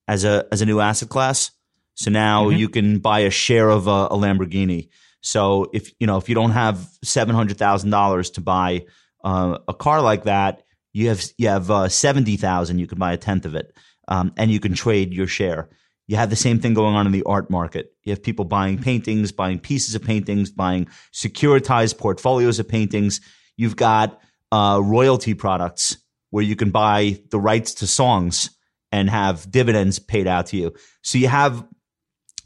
as 0.08 0.24
a 0.24 0.46
as 0.52 0.60
a 0.60 0.66
new 0.66 0.80
asset 0.80 1.08
class. 1.08 1.50
So 1.94 2.10
now 2.10 2.46
mm-hmm. 2.46 2.58
you 2.58 2.68
can 2.68 2.98
buy 2.98 3.20
a 3.20 3.30
share 3.30 3.68
of 3.68 3.86
a, 3.86 4.08
a, 4.10 4.16
Lamborghini. 4.16 4.88
So 5.20 5.70
if 5.72 5.92
you 5.98 6.06
know 6.06 6.16
if 6.16 6.28
you 6.28 6.34
don't 6.34 6.50
have 6.50 6.88
seven 7.02 7.34
hundred 7.34 7.56
thousand 7.56 7.90
dollars 7.90 8.30
to 8.30 8.40
buy 8.40 8.86
uh, 9.22 9.58
a 9.68 9.74
car 9.74 10.00
like 10.00 10.24
that, 10.24 10.62
you 10.92 11.08
have 11.08 11.24
you 11.38 11.48
have 11.48 11.70
uh, 11.70 11.88
seventy 11.88 12.36
thousand. 12.36 12.78
You 12.78 12.86
can 12.86 12.98
buy 12.98 13.12
a 13.12 13.16
tenth 13.16 13.46
of 13.46 13.54
it, 13.54 13.76
um, 14.08 14.32
and 14.36 14.50
you 14.50 14.60
can 14.60 14.74
trade 14.74 15.14
your 15.14 15.26
share. 15.26 15.68
You 16.06 16.16
have 16.16 16.28
the 16.28 16.36
same 16.36 16.58
thing 16.58 16.74
going 16.74 16.94
on 16.94 17.06
in 17.06 17.12
the 17.12 17.22
art 17.22 17.48
market. 17.48 17.94
You 18.02 18.12
have 18.12 18.22
people 18.22 18.44
buying 18.44 18.78
paintings, 18.78 19.32
buying 19.32 19.58
pieces 19.58 19.94
of 19.94 20.02
paintings, 20.02 20.50
buying 20.50 20.86
securitized 21.14 21.96
portfolios 21.96 22.58
of 22.58 22.68
paintings. 22.68 23.22
You've 23.56 23.76
got 23.76 24.20
uh, 24.52 24.80
royalty 24.82 25.32
products 25.32 25.96
where 26.28 26.44
you 26.44 26.56
can 26.56 26.70
buy 26.70 27.20
the 27.30 27.40
rights 27.40 27.74
to 27.74 27.86
songs 27.86 28.50
and 28.94 29.10
have 29.10 29.50
dividends 29.50 29.98
paid 29.98 30.28
out 30.28 30.46
to 30.46 30.56
you. 30.56 30.72
So 31.02 31.18
you 31.18 31.26
have 31.26 31.66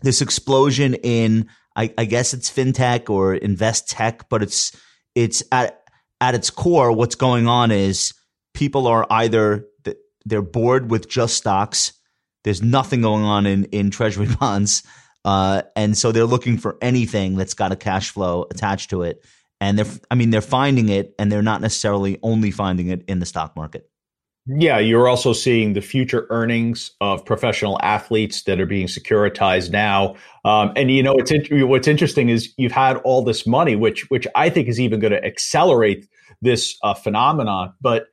this 0.01 0.23
explosion 0.23 0.95
in, 0.95 1.47
I, 1.77 1.93
I 1.99 2.07
guess 2.07 2.33
it's 2.33 2.51
fintech 2.51 3.11
or 3.11 3.35
invest 3.35 3.91
tech, 3.91 4.31
but 4.31 4.43
it's 4.43 4.75
it's 5.15 5.43
at 5.53 5.83
at 6.23 6.35
its 6.35 6.49
core. 6.49 6.91
What's 6.91 7.17
going 7.17 7.47
on 7.47 7.71
is 7.71 8.15
people 8.55 8.87
are 8.87 9.07
either 9.11 9.67
they're 10.25 10.41
bored 10.41 10.91
with 10.91 11.07
just 11.07 11.37
stocks. 11.37 11.93
There's 12.45 12.63
nothing 12.63 13.03
going 13.03 13.25
on 13.25 13.45
in 13.45 13.65
in 13.65 13.91
treasury 13.91 14.29
bonds, 14.41 14.85
uh, 15.27 15.63
and 15.77 15.99
so 15.99 16.13
they're 16.13 16.25
looking 16.25 16.57
for 16.57 16.79
anything 16.81 17.37
that's 17.37 17.55
got 17.55 17.73
a 17.73 17.77
cash 17.77 18.09
flow 18.09 18.47
attached 18.51 18.89
to 18.91 19.03
it. 19.03 19.23
And 19.61 19.79
they're, 19.79 19.93
I 20.11 20.15
mean, 20.15 20.31
they're 20.31 20.41
finding 20.41 20.89
it, 20.89 21.15
and 21.19 21.31
they're 21.31 21.43
not 21.43 21.61
necessarily 21.61 22.19
only 22.23 22.53
finding 22.53 22.89
it 22.89 23.05
in 23.07 23.19
the 23.19 23.27
stock 23.27 23.55
market. 23.55 23.91
Yeah, 24.51 24.79
you're 24.79 25.09
also 25.09 25.35
seeing 25.35 25.75
the 25.75 25.83
future 25.83 26.27
earnings 26.31 26.93
of 27.03 27.23
professional 27.23 27.79
athletes 27.83 28.45
that 28.45 28.59
are 28.59 28.67
being 28.67 28.87
securitized 28.87 29.71
now. 29.71 30.15
Um, 30.43 30.73
and 30.75 30.91
you 30.91 31.03
know, 31.03 31.15
it's 31.19 31.33
what's 31.51 31.87
interesting 31.87 32.31
is 32.31 32.55
you've 32.57 32.73
had 32.73 32.97
all 32.99 33.23
this 33.23 33.47
money, 33.47 33.77
which 33.77 34.09
which 34.09 34.27
I 34.35 34.49
think 34.49 34.69
is 34.69 34.81
even 34.81 35.01
going 35.01 35.13
to 35.13 35.23
accelerate 35.23 36.09
this 36.41 36.79
uh, 36.83 36.95
phenomenon. 36.95 37.75
But 37.83 38.07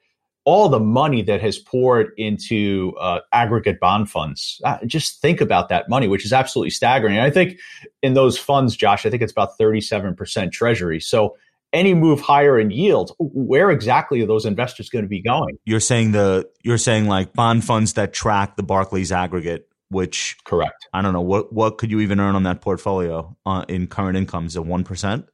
all 0.44 0.68
the 0.68 0.80
money 0.80 1.22
that 1.22 1.42
has 1.42 1.58
poured 1.58 2.12
into 2.18 2.94
uh, 3.00 3.22
aggregate 3.32 3.80
bond 3.80 4.10
funds, 4.10 4.62
uh, 4.66 4.78
just 4.86 5.22
think 5.22 5.40
about 5.40 5.70
that 5.70 5.88
money, 5.88 6.10
which 6.10 6.26
is 6.26 6.34
absolutely 6.34 6.70
staggering. 6.70 7.16
And 7.16 7.24
I 7.24 7.32
think 7.32 7.58
in 8.04 8.14
those 8.14 8.38
funds, 8.38 8.76
Josh, 8.76 9.06
I 9.06 9.10
think 9.10 9.24
it's 9.24 9.32
about 9.32 9.58
37% 9.58 10.52
treasury. 10.52 11.00
So 11.00 11.38
any 11.76 11.94
move 11.94 12.22
higher 12.22 12.58
in 12.60 12.72
yields, 12.72 13.14
where 13.20 13.70
exactly 13.70 14.22
are 14.22 14.26
those 14.26 14.46
investors 14.46 14.90
going 14.90 15.06
to 15.06 15.10
be 15.10 15.22
going? 15.22 15.58
You're 15.66 15.80
saying 15.80 16.14
the 16.14 16.50
you're 16.64 16.80
saying 16.80 17.08
like 17.08 17.34
bond 17.34 17.64
funds 17.64 17.94
that 17.94 18.14
track 18.14 18.56
the 18.56 18.64
Barclays 18.64 19.12
aggregate, 19.12 19.68
which 19.90 20.38
correct. 20.46 20.88
I 20.94 21.02
don't 21.04 21.14
know 21.14 21.22
what 21.22 21.54
what 21.54 21.78
could 21.78 21.92
you 21.92 22.00
even 22.00 22.20
earn 22.20 22.36
on 22.36 22.44
that 22.44 22.62
portfolio 22.62 23.36
uh, 23.46 23.66
in 23.68 23.88
current 23.88 24.18
incomes 24.18 24.56
of 24.56 24.66
one 24.66 24.84
percent? 24.84 25.28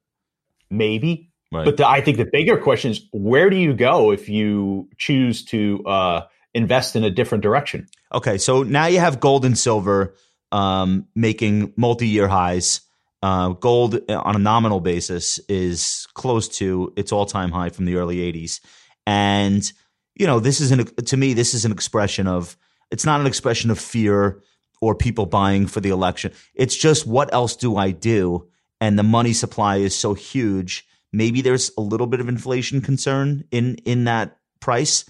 Maybe, 0.70 1.32
Right. 1.52 1.66
But 1.66 1.78
the, 1.78 1.88
I 1.88 2.02
think 2.02 2.18
the 2.18 2.30
bigger 2.32 2.58
question 2.58 2.92
is 2.92 3.06
where 3.12 3.50
do 3.50 3.58
you 3.58 3.74
go 3.74 4.12
if 4.12 4.30
you 4.30 4.90
choose 4.98 5.44
to 5.46 5.84
uh, 5.86 6.22
invest 6.54 6.96
in 6.96 7.04
a 7.04 7.10
different 7.10 7.42
direction? 7.42 7.88
Okay, 8.14 8.38
so 8.38 8.64
now 8.64 8.86
you 8.86 9.00
have 9.00 9.20
gold 9.20 9.44
and 9.44 9.58
silver 9.58 10.16
um, 10.54 11.08
making 11.14 11.74
multi-year 11.76 12.30
highs. 12.30 12.82
Uh, 13.22 13.50
gold 13.50 14.00
uh, 14.10 14.20
on 14.20 14.36
a 14.36 14.40
nominal 14.40 14.80
basis 14.80 15.40
is 15.48 16.08
close 16.16 16.48
to 16.48 16.92
its 16.96 17.12
all-time 17.12 17.52
high 17.52 17.70
from 17.70 17.86
the 17.86 17.96
early 17.96 18.18
'80s, 18.18 18.60
and 19.06 19.72
you 20.16 20.26
know 20.26 20.40
this 20.40 20.60
is 20.60 20.72
an 20.72 20.86
to 20.86 21.18
me 21.18 21.34
this 21.34 21.54
is 21.54 21.64
an 21.66 21.72
expression 21.72 22.28
of 22.28 22.58
it's 22.90 23.06
not 23.06 23.22
an 23.22 23.28
expression 23.28 23.70
of 23.70 23.80
fear 23.80 24.42
or 24.82 24.96
people 24.96 25.26
buying 25.28 25.68
for 25.68 25.80
the 25.82 25.90
election. 25.90 26.32
It's 26.56 26.76
just 26.76 27.06
what 27.06 27.32
else 27.34 27.56
do 27.56 27.78
I 27.78 27.92
do? 27.92 28.48
And 28.80 28.98
the 28.98 29.04
money 29.04 29.34
supply 29.34 29.76
is 29.76 29.96
so 29.96 30.16
huge 30.16 30.88
Maybe 31.14 31.42
there's 31.42 31.72
a 31.78 31.82
little 31.82 32.08
bit 32.08 32.22
of 32.22 32.30
inflation 32.30 32.82
concern 32.82 33.44
in 33.52 33.76
in 33.86 34.06
that 34.06 34.38
price, 34.60 35.06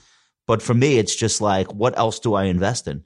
but 0.47 0.61
for 0.61 0.73
me, 0.73 0.97
it's 0.97 1.15
just 1.15 1.41
like, 1.41 1.71
what 1.73 1.97
else 1.97 2.19
do 2.19 2.33
I 2.33 2.45
invest 2.45 2.87
in? 2.87 3.03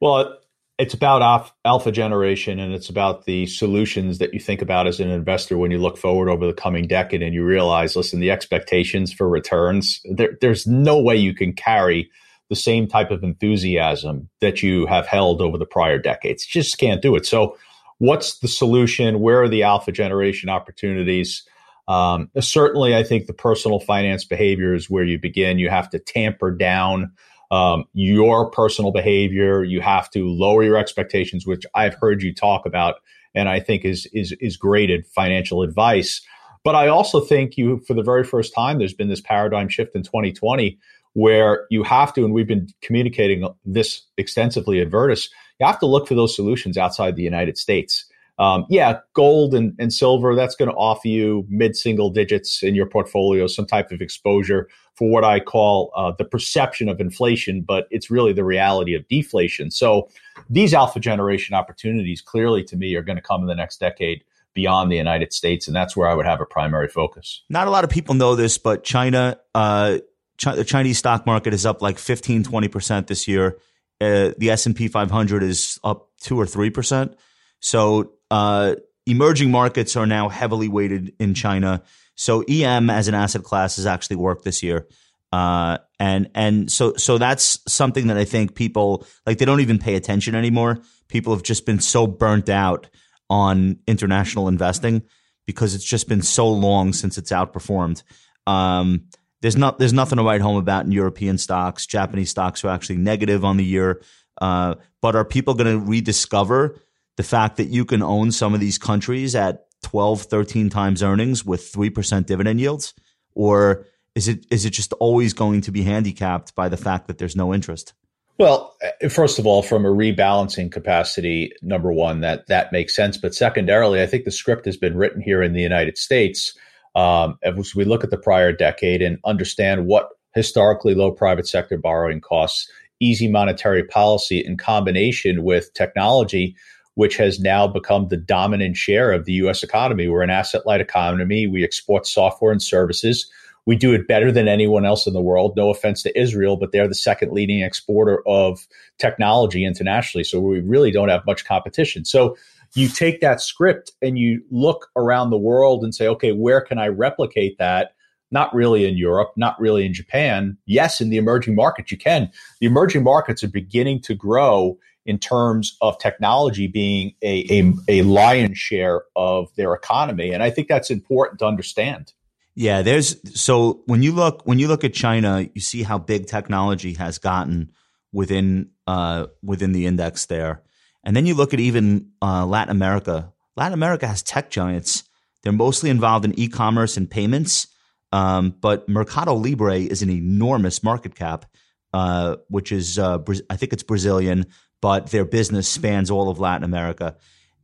Well, 0.00 0.38
it's 0.80 0.94
about 0.94 1.52
alpha 1.64 1.92
generation 1.92 2.58
and 2.58 2.72
it's 2.72 2.88
about 2.88 3.24
the 3.26 3.46
solutions 3.46 4.18
that 4.18 4.32
you 4.34 4.40
think 4.40 4.62
about 4.62 4.86
as 4.86 4.98
an 4.98 5.10
investor 5.10 5.58
when 5.58 5.70
you 5.70 5.78
look 5.78 5.98
forward 5.98 6.28
over 6.28 6.46
the 6.46 6.52
coming 6.52 6.86
decade 6.88 7.22
and 7.22 7.34
you 7.34 7.44
realize 7.44 7.96
listen 7.96 8.18
the 8.18 8.30
expectations 8.30 9.12
for 9.12 9.28
returns 9.28 10.00
there, 10.10 10.36
there's 10.40 10.66
no 10.66 11.00
way 11.00 11.16
you 11.16 11.34
can 11.34 11.52
carry 11.52 12.10
the 12.50 12.56
same 12.56 12.86
type 12.86 13.10
of 13.10 13.22
enthusiasm 13.22 14.28
that 14.40 14.62
you 14.62 14.84
have 14.86 15.06
held 15.06 15.40
over 15.40 15.56
the 15.56 15.64
prior 15.64 15.98
decades. 15.98 16.44
Just 16.44 16.76
can't 16.76 17.00
do 17.00 17.14
it. 17.14 17.24
So 17.24 17.56
what's 17.98 18.40
the 18.40 18.48
solution? 18.48 19.20
Where 19.20 19.42
are 19.42 19.48
the 19.48 19.62
alpha 19.62 19.92
generation 19.92 20.50
opportunities? 20.50 21.44
Um, 21.88 22.28
certainly, 22.40 22.94
I 22.94 23.04
think 23.04 23.26
the 23.26 23.32
personal 23.32 23.80
finance 23.80 24.24
behavior 24.24 24.74
is 24.74 24.90
where 24.90 25.04
you 25.04 25.18
begin. 25.18 25.58
You 25.58 25.70
have 25.70 25.90
to 25.90 25.98
tamper 25.98 26.50
down 26.50 27.12
um, 27.50 27.84
your 27.92 28.50
personal 28.50 28.92
behavior. 28.92 29.64
You 29.64 29.80
have 29.80 30.10
to 30.10 30.28
lower 30.28 30.62
your 30.62 30.76
expectations, 30.76 31.46
which 31.46 31.64
I've 31.74 31.94
heard 31.94 32.22
you 32.22 32.34
talk 32.34 32.66
about, 32.66 32.96
and 33.34 33.48
I 33.48 33.60
think 33.60 33.84
is 33.84 34.06
is 34.12 34.32
is 34.40 34.56
great 34.56 35.06
financial 35.06 35.62
advice. 35.62 36.20
But 36.62 36.74
I 36.74 36.88
also 36.88 37.20
think 37.20 37.56
you, 37.56 37.80
for 37.86 37.94
the 37.94 38.02
very 38.02 38.24
first 38.24 38.54
time, 38.54 38.78
there's 38.78 38.92
been 38.92 39.08
this 39.08 39.20
paradigm 39.20 39.68
shift 39.68 39.94
in 39.94 40.02
2020 40.02 40.78
where 41.14 41.66
you 41.70 41.82
have 41.82 42.12
to, 42.14 42.24
and 42.24 42.32
we've 42.32 42.46
been 42.46 42.68
communicating 42.82 43.48
this 43.64 44.02
extensively 44.16 44.80
at 44.80 44.88
Virtus, 44.88 45.28
you 45.58 45.66
have 45.66 45.80
to 45.80 45.86
look 45.86 46.06
for 46.06 46.14
those 46.14 46.36
solutions 46.36 46.78
outside 46.78 47.16
the 47.16 47.22
United 47.22 47.58
States 47.58 48.04
um, 48.40 48.64
yeah, 48.70 49.00
gold 49.12 49.54
and, 49.54 49.74
and 49.78 49.92
silver, 49.92 50.34
that's 50.34 50.56
going 50.56 50.70
to 50.70 50.74
offer 50.74 51.08
you 51.08 51.46
mid 51.50 51.76
single 51.76 52.08
digits 52.08 52.62
in 52.62 52.74
your 52.74 52.86
portfolio, 52.86 53.46
some 53.46 53.66
type 53.66 53.92
of 53.92 54.00
exposure 54.00 54.66
for 54.94 55.10
what 55.10 55.24
I 55.24 55.40
call 55.40 55.92
uh, 55.94 56.12
the 56.16 56.24
perception 56.24 56.88
of 56.88 57.00
inflation, 57.00 57.60
but 57.60 57.86
it's 57.90 58.10
really 58.10 58.32
the 58.32 58.42
reality 58.42 58.94
of 58.94 59.06
deflation. 59.08 59.70
So 59.70 60.08
these 60.48 60.72
alpha 60.72 61.00
generation 61.00 61.54
opportunities 61.54 62.22
clearly 62.22 62.64
to 62.64 62.76
me 62.78 62.94
are 62.94 63.02
going 63.02 63.16
to 63.16 63.22
come 63.22 63.42
in 63.42 63.46
the 63.46 63.54
next 63.54 63.78
decade 63.78 64.24
beyond 64.54 64.90
the 64.90 64.96
United 64.96 65.34
States. 65.34 65.66
And 65.66 65.76
that's 65.76 65.94
where 65.94 66.08
I 66.08 66.14
would 66.14 66.26
have 66.26 66.40
a 66.40 66.46
primary 66.46 66.88
focus. 66.88 67.42
Not 67.50 67.68
a 67.68 67.70
lot 67.70 67.84
of 67.84 67.90
people 67.90 68.14
know 68.14 68.36
this, 68.36 68.56
but 68.56 68.84
China, 68.84 69.38
uh, 69.54 69.98
the 70.42 70.64
Chinese 70.64 70.96
stock 70.96 71.26
market 71.26 71.52
is 71.52 71.66
up 71.66 71.82
like 71.82 71.98
15, 71.98 72.44
20% 72.44 73.06
this 73.06 73.28
year. 73.28 73.58
Uh, 74.00 74.32
the 74.38 74.48
S&P 74.48 74.88
500 74.88 75.42
is 75.42 75.78
up 75.84 76.08
two 76.22 76.40
or 76.40 76.46
3%. 76.46 77.14
So 77.60 78.14
uh, 78.30 78.76
emerging 79.06 79.50
markets 79.50 79.96
are 79.96 80.06
now 80.06 80.28
heavily 80.28 80.68
weighted 80.68 81.14
in 81.18 81.34
China. 81.34 81.82
So 82.14 82.42
EM 82.42 82.90
as 82.90 83.08
an 83.08 83.14
asset 83.14 83.42
class 83.42 83.76
has 83.76 83.86
actually 83.86 84.16
worked 84.16 84.44
this 84.44 84.62
year. 84.62 84.86
Uh, 85.32 85.78
and 85.98 86.28
and 86.34 86.70
so 86.70 86.94
so 86.94 87.18
that's 87.18 87.60
something 87.72 88.08
that 88.08 88.16
I 88.16 88.24
think 88.24 88.54
people 88.54 89.06
like 89.26 89.38
they 89.38 89.44
don't 89.44 89.60
even 89.60 89.78
pay 89.78 89.94
attention 89.94 90.34
anymore. 90.34 90.80
People 91.08 91.32
have 91.32 91.44
just 91.44 91.66
been 91.66 91.78
so 91.78 92.06
burnt 92.06 92.48
out 92.48 92.88
on 93.28 93.78
international 93.86 94.48
investing 94.48 95.02
because 95.46 95.74
it's 95.74 95.84
just 95.84 96.08
been 96.08 96.22
so 96.22 96.48
long 96.48 96.92
since 96.92 97.16
it's 97.16 97.30
outperformed. 97.30 98.02
Um, 98.46 99.06
there's 99.40 99.56
not 99.56 99.78
there's 99.78 99.92
nothing 99.92 100.18
to 100.18 100.24
write 100.24 100.40
home 100.40 100.56
about 100.56 100.84
in 100.84 100.92
European 100.92 101.38
stocks. 101.38 101.86
Japanese 101.86 102.30
stocks 102.30 102.64
are 102.64 102.68
actually 102.68 102.96
negative 102.96 103.44
on 103.44 103.56
the 103.56 103.64
year. 103.64 104.02
Uh, 104.40 104.74
but 105.00 105.14
are 105.14 105.24
people 105.24 105.54
going 105.54 105.78
to 105.78 105.84
rediscover 105.84 106.80
the 107.20 107.24
fact 107.24 107.58
that 107.58 107.68
you 107.68 107.84
can 107.84 108.02
own 108.02 108.32
some 108.32 108.54
of 108.54 108.60
these 108.60 108.78
countries 108.78 109.34
at 109.34 109.66
12, 109.82 110.22
13 110.22 110.70
times 110.70 111.02
earnings 111.02 111.44
with 111.44 111.70
3% 111.70 112.24
dividend 112.24 112.58
yields? 112.58 112.94
Or 113.34 113.84
is 114.14 114.26
it 114.26 114.46
is 114.50 114.64
it 114.64 114.70
just 114.70 114.94
always 114.94 115.34
going 115.34 115.60
to 115.60 115.70
be 115.70 115.82
handicapped 115.82 116.54
by 116.54 116.70
the 116.70 116.78
fact 116.78 117.08
that 117.08 117.18
there's 117.18 117.36
no 117.36 117.52
interest? 117.52 117.92
Well, 118.38 118.74
first 119.10 119.38
of 119.38 119.46
all, 119.46 119.60
from 119.60 119.84
a 119.84 119.90
rebalancing 119.90 120.72
capacity, 120.72 121.52
number 121.60 121.92
one, 121.92 122.20
that 122.20 122.46
that 122.46 122.72
makes 122.72 122.96
sense. 122.96 123.18
But 123.18 123.34
secondarily, 123.34 124.00
I 124.00 124.06
think 124.06 124.24
the 124.24 124.30
script 124.30 124.64
has 124.64 124.78
been 124.78 124.96
written 124.96 125.20
here 125.20 125.42
in 125.42 125.52
the 125.52 125.60
United 125.60 125.98
States. 125.98 126.56
Um, 126.94 127.38
as 127.42 127.74
we 127.74 127.84
look 127.84 128.02
at 128.02 128.08
the 128.08 128.16
prior 128.16 128.50
decade 128.50 129.02
and 129.02 129.18
understand 129.26 129.84
what 129.84 130.08
historically 130.34 130.94
low 130.94 131.12
private 131.12 131.46
sector 131.46 131.76
borrowing 131.76 132.22
costs, 132.22 132.66
easy 132.98 133.28
monetary 133.28 133.84
policy 133.84 134.38
in 134.38 134.56
combination 134.56 135.42
with 135.42 135.74
technology 135.74 136.56
which 137.00 137.16
has 137.16 137.40
now 137.40 137.66
become 137.66 138.08
the 138.08 138.16
dominant 138.18 138.76
share 138.76 139.10
of 139.10 139.24
the 139.24 139.32
US 139.32 139.62
economy. 139.62 140.06
We're 140.06 140.20
an 140.20 140.28
asset 140.28 140.66
light 140.66 140.82
economy. 140.82 141.46
We 141.46 141.64
export 141.64 142.06
software 142.06 142.52
and 142.52 142.62
services. 142.62 143.26
We 143.64 143.74
do 143.74 143.94
it 143.94 144.06
better 144.06 144.30
than 144.30 144.48
anyone 144.48 144.84
else 144.84 145.06
in 145.06 145.14
the 145.14 145.22
world. 145.22 145.56
No 145.56 145.70
offense 145.70 146.02
to 146.02 146.20
Israel, 146.20 146.58
but 146.58 146.72
they're 146.72 146.86
the 146.86 146.94
second 146.94 147.32
leading 147.32 147.62
exporter 147.62 148.22
of 148.28 148.68
technology 148.98 149.64
internationally. 149.64 150.24
So 150.24 150.40
we 150.40 150.60
really 150.60 150.90
don't 150.90 151.08
have 151.08 151.24
much 151.24 151.46
competition. 151.46 152.04
So 152.04 152.36
you 152.74 152.86
take 152.86 153.22
that 153.22 153.40
script 153.40 153.92
and 154.02 154.18
you 154.18 154.42
look 154.50 154.90
around 154.94 155.30
the 155.30 155.38
world 155.38 155.82
and 155.82 155.94
say, 155.94 156.06
okay, 156.06 156.32
where 156.32 156.60
can 156.60 156.78
I 156.78 156.88
replicate 156.88 157.56
that? 157.56 157.94
Not 158.30 158.54
really 158.54 158.86
in 158.86 158.98
Europe, 158.98 159.30
not 159.38 159.58
really 159.58 159.86
in 159.86 159.94
Japan. 159.94 160.58
Yes, 160.66 161.00
in 161.00 161.08
the 161.08 161.16
emerging 161.16 161.54
markets, 161.54 161.90
you 161.90 161.96
can. 161.96 162.30
The 162.60 162.66
emerging 162.66 163.04
markets 163.04 163.42
are 163.42 163.48
beginning 163.48 164.02
to 164.02 164.14
grow 164.14 164.76
in 165.10 165.18
terms 165.18 165.76
of 165.80 165.98
technology 165.98 166.68
being 166.68 167.14
a, 167.20 167.44
a, 167.50 167.72
a 167.88 168.02
lion's 168.02 168.56
share 168.56 169.02
of 169.16 169.52
their 169.56 169.74
economy. 169.74 170.30
And 170.30 170.40
I 170.40 170.50
think 170.50 170.68
that's 170.68 170.88
important 170.88 171.40
to 171.40 171.46
understand. 171.46 172.12
Yeah, 172.54 172.82
there's 172.82 173.16
so 173.40 173.82
when 173.86 174.02
you 174.02 174.12
look 174.12 174.46
when 174.46 174.60
you 174.60 174.68
look 174.68 174.84
at 174.84 174.94
China, 174.94 175.48
you 175.52 175.60
see 175.60 175.82
how 175.82 175.98
big 175.98 176.26
technology 176.26 176.94
has 176.94 177.18
gotten 177.18 177.72
within 178.12 178.70
uh, 178.86 179.26
within 179.42 179.72
the 179.72 179.86
index 179.86 180.26
there, 180.26 180.62
and 181.02 181.16
then 181.16 181.26
you 181.26 181.34
look 181.34 181.54
at 181.54 181.60
even 181.60 182.10
uh, 182.22 182.46
Latin 182.46 182.70
America. 182.70 183.32
Latin 183.56 183.74
America 183.74 184.06
has 184.06 184.22
tech 184.22 184.50
giants. 184.50 185.04
They're 185.42 185.52
mostly 185.52 185.90
involved 185.90 186.24
in 186.24 186.38
e-commerce 186.38 186.96
and 186.96 187.10
payments, 187.10 187.68
um, 188.12 188.50
but 188.60 188.88
Mercado 188.88 189.34
Libre 189.34 189.78
is 189.78 190.02
an 190.02 190.10
enormous 190.10 190.82
market 190.82 191.14
cap, 191.14 191.46
uh, 191.94 192.36
which 192.48 192.72
is 192.72 192.98
uh, 192.98 193.18
I 193.48 193.56
think 193.56 193.72
it's 193.72 193.84
Brazilian 193.84 194.46
but 194.80 195.10
their 195.10 195.24
business 195.24 195.68
spans 195.68 196.10
all 196.10 196.28
of 196.28 196.38
Latin 196.38 196.64
America. 196.64 197.16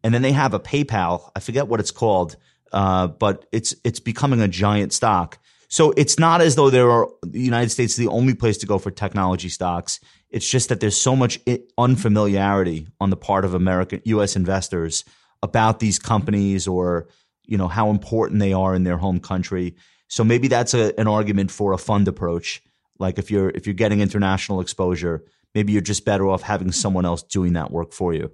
And 0.04 0.14
then 0.14 0.22
they 0.22 0.32
have 0.32 0.54
a 0.54 0.60
PayPal. 0.60 1.30
I 1.34 1.40
forget 1.40 1.68
what 1.68 1.80
it's 1.80 1.90
called, 1.90 2.36
uh, 2.72 3.08
but 3.08 3.46
it's 3.52 3.74
it's 3.84 4.00
becoming 4.00 4.40
a 4.40 4.48
giant 4.48 4.92
stock. 4.92 5.38
So 5.68 5.92
it's 5.96 6.18
not 6.18 6.40
as 6.40 6.54
though 6.54 6.70
there 6.70 6.90
are 6.90 7.08
the 7.22 7.40
United 7.40 7.70
States 7.70 7.94
is 7.94 7.98
the 7.98 8.08
only 8.08 8.34
place 8.34 8.58
to 8.58 8.66
go 8.66 8.78
for 8.78 8.90
technology 8.90 9.48
stocks. 9.48 9.98
It's 10.30 10.48
just 10.48 10.68
that 10.68 10.80
there's 10.80 11.00
so 11.00 11.16
much 11.16 11.40
unfamiliarity 11.76 12.88
on 13.00 13.10
the 13.10 13.16
part 13.16 13.44
of 13.44 13.54
American 13.54 14.00
U.S. 14.04 14.36
investors 14.36 15.04
about 15.42 15.80
these 15.80 15.98
companies 15.98 16.68
or 16.68 17.08
you 17.44 17.58
know 17.58 17.68
how 17.68 17.90
important 17.90 18.40
they 18.40 18.52
are 18.52 18.74
in 18.74 18.84
their 18.84 18.98
home 18.98 19.20
country. 19.20 19.74
So 20.08 20.22
maybe 20.22 20.48
that's 20.48 20.74
a, 20.74 20.98
an 21.00 21.08
argument 21.08 21.50
for 21.50 21.72
a 21.72 21.78
fund 21.78 22.06
approach. 22.06 22.62
Like 22.98 23.18
if 23.18 23.30
you're 23.30 23.50
if 23.50 23.66
you're 23.66 23.74
getting 23.74 24.00
international 24.00 24.60
exposure, 24.60 25.24
maybe 25.56 25.72
you're 25.72 25.80
just 25.80 26.04
better 26.04 26.28
off 26.28 26.42
having 26.42 26.70
someone 26.70 27.06
else 27.06 27.22
doing 27.22 27.54
that 27.54 27.70
work 27.70 27.90
for 27.90 28.12
you. 28.12 28.30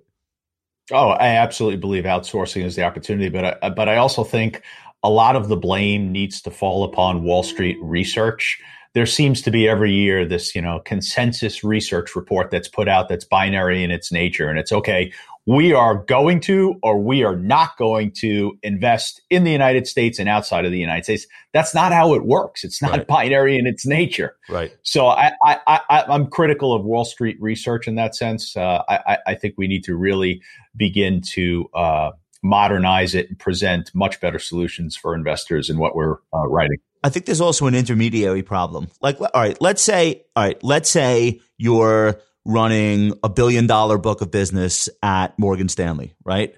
Oh, 0.90 1.10
I 1.10 1.28
absolutely 1.28 1.78
believe 1.78 2.02
outsourcing 2.02 2.64
is 2.64 2.74
the 2.74 2.82
opportunity, 2.82 3.28
but 3.28 3.62
I, 3.62 3.70
but 3.70 3.88
I 3.88 3.96
also 3.96 4.24
think 4.24 4.60
a 5.02 5.10
lot 5.10 5.36
of 5.36 5.48
the 5.48 5.56
blame 5.56 6.12
needs 6.12 6.40
to 6.42 6.50
fall 6.50 6.84
upon 6.84 7.24
Wall 7.24 7.42
Street 7.42 7.78
research. 7.82 8.58
There 8.94 9.06
seems 9.06 9.40
to 9.42 9.50
be 9.50 9.68
every 9.68 9.92
year 9.92 10.26
this, 10.26 10.54
you 10.54 10.60
know, 10.60 10.80
consensus 10.84 11.64
research 11.64 12.14
report 12.14 12.50
that's 12.50 12.68
put 12.68 12.88
out 12.88 13.08
that's 13.08 13.24
binary 13.24 13.82
in 13.82 13.90
its 13.90 14.12
nature. 14.12 14.50
And 14.50 14.58
it's 14.58 14.70
okay, 14.70 15.12
we 15.46 15.72
are 15.72 15.96
going 15.96 16.40
to 16.40 16.76
or 16.82 16.98
we 16.98 17.24
are 17.24 17.34
not 17.34 17.76
going 17.76 18.12
to 18.12 18.56
invest 18.62 19.20
in 19.28 19.44
the 19.44 19.50
United 19.50 19.86
States 19.86 20.18
and 20.18 20.28
outside 20.28 20.64
of 20.64 20.70
the 20.70 20.78
United 20.78 21.04
States. 21.04 21.26
That's 21.52 21.74
not 21.74 21.92
how 21.92 22.14
it 22.14 22.24
works. 22.24 22.62
It's 22.62 22.80
not 22.80 22.92
right. 22.92 23.06
binary 23.06 23.58
in 23.58 23.66
its 23.66 23.84
nature. 23.84 24.36
Right. 24.48 24.72
So 24.82 25.08
I, 25.08 25.32
I, 25.44 25.58
I, 25.66 26.14
am 26.14 26.28
critical 26.28 26.72
of 26.72 26.84
Wall 26.84 27.04
Street 27.04 27.38
research 27.40 27.88
in 27.88 27.96
that 27.96 28.14
sense. 28.14 28.56
Uh, 28.56 28.82
I, 28.88 29.18
I 29.26 29.34
think 29.34 29.54
we 29.58 29.66
need 29.66 29.82
to 29.84 29.96
really 29.96 30.42
begin 30.76 31.22
to 31.32 31.68
uh, 31.74 32.10
modernize 32.42 33.14
it 33.14 33.28
and 33.28 33.38
present 33.38 33.90
much 33.94 34.20
better 34.20 34.38
solutions 34.38 34.96
for 34.96 35.14
investors 35.14 35.70
in 35.70 35.78
what 35.78 35.94
we're 35.94 36.16
uh, 36.34 36.46
writing. 36.48 36.78
I 37.04 37.08
think 37.08 37.26
there's 37.26 37.40
also 37.40 37.66
an 37.66 37.74
intermediary 37.74 38.42
problem. 38.42 38.88
Like, 39.00 39.20
all 39.20 39.28
right, 39.34 39.60
let's 39.60 39.82
say, 39.82 40.24
all 40.36 40.44
right, 40.44 40.62
let's 40.62 40.88
say 40.88 41.40
you're 41.56 42.20
running 42.44 43.12
a 43.22 43.28
billion 43.28 43.66
dollar 43.66 43.98
book 43.98 44.20
of 44.20 44.30
business 44.30 44.88
at 45.02 45.38
Morgan 45.38 45.68
Stanley, 45.68 46.14
right? 46.24 46.54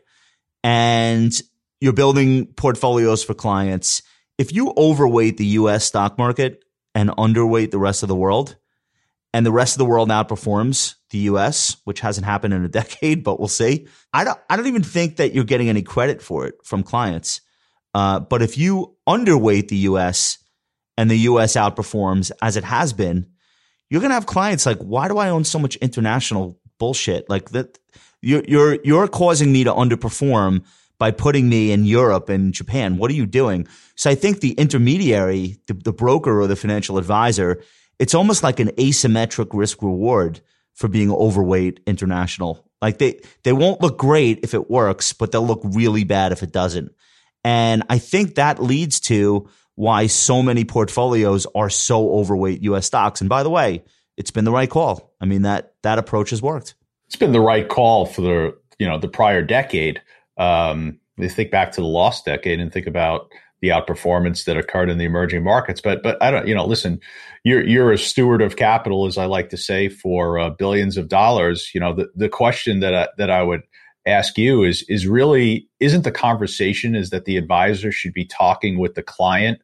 And 0.62 1.32
you're 1.80 1.92
building 1.92 2.46
portfolios 2.46 3.22
for 3.22 3.34
clients. 3.34 4.02
If 4.38 4.52
you 4.52 4.72
overweight 4.76 5.36
the 5.36 5.46
US 5.46 5.84
stock 5.84 6.18
market 6.18 6.64
and 6.94 7.10
underweight 7.10 7.70
the 7.70 7.78
rest 7.78 8.02
of 8.02 8.08
the 8.08 8.16
world, 8.16 8.56
and 9.34 9.44
the 9.44 9.50
rest 9.50 9.74
of 9.74 9.78
the 9.78 9.84
world 9.84 10.10
outperforms 10.10 10.94
the 11.10 11.18
US, 11.30 11.76
which 11.82 11.98
hasn't 11.98 12.24
happened 12.24 12.54
in 12.54 12.64
a 12.64 12.68
decade, 12.80 13.24
but 13.24 13.40
we'll 13.40 13.48
see. 13.48 13.88
I 14.12 14.22
don't, 14.22 14.38
I 14.48 14.56
don't 14.56 14.68
even 14.68 14.84
think 14.84 15.16
that 15.16 15.34
you're 15.34 15.42
getting 15.42 15.68
any 15.68 15.82
credit 15.82 16.22
for 16.22 16.46
it 16.46 16.54
from 16.62 16.84
clients. 16.84 17.40
Uh, 17.92 18.20
but 18.20 18.42
if 18.42 18.56
you 18.56 18.96
underweight 19.08 19.68
the 19.68 19.88
US 19.88 20.38
and 20.96 21.10
the 21.10 21.18
US 21.30 21.54
outperforms 21.54 22.30
as 22.40 22.56
it 22.56 22.62
has 22.62 22.92
been, 22.92 23.26
you're 23.90 24.00
going 24.00 24.10
to 24.10 24.14
have 24.14 24.26
clients 24.26 24.66
like, 24.66 24.78
why 24.78 25.08
do 25.08 25.18
I 25.18 25.30
own 25.30 25.42
so 25.42 25.58
much 25.58 25.74
international 25.76 26.60
bullshit? 26.78 27.28
Like 27.28 27.50
that, 27.50 27.76
you're, 28.22 28.44
you're, 28.46 28.78
you're 28.84 29.08
causing 29.08 29.52
me 29.52 29.64
to 29.64 29.72
underperform 29.72 30.64
by 30.98 31.10
putting 31.10 31.48
me 31.48 31.72
in 31.72 31.84
Europe 31.84 32.28
and 32.28 32.54
Japan. 32.54 32.98
What 32.98 33.10
are 33.10 33.14
you 33.14 33.26
doing? 33.26 33.66
So 33.96 34.10
I 34.10 34.14
think 34.14 34.40
the 34.40 34.52
intermediary, 34.52 35.58
the, 35.66 35.74
the 35.74 35.92
broker 35.92 36.40
or 36.40 36.46
the 36.46 36.54
financial 36.54 36.98
advisor, 36.98 37.64
it's 37.98 38.14
almost 38.14 38.42
like 38.42 38.60
an 38.60 38.68
asymmetric 38.68 39.48
risk 39.52 39.82
reward 39.82 40.40
for 40.74 40.88
being 40.88 41.10
overweight 41.10 41.80
international. 41.86 42.68
Like 42.82 42.98
they, 42.98 43.20
they 43.44 43.52
won't 43.52 43.80
look 43.80 43.98
great 43.98 44.40
if 44.42 44.54
it 44.54 44.70
works, 44.70 45.12
but 45.12 45.32
they'll 45.32 45.46
look 45.46 45.62
really 45.64 46.04
bad 46.04 46.32
if 46.32 46.42
it 46.42 46.52
doesn't. 46.52 46.92
And 47.44 47.84
I 47.88 47.98
think 47.98 48.34
that 48.34 48.62
leads 48.62 49.00
to 49.00 49.48
why 49.74 50.06
so 50.06 50.42
many 50.42 50.64
portfolios 50.64 51.46
are 51.54 51.70
so 51.70 52.10
overweight 52.12 52.62
US 52.62 52.86
stocks. 52.86 53.20
And 53.20 53.28
by 53.28 53.42
the 53.42 53.50
way, 53.50 53.84
it's 54.16 54.30
been 54.30 54.44
the 54.44 54.52
right 54.52 54.70
call. 54.70 55.12
I 55.20 55.26
mean 55.26 55.42
that 55.42 55.74
that 55.82 55.98
approach 55.98 56.30
has 56.30 56.40
worked. 56.42 56.74
It's 57.06 57.16
been 57.16 57.32
the 57.32 57.40
right 57.40 57.68
call 57.68 58.06
for 58.06 58.20
the 58.20 58.56
you 58.78 58.88
know 58.88 58.98
the 58.98 59.08
prior 59.08 59.42
decade. 59.42 60.00
Um, 60.36 61.00
you 61.16 61.28
think 61.28 61.50
back 61.50 61.72
to 61.72 61.80
the 61.80 61.86
lost 61.86 62.24
decade 62.24 62.60
and 62.60 62.72
think 62.72 62.86
about 62.86 63.30
the 63.64 63.70
outperformance 63.70 64.44
that 64.44 64.58
occurred 64.58 64.90
in 64.90 64.98
the 64.98 65.06
emerging 65.06 65.42
markets. 65.42 65.80
But 65.80 66.02
but 66.02 66.22
I 66.22 66.30
don't 66.30 66.46
you 66.46 66.54
know 66.54 66.66
listen, 66.66 67.00
you're 67.44 67.66
you're 67.66 67.92
a 67.92 67.98
steward 67.98 68.42
of 68.42 68.56
capital, 68.56 69.06
as 69.06 69.16
I 69.16 69.24
like 69.24 69.48
to 69.50 69.56
say, 69.56 69.88
for 69.88 70.38
uh, 70.38 70.50
billions 70.50 70.98
of 70.98 71.08
dollars. 71.08 71.70
You 71.72 71.80
know 71.80 71.94
the 71.94 72.08
the 72.14 72.28
question 72.28 72.80
that 72.80 72.94
I, 72.94 73.08
that 73.16 73.30
I 73.30 73.42
would 73.42 73.62
ask 74.06 74.36
you 74.36 74.64
is 74.64 74.84
is 74.88 75.06
really 75.06 75.66
isn't 75.80 76.02
the 76.02 76.12
conversation 76.12 76.94
is 76.94 77.08
that 77.08 77.24
the 77.24 77.38
advisor 77.38 77.90
should 77.90 78.12
be 78.12 78.26
talking 78.26 78.78
with 78.78 78.96
the 78.96 79.02
client 79.02 79.60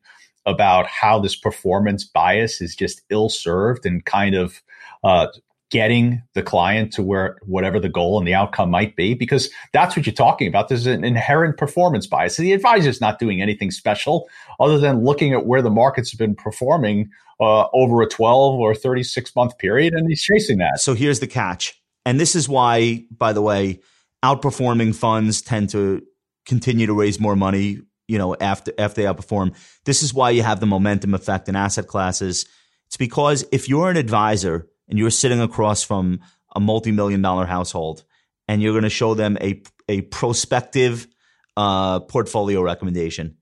about 0.46 0.86
how 0.86 1.18
this 1.18 1.36
performance 1.36 2.02
bias 2.02 2.62
is 2.62 2.74
just 2.74 3.02
ill 3.10 3.28
served 3.28 3.84
and 3.84 4.06
kind 4.06 4.34
of 4.34 4.62
uh, 5.04 5.26
getting 5.70 6.22
the 6.34 6.42
client 6.42 6.92
to 6.92 7.02
where 7.02 7.36
whatever 7.42 7.78
the 7.78 7.88
goal 7.88 8.18
and 8.18 8.26
the 8.26 8.34
outcome 8.34 8.70
might 8.70 8.96
be 8.96 9.14
because 9.14 9.50
that's 9.72 9.96
what 9.96 10.06
you're 10.06 10.12
talking 10.12 10.48
about 10.48 10.68
there's 10.68 10.86
an 10.86 11.04
inherent 11.04 11.56
performance 11.56 12.06
bias 12.06 12.36
the 12.36 12.52
advisor 12.52 12.88
is 12.88 13.00
not 13.00 13.18
doing 13.18 13.40
anything 13.40 13.70
special 13.70 14.28
other 14.58 14.78
than 14.78 15.04
looking 15.04 15.32
at 15.32 15.46
where 15.46 15.62
the 15.62 15.70
markets 15.70 16.10
have 16.10 16.18
been 16.18 16.34
performing 16.34 17.08
uh, 17.40 17.66
over 17.72 18.02
a 18.02 18.06
12 18.06 18.58
or 18.58 18.74
36 18.74 19.34
month 19.36 19.56
period 19.58 19.94
and 19.94 20.08
he's 20.08 20.22
chasing 20.22 20.58
that 20.58 20.80
so 20.80 20.94
here's 20.94 21.20
the 21.20 21.26
catch 21.26 21.80
and 22.04 22.18
this 22.18 22.34
is 22.34 22.48
why 22.48 23.04
by 23.10 23.32
the 23.32 23.42
way 23.42 23.80
outperforming 24.24 24.94
funds 24.94 25.42
tend 25.42 25.70
to 25.70 26.02
continue 26.46 26.86
to 26.86 26.94
raise 26.94 27.20
more 27.20 27.36
money, 27.36 27.78
you 28.08 28.18
know, 28.18 28.36
after 28.40 28.72
after 28.78 29.02
they 29.02 29.08
outperform. 29.08 29.54
This 29.84 30.02
is 30.02 30.12
why 30.12 30.30
you 30.30 30.42
have 30.42 30.60
the 30.60 30.66
momentum 30.66 31.14
effect 31.14 31.48
in 31.48 31.56
asset 31.56 31.86
classes. 31.86 32.46
It's 32.88 32.96
because 32.96 33.44
if 33.52 33.68
you're 33.68 33.90
an 33.90 33.96
advisor 33.96 34.66
and 34.90 34.98
you're 34.98 35.10
sitting 35.10 35.40
across 35.40 35.82
from 35.82 36.20
a 36.54 36.60
multi-million 36.60 37.22
dollar 37.22 37.46
household 37.46 38.04
and 38.48 38.60
you're 38.60 38.72
going 38.72 38.84
to 38.84 38.90
show 38.90 39.14
them 39.14 39.38
a 39.40 39.62
a 39.88 40.02
prospective 40.02 41.08
uh, 41.56 42.00
portfolio 42.00 42.62
recommendation, 42.62 43.36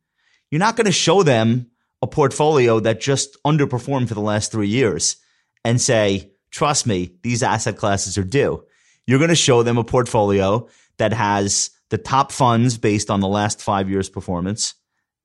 you're 0.50 0.58
not 0.58 0.76
going 0.76 0.86
to 0.86 0.92
show 0.92 1.22
them 1.22 1.70
a 2.00 2.06
portfolio 2.06 2.80
that 2.80 3.00
just 3.00 3.36
underperformed 3.44 4.08
for 4.08 4.14
the 4.14 4.20
last 4.20 4.52
three 4.52 4.68
years 4.68 5.16
and 5.64 5.80
say, 5.80 6.30
trust 6.50 6.86
me, 6.86 7.12
these 7.22 7.42
asset 7.42 7.76
classes 7.76 8.16
are 8.16 8.24
due. 8.24 8.64
You're 9.06 9.18
going 9.18 9.28
to 9.28 9.34
show 9.34 9.62
them 9.62 9.78
a 9.78 9.84
portfolio 9.84 10.68
that 10.98 11.12
has 11.12 11.70
the 11.90 11.98
top 11.98 12.32
funds 12.32 12.78
based 12.78 13.10
on 13.10 13.20
the 13.20 13.28
last 13.28 13.60
five 13.62 13.90
years 13.90 14.08
performance. 14.08 14.74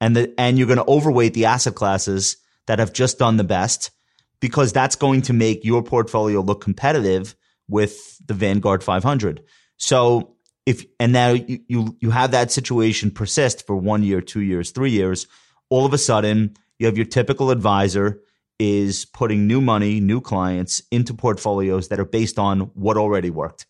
And 0.02 0.16
the, 0.16 0.34
and 0.38 0.58
you're 0.58 0.68
going 0.68 0.78
to 0.78 0.88
overweight 0.88 1.34
the 1.34 1.46
asset 1.46 1.76
classes 1.76 2.38
that 2.68 2.80
have 2.80 2.94
just 2.94 3.20
done 3.20 3.38
the 3.38 3.44
best 3.44 3.92
because 4.44 4.74
that's 4.74 4.98
going 4.98 5.22
to 5.22 5.32
make 5.32 5.64
your 5.64 5.82
portfolio 5.82 6.42
look 6.42 6.60
competitive 6.60 7.34
with 7.70 8.18
the 8.28 8.34
Vanguard 8.34 8.84
500. 8.84 9.42
So 9.78 10.36
if, 10.66 10.84
and 11.00 11.14
now 11.14 11.30
you, 11.30 11.96
you, 11.98 12.10
have 12.10 12.32
that 12.32 12.52
situation 12.52 13.10
persist 13.10 13.66
for 13.66 13.78
one 13.78 14.04
year, 14.04 14.20
two 14.20 14.42
years, 14.42 14.72
three 14.72 14.92
years, 14.92 15.28
all 15.70 15.86
of 15.86 15.94
a 15.94 15.98
sudden 15.98 16.58
you 16.78 16.88
have 16.88 16.98
your 16.98 17.06
typical 17.06 17.52
advisor 17.52 18.20
is 18.60 19.06
putting 19.06 19.48
new 19.48 19.62
money, 19.62 20.02
new 20.02 20.20
clients 20.20 20.82
into 20.92 21.14
portfolios 21.14 21.88
that 21.88 22.02
are 22.02 22.04
based 22.04 22.38
on 22.38 22.60
what 22.74 22.98
already 22.98 23.30
worked. 23.30 23.66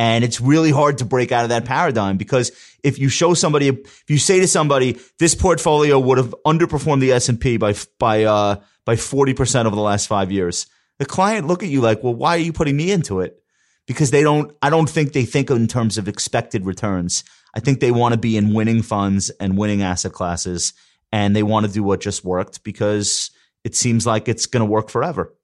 And 0.00 0.24
it's 0.24 0.40
really 0.40 0.70
hard 0.70 0.96
to 0.98 1.04
break 1.04 1.30
out 1.30 1.42
of 1.42 1.50
that 1.50 1.66
paradigm 1.66 2.16
because 2.16 2.52
if 2.82 2.98
you 2.98 3.10
show 3.10 3.34
somebody, 3.34 3.68
if 3.68 4.04
you 4.08 4.16
say 4.16 4.40
to 4.40 4.48
somebody, 4.48 4.98
this 5.18 5.34
portfolio 5.34 5.98
would 5.98 6.16
have 6.16 6.34
underperformed 6.46 7.00
the 7.00 7.12
S&P 7.12 7.58
by, 7.58 7.74
by, 7.98 8.24
uh, 8.24 8.62
by 8.86 8.94
40% 8.94 9.66
over 9.66 9.76
the 9.76 9.82
last 9.82 10.06
five 10.06 10.32
years, 10.32 10.68
the 10.98 11.04
client 11.04 11.46
look 11.46 11.62
at 11.62 11.68
you 11.68 11.82
like, 11.82 12.02
well, 12.02 12.14
why 12.14 12.36
are 12.36 12.40
you 12.40 12.50
putting 12.50 12.78
me 12.78 12.90
into 12.90 13.20
it? 13.20 13.42
Because 13.86 14.10
they 14.10 14.22
don't, 14.22 14.56
I 14.62 14.70
don't 14.70 14.88
think 14.88 15.12
they 15.12 15.26
think 15.26 15.50
in 15.50 15.68
terms 15.68 15.98
of 15.98 16.08
expected 16.08 16.64
returns. 16.64 17.22
I 17.52 17.60
think 17.60 17.80
they 17.80 17.92
want 17.92 18.14
to 18.14 18.18
be 18.18 18.38
in 18.38 18.54
winning 18.54 18.80
funds 18.80 19.28
and 19.28 19.58
winning 19.58 19.82
asset 19.82 20.14
classes 20.14 20.72
and 21.12 21.36
they 21.36 21.42
want 21.42 21.66
to 21.66 21.72
do 21.72 21.82
what 21.82 22.00
just 22.00 22.24
worked 22.24 22.64
because 22.64 23.32
it 23.64 23.76
seems 23.76 24.06
like 24.06 24.28
it's 24.28 24.46
going 24.46 24.62
to 24.62 24.72
work 24.72 24.88
forever. 24.88 25.34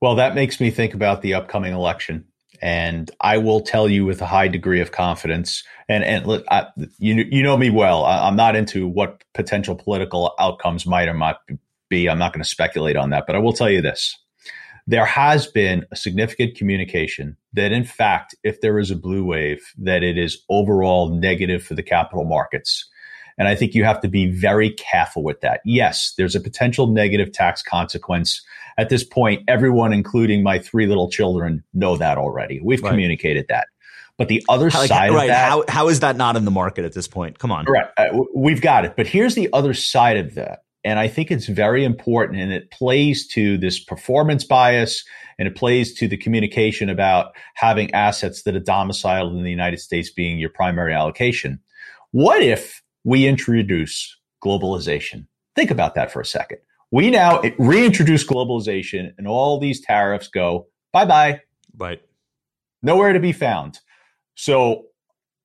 Well, 0.00 0.16
that 0.16 0.34
makes 0.34 0.58
me 0.58 0.72
think 0.72 0.94
about 0.94 1.22
the 1.22 1.34
upcoming 1.34 1.74
election 1.74 2.26
and 2.62 3.10
I 3.20 3.38
will 3.38 3.60
tell 3.60 3.88
you 3.88 4.04
with 4.04 4.22
a 4.22 4.26
high 4.26 4.46
degree 4.46 4.80
of 4.80 4.92
confidence. 4.92 5.64
And 5.88 6.04
and 6.04 6.44
I, 6.48 6.68
you 6.98 7.26
you 7.30 7.42
know 7.42 7.56
me 7.56 7.68
well. 7.68 8.04
I, 8.04 8.28
am 8.28 8.36
not 8.36 8.54
into 8.54 8.86
what 8.86 9.24
potential 9.34 9.74
political 9.74 10.34
outcomes 10.38 10.86
might 10.86 11.08
or 11.08 11.14
might 11.14 11.36
be. 11.90 12.08
I'm 12.08 12.18
not 12.18 12.32
going 12.32 12.42
to 12.42 12.48
speculate 12.48 12.96
on 12.96 13.10
that, 13.10 13.24
but 13.26 13.34
I 13.34 13.40
will 13.40 13.52
tell 13.52 13.68
you 13.68 13.82
this: 13.82 14.16
there 14.86 15.04
has 15.04 15.48
been 15.48 15.84
a 15.90 15.96
significant 15.96 16.56
communication 16.56 17.36
that, 17.52 17.72
in 17.72 17.84
fact, 17.84 18.36
if 18.44 18.60
there 18.60 18.78
is 18.78 18.92
a 18.92 18.96
blue 18.96 19.24
wave, 19.24 19.60
that 19.78 20.04
it 20.04 20.16
is 20.16 20.42
overall 20.48 21.12
negative 21.12 21.64
for 21.64 21.74
the 21.74 21.82
capital 21.82 22.24
markets. 22.24 22.88
And 23.38 23.48
I 23.48 23.54
think 23.54 23.74
you 23.74 23.84
have 23.84 24.00
to 24.02 24.08
be 24.08 24.30
very 24.30 24.70
careful 24.70 25.22
with 25.22 25.40
that. 25.40 25.60
Yes, 25.64 26.14
there's 26.16 26.34
a 26.34 26.40
potential 26.40 26.86
negative 26.86 27.32
tax 27.32 27.62
consequence 27.62 28.42
at 28.78 28.88
this 28.88 29.04
point, 29.04 29.42
everyone, 29.48 29.92
including 29.92 30.42
my 30.42 30.58
three 30.58 30.86
little 30.86 31.10
children, 31.10 31.62
know 31.74 31.96
that 31.96 32.18
already. 32.18 32.60
We've 32.62 32.82
right. 32.82 32.90
communicated 32.90 33.46
that. 33.48 33.68
But 34.18 34.28
the 34.28 34.44
other 34.48 34.68
how, 34.68 34.86
side 34.86 35.10
right, 35.10 35.22
of 35.22 35.28
that, 35.28 35.50
how, 35.50 35.64
how 35.68 35.88
is 35.88 36.00
that 36.00 36.16
not 36.16 36.36
in 36.36 36.44
the 36.44 36.50
market 36.50 36.84
at 36.84 36.92
this 36.92 37.08
point? 37.08 37.38
Come 37.38 37.50
on, 37.50 37.64
right? 37.64 37.88
Uh, 37.96 38.20
we've 38.34 38.60
got 38.60 38.84
it. 38.84 38.94
But 38.96 39.06
here's 39.06 39.34
the 39.34 39.48
other 39.52 39.74
side 39.74 40.16
of 40.16 40.34
that, 40.34 40.64
and 40.84 40.98
I 40.98 41.08
think 41.08 41.30
it's 41.30 41.46
very 41.46 41.84
important, 41.84 42.40
and 42.40 42.52
it 42.52 42.70
plays 42.70 43.26
to 43.28 43.56
this 43.56 43.82
performance 43.82 44.44
bias, 44.44 45.04
and 45.38 45.48
it 45.48 45.56
plays 45.56 45.94
to 45.94 46.08
the 46.08 46.16
communication 46.16 46.88
about 46.90 47.32
having 47.54 47.92
assets 47.94 48.42
that 48.42 48.54
are 48.54 48.60
domiciled 48.60 49.34
in 49.34 49.42
the 49.42 49.50
United 49.50 49.80
States 49.80 50.10
being 50.10 50.38
your 50.38 50.50
primary 50.50 50.92
allocation. 50.92 51.58
What 52.10 52.42
if 52.42 52.81
we 53.04 53.26
introduce 53.26 54.16
globalization? 54.44 55.26
Think 55.54 55.70
about 55.70 55.94
that 55.94 56.12
for 56.12 56.20
a 56.20 56.26
second. 56.26 56.58
We 56.90 57.10
now 57.10 57.42
reintroduce 57.58 58.26
globalization 58.26 59.12
and 59.16 59.26
all 59.26 59.58
these 59.58 59.80
tariffs 59.80 60.28
go 60.28 60.66
bye 60.92 61.04
bye. 61.04 61.40
Right. 61.76 62.02
Nowhere 62.82 63.12
to 63.12 63.20
be 63.20 63.32
found. 63.32 63.78
So 64.34 64.86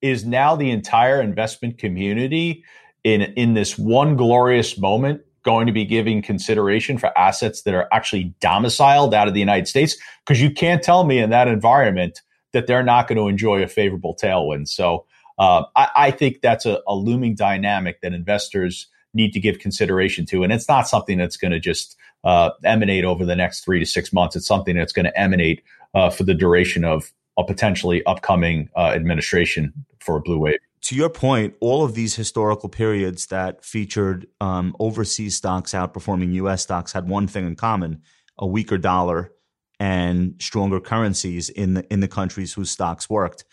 is 0.02 0.26
now 0.26 0.56
the 0.56 0.70
entire 0.70 1.22
investment 1.22 1.78
community 1.78 2.64
in 3.04 3.22
in 3.22 3.54
this 3.54 3.78
one 3.78 4.16
glorious 4.16 4.78
moment 4.78 5.22
going 5.44 5.66
to 5.66 5.72
be 5.72 5.86
giving 5.86 6.22
consideration 6.22 6.98
for 6.98 7.18
assets 7.18 7.62
that 7.62 7.74
are 7.74 7.88
actually 7.94 8.36
domiciled 8.42 9.14
out 9.14 9.30
of 9.30 9.34
the 9.34 9.40
United 9.40 9.66
States 9.66 9.96
because 10.26 10.42
you 10.42 10.52
can't 10.52 10.84
tell 10.84 11.06
me 11.06 11.20
in 11.20 11.30
that 11.30 11.48
environment 11.48 12.22
that 12.52 12.68
they're 12.68 12.84
not 12.84 13.08
going 13.08 13.18
to 13.18 13.30
enjoy 13.30 13.64
a 13.64 13.68
favorable 13.68 14.14
tailwind. 14.22 14.68
So 14.68 15.06
uh, 15.38 15.64
I, 15.76 15.90
I, 15.96 16.12
think 16.12 16.42
that's 16.42 16.66
a, 16.66 16.82
a, 16.88 16.96
looming 16.96 17.36
dynamic 17.36 18.02
that 18.02 18.14
investors 18.14 18.88
need 19.14 19.34
to 19.34 19.40
give 19.40 19.60
consideration 19.60 20.26
to, 20.28 20.44
and 20.44 20.52
it's 20.52 20.68
not 20.68 20.88
something 20.88 21.18
that's 21.18 21.38
going 21.38 21.52
to 21.52 21.60
just 21.60 21.96
uh, 22.24 22.52
emanate 22.64 23.06
over 23.06 23.26
the 23.26 23.36
next 23.36 23.64
three 23.64 23.80
to 23.80 23.86
six 23.86 24.12
months. 24.12 24.36
It's 24.36 24.48
something 24.48 24.76
that's 24.76 24.94
going 24.94 25.06
to 25.06 25.20
emanate 25.20 25.64
uh, 25.94 26.10
for 26.10 26.24
the 26.24 26.34
duration 26.34 26.84
of 26.84 27.12
a 27.38 27.44
potentially 27.44 28.04
upcoming 28.06 28.70
uh, 28.76 28.92
administration 28.96 29.74
for 30.00 30.18
a 30.18 30.22
blue 30.22 30.40
wave 30.40 30.60
to 30.88 30.96
your 30.96 31.10
point, 31.10 31.56
all 31.60 31.84
of 31.84 31.96
these 31.96 32.16
historical 32.16 32.70
periods 32.70 33.26
that 33.28 33.64
featured 33.64 34.28
um, 34.40 34.76
overseas 34.80 35.36
stocks 35.36 35.74
outperforming 35.74 36.34
U.S. 36.36 36.64
stocks 36.64 36.94
had 36.94 37.10
one 37.10 37.28
thing 37.28 37.46
in 37.46 37.58
common: 37.58 38.02
a 38.38 38.48
weaker 38.48 38.78
dollar 38.78 39.34
and 39.82 40.36
stronger 40.40 40.80
currencies 40.80 41.50
in 41.50 41.74
the 41.74 41.86
in 41.92 42.00
the 42.00 42.08
countries 42.08 42.54
whose 42.54 42.72
stocks 42.72 43.10
worked. 43.10 43.44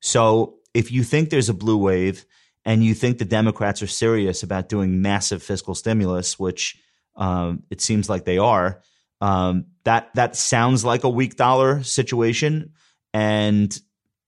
So, 0.00 0.56
if 0.74 0.90
you 0.92 1.04
think 1.04 1.30
there's 1.30 1.48
a 1.48 1.54
blue 1.54 1.78
wave 1.78 2.26
and 2.64 2.84
you 2.84 2.94
think 2.94 3.18
the 3.18 3.24
Democrats 3.24 3.80
are 3.82 3.86
serious 3.86 4.42
about 4.42 4.68
doing 4.68 5.00
massive 5.00 5.42
fiscal 5.42 5.74
stimulus, 5.74 6.38
which 6.38 6.76
um, 7.16 7.62
it 7.70 7.80
seems 7.80 8.08
like 8.08 8.24
they 8.24 8.38
are, 8.38 8.82
um, 9.20 9.66
that 9.84 10.10
that 10.14 10.36
sounds 10.36 10.84
like 10.84 11.04
a 11.04 11.08
weak 11.08 11.36
dollar 11.36 11.82
situation, 11.82 12.72
and 13.12 13.78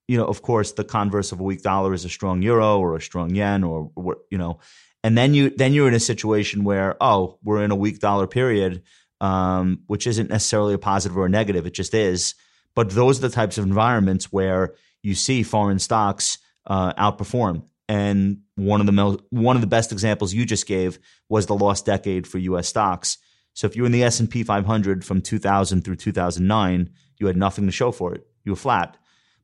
you 0.09 0.17
know, 0.17 0.27
of 0.27 0.43
course, 0.43 0.73
the 0.73 0.85
converse 0.85 1.33
of 1.33 1.41
a 1.41 1.43
weak 1.43 1.63
dollar 1.63 1.93
is 1.93 2.05
a 2.05 2.09
strong 2.09 2.43
euro 2.43 2.79
or 2.79 2.95
a 2.95 3.01
strong 3.01 3.35
yen 3.35 3.65
or, 3.65 3.91
you 4.31 4.39
know, 4.39 4.61
and 5.03 5.19
then 5.19 5.35
you 5.35 5.51
then 5.51 5.73
you're 5.73 5.89
in 5.89 5.95
a 5.95 6.01
situation 6.01 6.65
where 6.65 6.97
oh, 7.01 7.39
we're 7.43 7.65
in 7.65 7.73
a 7.73 7.77
weak 7.77 7.99
dollar 7.99 8.27
period, 8.27 8.83
um, 9.21 9.81
which 9.87 10.07
isn't 10.07 10.31
necessarily 10.31 10.75
a 10.75 10.79
positive 10.79 11.19
or 11.19 11.27
a 11.27 11.31
negative. 11.31 11.67
It 11.67 11.75
just 11.75 11.95
is. 11.95 12.35
But 12.75 12.91
those 12.91 13.19
are 13.19 13.23
the 13.23 13.35
types 13.35 13.59
of 13.59 13.65
environments 13.65 14.31
where 14.31 14.75
you 15.07 15.15
see 15.15 15.45
foreign 15.45 15.79
stocks 15.79 16.39
uh, 16.67 16.93
outperform. 16.95 17.63
And 17.89 18.41
one 18.57 18.81
of 18.81 18.87
the 18.87 19.23
one 19.31 19.57
of 19.57 19.61
the 19.63 19.69
best 19.69 19.93
examples 19.93 20.35
you 20.35 20.45
just 20.45 20.67
gave 20.67 20.99
was 21.29 21.47
the 21.47 21.55
lost 21.55 21.87
decade 21.87 22.27
for 22.27 22.39
U.S. 22.39 22.67
stocks. 22.67 23.19
So 23.55 23.69
if 23.69 23.77
you 23.77 23.83
were 23.83 23.87
in 23.87 23.93
the 23.93 24.03
S 24.03 24.19
and 24.19 24.29
P 24.29 24.43
500 24.43 25.05
from 25.05 25.23
2000 25.23 25.83
through 25.83 25.95
2009, 25.95 26.91
you 27.19 27.29
had 27.29 27.37
nothing 27.37 27.67
to 27.67 27.73
show 27.73 27.93
for 27.93 28.15
it. 28.15 28.27
You 28.43 28.53
were 28.53 28.57
flat. 28.57 28.97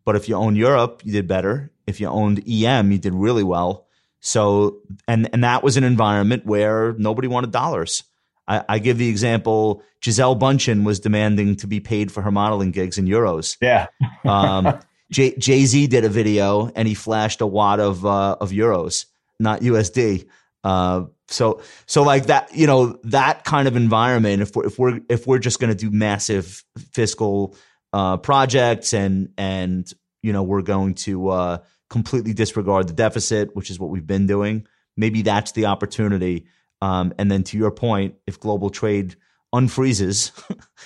But 0.05 0.17
if 0.17 0.29
you 0.29 0.35
owned 0.35 0.57
Europe, 0.57 1.03
you 1.05 1.13
did 1.13 1.29
better. 1.29 1.71
If 1.87 2.01
you 2.01 2.09
owned 2.09 2.43
EM, 2.49 2.91
you 2.91 2.99
did 2.99 3.15
really 3.15 3.45
well. 3.45 3.87
So, 4.19 4.81
and 5.07 5.31
and 5.33 5.45
that 5.45 5.63
was 5.63 5.77
an 5.77 5.85
environment 5.85 6.45
where 6.45 6.95
nobody 6.95 7.29
wanted 7.29 7.53
dollars. 7.53 8.03
I, 8.49 8.65
I 8.69 8.79
give 8.81 8.99
the 8.99 9.09
example: 9.09 9.85
Gisele 10.01 10.35
Bündchen 10.35 10.85
was 10.85 10.99
demanding 10.99 11.55
to 11.57 11.69
be 11.69 11.79
paid 11.79 12.11
for 12.11 12.23
her 12.23 12.33
modeling 12.33 12.73
gigs 12.73 12.99
in 12.99 13.07
euros. 13.07 13.57
Yeah. 13.61 13.87
um, 14.25 14.81
Jay 15.13 15.67
Z 15.67 15.87
did 15.89 16.05
a 16.05 16.09
video 16.09 16.71
and 16.75 16.89
he 16.89 16.95
flashed 16.95 17.41
a 17.41 17.47
wad 17.47 17.81
of 17.81 18.05
uh, 18.05 18.37
of 18.41 18.51
euros, 18.51 19.07
not 19.39 19.61
USD. 19.61 20.27
Uh, 20.65 21.05
so 21.29 21.61
so 21.87 22.03
like 22.03 22.27
that, 22.27 22.55
you 22.55 22.67
know, 22.67 22.99
that 23.05 23.45
kind 23.45 23.69
of 23.69 23.77
environment. 23.77 24.43
If 24.43 24.57
we're 24.57 24.67
if 24.67 24.79
we're 24.79 25.01
if 25.09 25.27
we're 25.27 25.39
just 25.39 25.61
going 25.61 25.75
to 25.75 25.79
do 25.79 25.91
massive 25.91 26.65
fiscal 26.93 27.55
uh, 27.93 28.17
projects 28.17 28.95
and 28.95 29.31
and 29.37 29.93
you 30.23 30.33
know 30.33 30.43
we're 30.43 30.63
going 30.63 30.95
to 30.95 31.29
uh, 31.29 31.59
completely 31.91 32.33
disregard 32.33 32.89
the 32.89 32.95
deficit, 32.95 33.55
which 33.55 33.71
is 33.71 33.79
what 33.79 33.91
we've 33.91 34.07
been 34.07 34.27
doing. 34.27 34.67
Maybe 34.97 35.23
that's 35.23 35.53
the 35.53 35.67
opportunity. 35.67 36.47
Um, 36.81 37.13
and 37.19 37.31
then 37.31 37.45
to 37.45 37.59
your 37.59 37.71
point, 37.71 38.17
if 38.27 38.41
global 38.41 38.71
trade 38.71 39.17
unfreezes, 39.55 40.33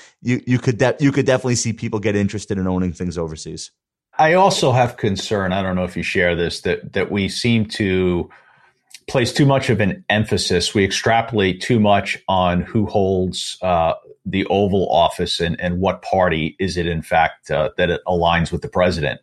you 0.21 0.43
you 0.47 0.59
could 0.59 0.79
de- 0.79 0.97
you 1.01 1.13
could 1.13 1.27
definitely 1.27 1.55
see 1.55 1.73
people 1.73 2.01
get 2.01 2.17
interested 2.17 2.59
in 2.59 2.67
owning 2.67 2.93
things 2.93 3.17
overseas. 3.17 3.71
I 4.19 4.35
also 4.35 4.73
have 4.73 4.97
concern. 4.97 5.53
I 5.53 5.63
don't 5.63 5.77
know 5.77 5.85
if 5.85 5.97
you 5.97 6.03
share 6.03 6.35
this 6.35 6.63
that 6.63 6.95
that 6.95 7.11
we 7.11 7.29
seem 7.29 7.67
to 7.67 8.31
place 9.09 9.33
too 9.33 9.47
much 9.47 9.71
of 9.71 9.81
an 9.81 10.05
emphasis. 10.09 10.75
We 10.75 10.85
extrapolate 10.85 11.61
too 11.61 11.79
much 11.79 12.19
on 12.29 12.63
who 12.63 12.87
holds 12.87 13.57
uh, 13.63 13.95
the 14.25 14.47
Oval 14.47 14.89
Office 14.91 15.39
and, 15.41 15.61
and 15.61 15.81
what 15.81 16.03
party 16.03 16.57
is 16.59 16.77
it, 16.77 16.87
in 16.87 17.03
fact, 17.03 17.51
uh, 17.51 17.71
that 17.77 17.89
it 17.89 18.01
aligns 18.07 18.51
with 18.51 18.63
the 18.63 18.69
president. 18.69 19.21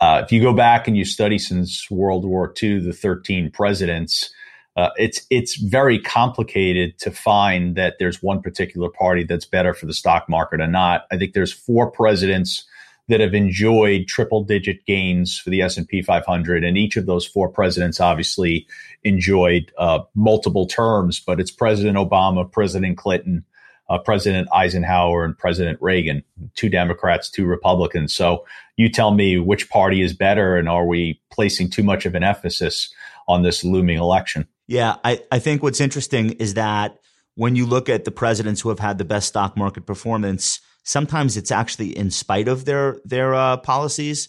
Uh, 0.00 0.22
if 0.24 0.30
you 0.30 0.40
go 0.40 0.52
back 0.52 0.86
and 0.86 0.96
you 0.96 1.04
study 1.04 1.38
since 1.38 1.90
World 1.90 2.24
War 2.24 2.52
II, 2.62 2.80
the 2.80 2.92
13 2.92 3.50
presidents, 3.50 4.32
uh, 4.76 4.90
it's 4.96 5.24
it's 5.30 5.56
very 5.56 5.98
complicated 5.98 6.98
to 6.98 7.10
find 7.10 7.76
that 7.76 7.94
there's 7.98 8.22
one 8.22 8.42
particular 8.42 8.88
party 8.88 9.24
that's 9.24 9.46
better 9.46 9.72
for 9.72 9.86
the 9.86 9.94
stock 9.94 10.28
market 10.28 10.60
or 10.60 10.66
not. 10.66 11.06
I 11.10 11.16
think 11.16 11.32
there's 11.32 11.52
four 11.52 11.90
presidents 11.90 12.64
that 13.08 13.20
have 13.20 13.34
enjoyed 13.34 14.06
triple 14.06 14.42
digit 14.42 14.84
gains 14.86 15.38
for 15.38 15.50
the 15.50 15.60
S&P 15.60 16.02
500 16.02 16.64
and 16.64 16.78
each 16.78 16.96
of 16.96 17.06
those 17.06 17.26
four 17.26 17.48
presidents 17.48 18.00
obviously 18.00 18.66
enjoyed 19.02 19.70
uh, 19.78 20.00
multiple 20.14 20.66
terms 20.66 21.20
but 21.20 21.40
it's 21.40 21.50
President 21.50 21.96
Obama, 21.96 22.50
President 22.50 22.96
Clinton, 22.96 23.44
uh, 23.88 23.98
President 23.98 24.48
Eisenhower 24.52 25.24
and 25.24 25.36
President 25.36 25.78
Reagan, 25.80 26.22
two 26.54 26.68
Democrats, 26.68 27.30
two 27.30 27.44
Republicans. 27.44 28.14
So 28.14 28.44
you 28.76 28.88
tell 28.88 29.12
me 29.12 29.38
which 29.38 29.68
party 29.68 30.00
is 30.00 30.14
better, 30.14 30.56
and 30.56 30.68
are 30.68 30.86
we 30.86 31.20
placing 31.30 31.70
too 31.70 31.82
much 31.82 32.06
of 32.06 32.14
an 32.14 32.24
emphasis 32.24 32.92
on 33.28 33.42
this 33.42 33.64
looming 33.64 33.98
election? 33.98 34.46
Yeah, 34.66 34.96
I, 35.04 35.22
I 35.30 35.38
think 35.38 35.62
what's 35.62 35.80
interesting 35.80 36.30
is 36.32 36.54
that 36.54 36.98
when 37.34 37.56
you 37.56 37.66
look 37.66 37.88
at 37.88 38.04
the 38.04 38.10
presidents 38.10 38.60
who 38.60 38.70
have 38.70 38.78
had 38.78 38.98
the 38.98 39.04
best 39.04 39.28
stock 39.28 39.56
market 39.56 39.84
performance, 39.86 40.60
sometimes 40.84 41.36
it's 41.36 41.50
actually 41.50 41.96
in 41.96 42.10
spite 42.10 42.46
of 42.46 42.64
their 42.64 42.98
their 43.04 43.34
uh, 43.34 43.56
policies, 43.56 44.28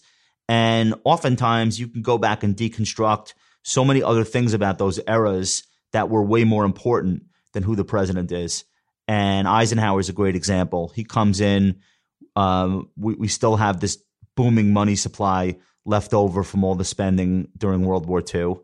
and 0.49 0.95
oftentimes 1.03 1.79
you 1.79 1.87
can 1.87 2.01
go 2.01 2.17
back 2.17 2.43
and 2.43 2.55
deconstruct 2.55 3.33
so 3.63 3.85
many 3.85 4.01
other 4.01 4.23
things 4.23 4.53
about 4.53 4.77
those 4.77 4.99
eras 5.07 5.63
that 5.91 6.09
were 6.09 6.23
way 6.23 6.43
more 6.43 6.65
important 6.65 7.23
than 7.53 7.63
who 7.63 7.75
the 7.75 7.85
president 7.85 8.31
is. 8.31 8.63
And 9.07 9.47
Eisenhower 9.47 9.99
is 9.99 10.09
a 10.09 10.13
great 10.13 10.35
example. 10.35 10.91
He 10.95 11.03
comes 11.03 11.39
in, 11.39 11.79
um, 12.35 12.89
we, 12.97 13.13
we 13.15 13.27
still 13.27 13.55
have 13.55 13.79
this 13.79 13.97
booming 14.35 14.73
money 14.73 14.95
supply 14.95 15.57
left 15.85 16.13
over 16.13 16.43
from 16.43 16.63
all 16.63 16.75
the 16.75 16.83
spending 16.83 17.47
during 17.57 17.85
World 17.85 18.07
War 18.07 18.23
II. 18.33 18.55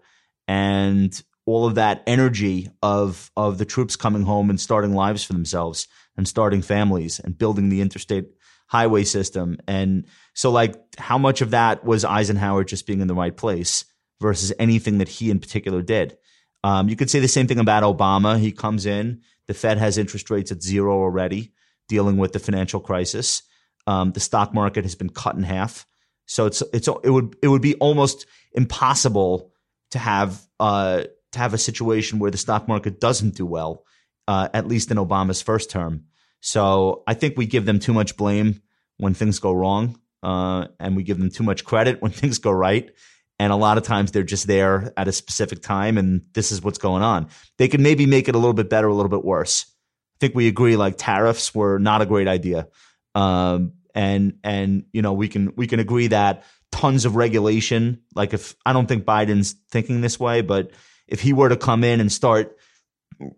And 0.47 1.21
all 1.45 1.65
of 1.65 1.75
that 1.75 2.03
energy 2.05 2.69
of 2.83 3.31
of 3.35 3.57
the 3.57 3.65
troops 3.65 3.95
coming 3.95 4.23
home 4.23 4.49
and 4.49 4.59
starting 4.59 4.93
lives 4.93 5.23
for 5.23 5.33
themselves 5.33 5.87
and 6.21 6.27
starting 6.27 6.61
families 6.61 7.19
and 7.19 7.35
building 7.35 7.69
the 7.69 7.81
interstate 7.81 8.27
highway 8.67 9.03
system. 9.03 9.57
And 9.67 10.05
so 10.35 10.51
like 10.51 10.75
how 10.99 11.17
much 11.17 11.41
of 11.41 11.49
that 11.49 11.83
was 11.83 12.05
Eisenhower 12.05 12.63
just 12.63 12.85
being 12.85 13.01
in 13.01 13.07
the 13.07 13.15
right 13.15 13.35
place 13.35 13.85
versus 14.21 14.53
anything 14.59 14.99
that 14.99 15.09
he 15.09 15.31
in 15.31 15.39
particular 15.39 15.81
did? 15.81 16.15
Um, 16.63 16.89
you 16.89 16.95
could 16.95 17.09
say 17.09 17.19
the 17.19 17.27
same 17.27 17.47
thing 17.47 17.57
about 17.57 17.81
Obama. 17.81 18.37
He 18.37 18.51
comes 18.51 18.85
in, 18.85 19.21
the 19.47 19.55
Fed 19.55 19.79
has 19.79 19.97
interest 19.97 20.29
rates 20.29 20.51
at 20.51 20.61
zero 20.61 20.93
already, 20.93 21.53
dealing 21.89 22.17
with 22.17 22.33
the 22.33 22.39
financial 22.39 22.79
crisis. 22.79 23.41
Um, 23.87 24.11
the 24.11 24.19
stock 24.19 24.53
market 24.53 24.85
has 24.85 24.93
been 24.93 25.09
cut 25.09 25.35
in 25.35 25.41
half, 25.41 25.87
so 26.27 26.45
it's 26.45 26.61
it's 26.71 26.87
it 26.87 27.09
would 27.09 27.35
it 27.41 27.47
would 27.47 27.63
be 27.63 27.73
almost 27.77 28.27
impossible 28.53 29.51
to 29.89 29.97
have 29.97 30.39
uh, 30.59 31.05
to 31.31 31.39
have 31.39 31.55
a 31.55 31.57
situation 31.57 32.19
where 32.19 32.29
the 32.29 32.37
stock 32.37 32.67
market 32.67 33.01
doesn't 33.01 33.33
do 33.33 33.47
well, 33.47 33.85
uh, 34.27 34.49
at 34.53 34.67
least 34.67 34.91
in 34.91 34.97
Obama's 34.97 35.41
first 35.41 35.71
term. 35.71 36.05
So 36.41 37.03
I 37.07 37.13
think 37.13 37.37
we 37.37 37.45
give 37.45 37.65
them 37.65 37.79
too 37.79 37.93
much 37.93 38.17
blame 38.17 38.61
when 38.97 39.13
things 39.13 39.39
go 39.39 39.53
wrong, 39.53 39.99
uh, 40.21 40.67
and 40.79 40.95
we 40.95 41.03
give 41.03 41.17
them 41.17 41.29
too 41.29 41.43
much 41.43 41.63
credit 41.63 42.01
when 42.01 42.11
things 42.11 42.39
go 42.39 42.51
right. 42.51 42.91
And 43.39 43.51
a 43.51 43.55
lot 43.55 43.79
of 43.79 43.83
times 43.83 44.11
they're 44.11 44.21
just 44.21 44.45
there 44.45 44.93
at 44.95 45.07
a 45.07 45.11
specific 45.11 45.63
time 45.63 45.97
and 45.97 46.21
this 46.33 46.51
is 46.51 46.61
what's 46.61 46.77
going 46.77 47.01
on. 47.01 47.29
They 47.57 47.67
can 47.67 47.81
maybe 47.81 48.05
make 48.05 48.29
it 48.29 48.35
a 48.35 48.37
little 48.37 48.53
bit 48.53 48.69
better, 48.69 48.87
a 48.87 48.93
little 48.93 49.09
bit 49.09 49.25
worse. 49.25 49.65
I 49.67 50.17
think 50.19 50.35
we 50.35 50.47
agree 50.47 50.75
like 50.75 50.95
tariffs 50.97 51.55
were 51.55 51.79
not 51.79 52.03
a 52.03 52.05
great 52.05 52.27
idea. 52.27 52.67
Um, 53.15 53.73
and, 53.95 54.37
and, 54.43 54.83
you 54.93 55.01
know, 55.01 55.13
we 55.13 55.27
can, 55.27 55.53
we 55.55 55.65
can 55.65 55.79
agree 55.79 56.07
that 56.07 56.43
tons 56.71 57.05
of 57.05 57.15
regulation, 57.15 58.01
like 58.13 58.35
if 58.35 58.55
I 58.63 58.73
don't 58.73 58.85
think 58.85 59.05
Biden's 59.05 59.55
thinking 59.71 60.01
this 60.01 60.19
way, 60.19 60.41
but 60.41 60.69
if 61.07 61.19
he 61.19 61.33
were 61.33 61.49
to 61.49 61.57
come 61.57 61.83
in 61.83 61.99
and 61.99 62.11
start 62.11 62.57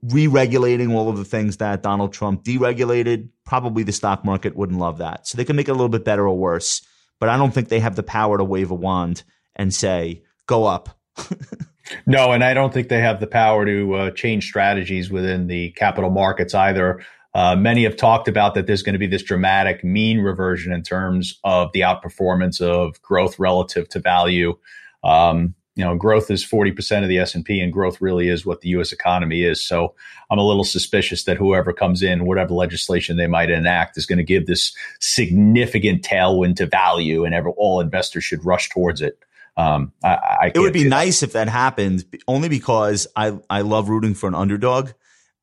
re-regulating 0.01 0.93
all 0.93 1.09
of 1.09 1.17
the 1.17 1.25
things 1.25 1.57
that 1.57 1.83
Donald 1.83 2.13
Trump 2.13 2.43
deregulated, 2.43 3.29
probably 3.45 3.83
the 3.83 3.91
stock 3.91 4.23
market 4.23 4.55
wouldn't 4.55 4.79
love 4.79 4.99
that. 4.99 5.27
So 5.27 5.37
they 5.37 5.45
can 5.45 5.55
make 5.55 5.67
it 5.67 5.71
a 5.71 5.75
little 5.75 5.89
bit 5.89 6.05
better 6.05 6.27
or 6.27 6.37
worse, 6.37 6.81
but 7.19 7.29
I 7.29 7.37
don't 7.37 7.53
think 7.53 7.69
they 7.69 7.79
have 7.79 7.95
the 7.95 8.03
power 8.03 8.37
to 8.37 8.43
wave 8.43 8.71
a 8.71 8.75
wand 8.75 9.23
and 9.55 9.73
say, 9.73 10.23
go 10.45 10.65
up. 10.65 10.97
no, 12.05 12.31
and 12.31 12.43
I 12.43 12.53
don't 12.53 12.73
think 12.73 12.89
they 12.89 13.01
have 13.01 13.19
the 13.19 13.27
power 13.27 13.65
to 13.65 13.93
uh, 13.93 14.11
change 14.11 14.45
strategies 14.45 15.09
within 15.11 15.47
the 15.47 15.71
capital 15.71 16.09
markets 16.09 16.53
either. 16.53 17.03
Uh, 17.35 17.55
many 17.55 17.83
have 17.83 17.95
talked 17.95 18.27
about 18.27 18.53
that 18.53 18.67
there's 18.67 18.83
going 18.83 18.93
to 18.93 18.99
be 18.99 19.07
this 19.07 19.23
dramatic 19.23 19.83
mean 19.83 20.19
reversion 20.19 20.71
in 20.71 20.83
terms 20.83 21.39
of 21.43 21.71
the 21.73 21.81
outperformance 21.81 22.61
of 22.61 23.01
growth 23.01 23.39
relative 23.39 23.89
to 23.89 23.99
value. 23.99 24.55
Um, 25.03 25.55
you 25.75 25.83
know 25.83 25.95
growth 25.95 26.29
is 26.29 26.45
40% 26.45 27.03
of 27.03 27.09
the 27.09 27.19
s&p 27.19 27.59
and 27.59 27.73
growth 27.73 28.01
really 28.01 28.29
is 28.29 28.45
what 28.45 28.61
the 28.61 28.69
us 28.69 28.91
economy 28.91 29.43
is. 29.43 29.65
So 29.65 29.93
i'm 30.29 30.39
a 30.39 30.45
little 30.45 30.63
suspicious 30.63 31.23
that 31.23 31.37
whoever 31.37 31.73
comes 31.73 32.03
in 32.03 32.25
whatever 32.25 32.53
legislation 32.53 33.17
they 33.17 33.27
might 33.27 33.49
enact 33.49 33.97
is 33.97 34.05
going 34.05 34.17
to 34.17 34.23
give 34.23 34.45
this 34.45 34.75
significant 34.99 36.03
tailwind 36.03 36.57
to 36.57 36.65
value 36.65 37.25
and 37.25 37.33
ever, 37.33 37.49
all 37.49 37.79
investors 37.79 38.23
should 38.23 38.45
rush 38.45 38.69
towards 38.69 39.01
it. 39.01 39.17
Um, 39.55 39.93
I, 40.03 40.09
I 40.09 40.51
it 40.53 40.59
would 40.59 40.73
be 40.73 40.87
nice 40.87 41.21
if 41.21 41.33
that 41.33 41.47
happened 41.47 42.05
only 42.27 42.49
because 42.49 43.05
i 43.15 43.37
i 43.51 43.61
love 43.61 43.87
rooting 43.87 44.15
for 44.15 44.27
an 44.27 44.33
underdog 44.33 44.89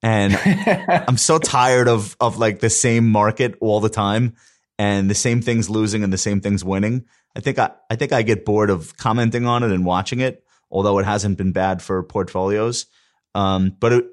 and 0.03 0.35
i'm 1.09 1.17
so 1.17 1.39
tired 1.39 1.87
of 1.87 2.17
of 2.21 2.37
like 2.37 2.59
the 2.59 2.71
same 2.71 3.09
market 3.09 3.55
all 3.61 3.79
the 3.79 3.89
time 3.89 4.35
and 4.81 5.11
the 5.11 5.15
same 5.15 5.43
things 5.43 5.69
losing 5.69 6.03
and 6.03 6.13
the 6.13 6.19
same 6.19 6.41
things 6.41 6.65
winning 6.65 7.05
I 7.37 7.41
think 7.41 7.59
I, 7.59 7.71
I 7.89 7.97
think 7.97 8.13
I 8.13 8.23
get 8.23 8.45
bored 8.45 8.71
of 8.71 8.97
commenting 8.97 9.47
on 9.47 9.63
it 9.63 9.71
and 9.71 9.85
watching 9.85 10.21
it, 10.21 10.45
although 10.71 10.99
it 10.99 11.05
hasn't 11.05 11.39
been 11.39 11.53
bad 11.53 11.83
for 11.83 12.03
portfolios. 12.03 12.87
Um, 13.35 13.77
but 13.79 13.93
it, 13.93 14.05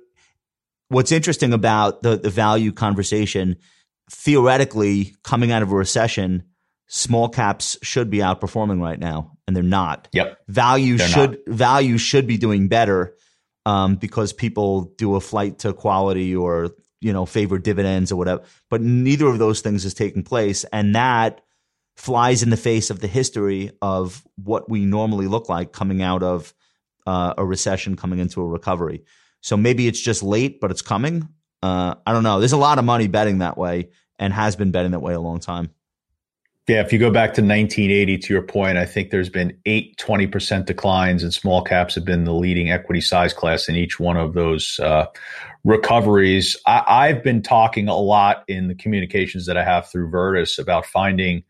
what's 0.90 1.12
interesting 1.12 1.54
about 1.54 2.02
the 2.02 2.18
the 2.18 2.30
value 2.30 2.72
conversation, 2.72 3.58
theoretically, 4.12 5.16
coming 5.24 5.52
out 5.52 5.64
of 5.64 5.72
a 5.72 5.76
recession, 5.76 6.44
small 6.88 7.30
caps 7.30 7.78
should 7.82 8.10
be 8.10 8.20
outperforming 8.20 8.82
right 8.82 9.00
now, 9.00 9.38
and 9.48 9.56
they're 9.56 9.64
not. 9.64 10.08
Yep, 10.12 10.38
value 10.48 10.98
they're 10.98 11.08
should 11.08 11.40
not. 11.48 11.56
value 11.56 11.98
should 11.98 12.28
be 12.28 12.38
doing 12.38 12.68
better 12.68 13.16
um, 13.66 13.96
because 13.96 14.32
people 14.32 14.94
do 14.98 15.16
a 15.16 15.22
flight 15.22 15.60
to 15.60 15.74
quality 15.74 16.36
or 16.36 16.70
you 17.08 17.14
know 17.14 17.26
favor 17.26 17.58
dividends 17.58 18.12
or 18.12 18.18
whatever. 18.18 18.44
But 18.70 18.82
neither 18.82 19.28
of 19.28 19.40
those 19.40 19.62
things 19.62 19.86
is 19.86 19.94
taking 19.94 20.24
place, 20.24 20.66
and 20.66 20.94
that 20.96 21.42
flies 21.96 22.44
in 22.44 22.50
the 22.50 22.58
face 22.58 22.90
of 22.90 23.00
the 23.00 23.08
history 23.08 23.72
of 23.82 24.28
what 24.36 24.70
we 24.70 24.86
normally 24.86 25.28
look 25.28 25.48
like 25.50 25.72
coming 25.72 26.02
out 26.02 26.22
of 26.22 26.54
uh, 27.08 27.34
a 27.38 27.46
recession, 27.46 27.96
coming 27.96 28.20
into 28.20 28.42
a 28.42 28.46
recovery. 28.46 29.04
So 29.42 29.56
maybe 29.56 29.88
it's 29.88 30.00
just 30.00 30.22
late, 30.22 30.60
but 30.60 30.70
it's 30.70 30.82
coming. 30.82 31.30
Uh, 31.64 31.96
I 32.06 32.12
don't 32.12 32.24
know. 32.24 32.40
There's 32.40 32.52
a 32.52 32.58
lot 32.58 32.78
of 32.78 32.86
money 32.86 33.08
betting 33.08 33.40
that 33.40 33.58
way 33.58 33.90
and 34.20 34.34
has 34.34 34.56
been 34.56 34.72
betting 34.72 34.92
that 34.92 35.00
way 35.00 35.14
a 35.14 35.20
long 35.20 35.40
time. 35.40 35.72
Yeah, 36.68 36.82
if 36.82 36.92
you 36.92 37.00
go 37.00 37.10
back 37.10 37.30
to 37.36 37.42
1980, 37.42 38.18
to 38.18 38.34
your 38.34 38.42
point, 38.42 38.78
I 38.78 38.86
think 38.86 39.10
there's 39.10 39.30
been 39.30 39.58
eight 39.66 39.98
20% 39.98 40.66
declines, 40.66 41.24
and 41.24 41.34
small 41.34 41.62
caps 41.62 41.96
have 41.96 42.04
been 42.04 42.26
the 42.26 42.34
leading 42.34 42.72
equity 42.72 43.00
size 43.00 43.32
class 43.32 43.70
in 43.70 43.78
each 43.78 44.02
one 44.02 44.18
of 44.18 44.34
those 44.34 44.78
uh, 44.82 45.06
recoveries. 45.64 46.58
I, 46.66 47.08
have 47.08 47.24
been 47.24 47.42
talking 47.42 47.88
a 47.88 47.96
lot 47.96 48.44
in 48.50 48.68
the 48.68 48.76
communications 48.76 49.46
that 49.46 49.56
I 49.56 49.64
have 49.64 49.90
through 49.90 50.10
Virtus 50.10 50.60
about 50.60 50.86
finding 50.86 51.46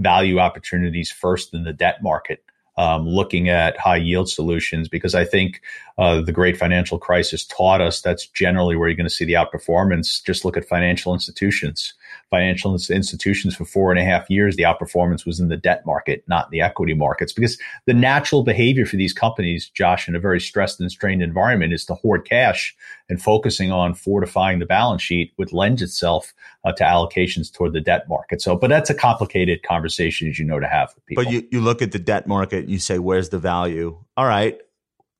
value 0.00 0.40
opportunities 0.40 1.12
first 1.12 1.54
in 1.54 1.62
the 1.62 1.72
debt 1.72 2.02
market 2.02 2.42
um, 2.76 3.06
looking 3.06 3.48
at 3.48 3.78
high 3.78 3.96
yield 3.96 4.28
solutions 4.28 4.88
because 4.88 5.14
I 5.14 5.24
think 5.24 5.62
uh, 5.98 6.20
the 6.20 6.32
great 6.32 6.56
financial 6.56 6.98
crisis 6.98 7.44
taught 7.46 7.80
us 7.80 8.00
that's 8.00 8.26
generally 8.26 8.76
where 8.76 8.88
you're 8.88 8.96
going 8.96 9.08
to 9.08 9.14
see 9.14 9.24
the 9.24 9.34
outperformance. 9.34 10.22
Just 10.24 10.44
look 10.44 10.56
at 10.56 10.66
financial 10.66 11.14
institutions. 11.14 11.94
Financial 12.30 12.74
institutions 12.74 13.54
for 13.54 13.64
four 13.64 13.90
and 13.90 14.00
a 14.00 14.04
half 14.04 14.28
years, 14.28 14.56
the 14.56 14.62
outperformance 14.62 15.24
was 15.24 15.40
in 15.40 15.48
the 15.48 15.56
debt 15.56 15.84
market, 15.86 16.24
not 16.28 16.50
the 16.50 16.60
equity 16.60 16.94
markets, 16.94 17.32
because 17.32 17.58
the 17.86 17.94
natural 17.94 18.42
behavior 18.42 18.86
for 18.86 18.96
these 18.96 19.12
companies, 19.12 19.68
Josh, 19.70 20.08
in 20.08 20.14
a 20.14 20.20
very 20.20 20.40
stressed 20.40 20.80
and 20.80 20.90
strained 20.90 21.22
environment, 21.22 21.72
is 21.72 21.84
to 21.86 21.94
hoard 21.94 22.26
cash 22.26 22.76
and 23.08 23.22
focusing 23.22 23.70
on 23.70 23.94
fortifying 23.94 24.58
the 24.58 24.66
balance 24.66 25.02
sheet, 25.02 25.32
would 25.38 25.52
lend 25.52 25.80
itself 25.80 26.34
uh, 26.64 26.72
to 26.72 26.84
allocations 26.84 27.52
toward 27.52 27.72
the 27.72 27.80
debt 27.80 28.08
market. 28.08 28.42
So, 28.42 28.56
but 28.56 28.68
that's 28.68 28.90
a 28.90 28.94
complicated 28.94 29.62
conversation, 29.62 30.28
as 30.28 30.38
you 30.38 30.44
know, 30.44 30.58
to 30.58 30.66
have 30.66 30.92
with 30.94 31.06
people. 31.06 31.24
But 31.24 31.32
you, 31.32 31.46
you 31.50 31.60
look 31.60 31.82
at 31.82 31.92
the 31.92 31.98
debt 31.98 32.26
market 32.26 32.64
and 32.64 32.70
you 32.70 32.78
say, 32.78 32.98
where's 32.98 33.28
the 33.28 33.38
value? 33.38 33.98
All 34.16 34.26
right, 34.26 34.60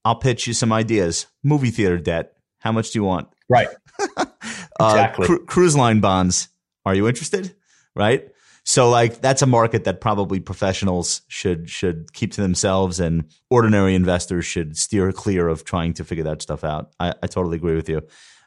I'll 0.05 0.17
pitch 0.17 0.47
you 0.47 0.53
some 0.53 0.73
ideas. 0.73 1.27
Movie 1.43 1.71
theater 1.71 1.99
debt. 1.99 2.33
How 2.61 2.73
much 2.73 2.91
do 2.91 2.99
you 2.99 3.05
want? 3.05 3.29
Right. 3.49 3.69
uh, 4.17 4.27
exactly. 4.81 5.27
Cru- 5.27 5.45
cruise 5.47 5.77
line 5.77 6.01
bonds. 6.01 6.49
Are 6.87 6.95
you 6.95 7.07
interested? 7.07 7.55
Right. 7.95 8.29
So 8.65 8.89
like 8.89 9.21
that's 9.21 9.43
a 9.43 9.47
market 9.47 9.85
that 9.85 10.01
probably 10.01 10.41
professionals 10.41 11.21
should 11.29 11.69
should 11.69 12.13
keep 12.13 12.33
to 12.33 12.41
themselves 12.41 12.99
and 12.99 13.31
ordinary 13.51 13.95
investors 13.95 14.45
should 14.45 14.77
steer 14.77 15.13
clear 15.13 15.47
of 15.47 15.65
trying 15.65 15.93
to 15.95 16.05
figure 16.05 16.25
that 16.25 16.43
stuff 16.43 16.65
out. 16.65 16.93
I, 16.99 17.15
I 17.23 17.27
totally 17.27 17.59
agree 17.59 17.77
with 17.77 17.89
you. 17.89 18.03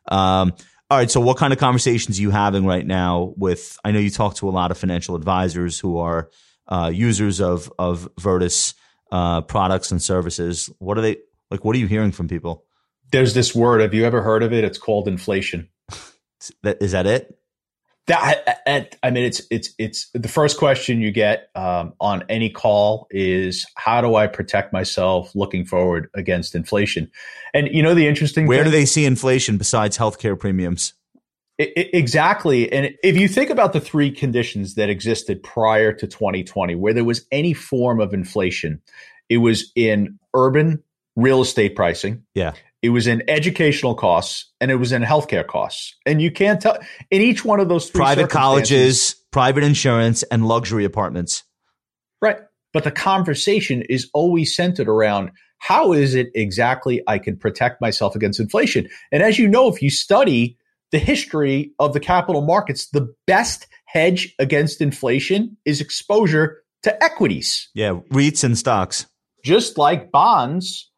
Um, 0.09 0.53
all 0.91 0.97
right. 0.97 1.11
So 1.11 1.19
what 1.21 1.37
kind 1.37 1.53
of 1.53 1.59
conversations 1.59 2.17
are 2.17 2.21
you 2.21 2.31
having 2.31 2.65
right 2.65 2.85
now 2.85 3.33
with, 3.37 3.77
I 3.85 3.91
know 3.91 3.99
you 3.99 4.09
talk 4.09 4.35
to 4.35 4.49
a 4.49 4.51
lot 4.51 4.71
of 4.71 4.77
financial 4.77 5.15
advisors 5.15 5.79
who 5.79 5.99
are 5.99 6.31
uh, 6.67 6.91
users 6.93 7.39
of, 7.39 7.71
of 7.77 8.09
Virtus 8.19 8.73
uh, 9.11 9.41
products 9.41 9.91
and 9.91 10.01
services. 10.01 10.69
What 10.79 10.97
are 10.97 11.01
they 11.01 11.17
like? 11.51 11.63
What 11.63 11.75
are 11.75 11.79
you 11.79 11.87
hearing 11.87 12.11
from 12.11 12.27
people? 12.27 12.65
There's 13.11 13.33
this 13.33 13.53
word. 13.53 13.81
Have 13.81 13.93
you 13.93 14.05
ever 14.05 14.21
heard 14.21 14.43
of 14.43 14.51
it? 14.51 14.63
It's 14.63 14.77
called 14.77 15.07
inflation. 15.07 15.69
that, 16.63 16.77
is 16.81 16.91
that 16.91 17.05
it? 17.05 17.38
That 18.09 18.61
I, 18.67 18.89
I 19.03 19.11
mean, 19.11 19.23
it's 19.23 19.41
it's 19.51 19.69
it's 19.77 20.09
the 20.13 20.27
first 20.27 20.57
question 20.57 20.99
you 20.99 21.11
get 21.11 21.49
um, 21.55 21.93
on 22.01 22.23
any 22.27 22.49
call 22.49 23.07
is 23.11 23.65
how 23.75 24.01
do 24.01 24.15
I 24.15 24.25
protect 24.25 24.73
myself 24.73 25.33
looking 25.35 25.63
forward 25.63 26.09
against 26.15 26.55
inflation? 26.55 27.11
And 27.53 27.69
you 27.71 27.83
know 27.83 27.93
the 27.93 28.07
interesting 28.07 28.47
where 28.47 28.63
thing, 28.63 28.71
do 28.71 28.77
they 28.77 28.85
see 28.85 29.05
inflation 29.05 29.57
besides 29.57 29.95
healthcare 29.97 30.37
premiums? 30.37 30.93
It, 31.59 31.73
it, 31.75 31.89
exactly. 31.93 32.71
And 32.71 32.95
if 33.03 33.15
you 33.15 33.27
think 33.27 33.51
about 33.51 33.73
the 33.73 33.81
three 33.81 34.09
conditions 34.09 34.73
that 34.75 34.89
existed 34.89 35.43
prior 35.43 35.93
to 35.93 36.07
2020, 36.07 36.73
where 36.75 36.93
there 36.93 37.03
was 37.03 37.27
any 37.31 37.53
form 37.53 37.99
of 37.99 38.13
inflation, 38.13 38.81
it 39.29 39.37
was 39.37 39.71
in 39.75 40.17
urban 40.33 40.81
real 41.15 41.41
estate 41.41 41.75
pricing. 41.75 42.23
Yeah. 42.33 42.53
It 42.81 42.89
was 42.89 43.07
in 43.07 43.23
educational 43.27 43.93
costs 43.93 44.51
and 44.61 44.71
it 44.71 44.75
was 44.75 44.91
in 44.91 45.01
healthcare 45.01 45.45
costs. 45.45 45.95
And 46.05 46.21
you 46.21 46.31
can't 46.31 46.61
tell 46.61 46.77
in 47.11 47.21
each 47.21 47.43
one 47.43 47.59
of 47.59 47.67
those 47.67 47.89
private 47.89 48.29
colleges, 48.29 49.15
private 49.31 49.63
insurance, 49.63 50.23
and 50.23 50.47
luxury 50.47 50.85
apartments. 50.85 51.43
Right. 52.21 52.37
But 52.71 52.83
the 52.83 52.91
conversation 52.91 53.83
is 53.89 54.09
always 54.13 54.55
centered 54.55 54.87
around 54.87 55.31
how 55.57 55.91
is 55.91 56.15
it 56.15 56.29
exactly 56.33 57.01
I 57.05 57.19
can 57.19 57.35
protect 57.37 57.81
myself 57.81 58.15
against 58.15 58.39
inflation? 58.39 58.87
And 59.11 59.21
as 59.21 59.37
you 59.37 59.47
know, 59.47 59.67
if 59.67 59.81
you 59.81 59.89
study 59.89 60.57
the 60.91 60.99
history 60.99 61.71
of 61.79 61.93
the 61.93 61.99
capital 61.99 62.41
markets, 62.41 62.89
the 62.89 63.13
best 63.27 63.67
hedge 63.85 64.33
against 64.39 64.81
inflation 64.81 65.57
is 65.65 65.81
exposure 65.81 66.63
to 66.83 67.03
equities. 67.03 67.69
Yeah, 67.73 67.99
REITs 68.11 68.43
and 68.43 68.57
stocks. 68.57 69.05
Just 69.43 69.77
like 69.77 70.11
bonds 70.11 70.88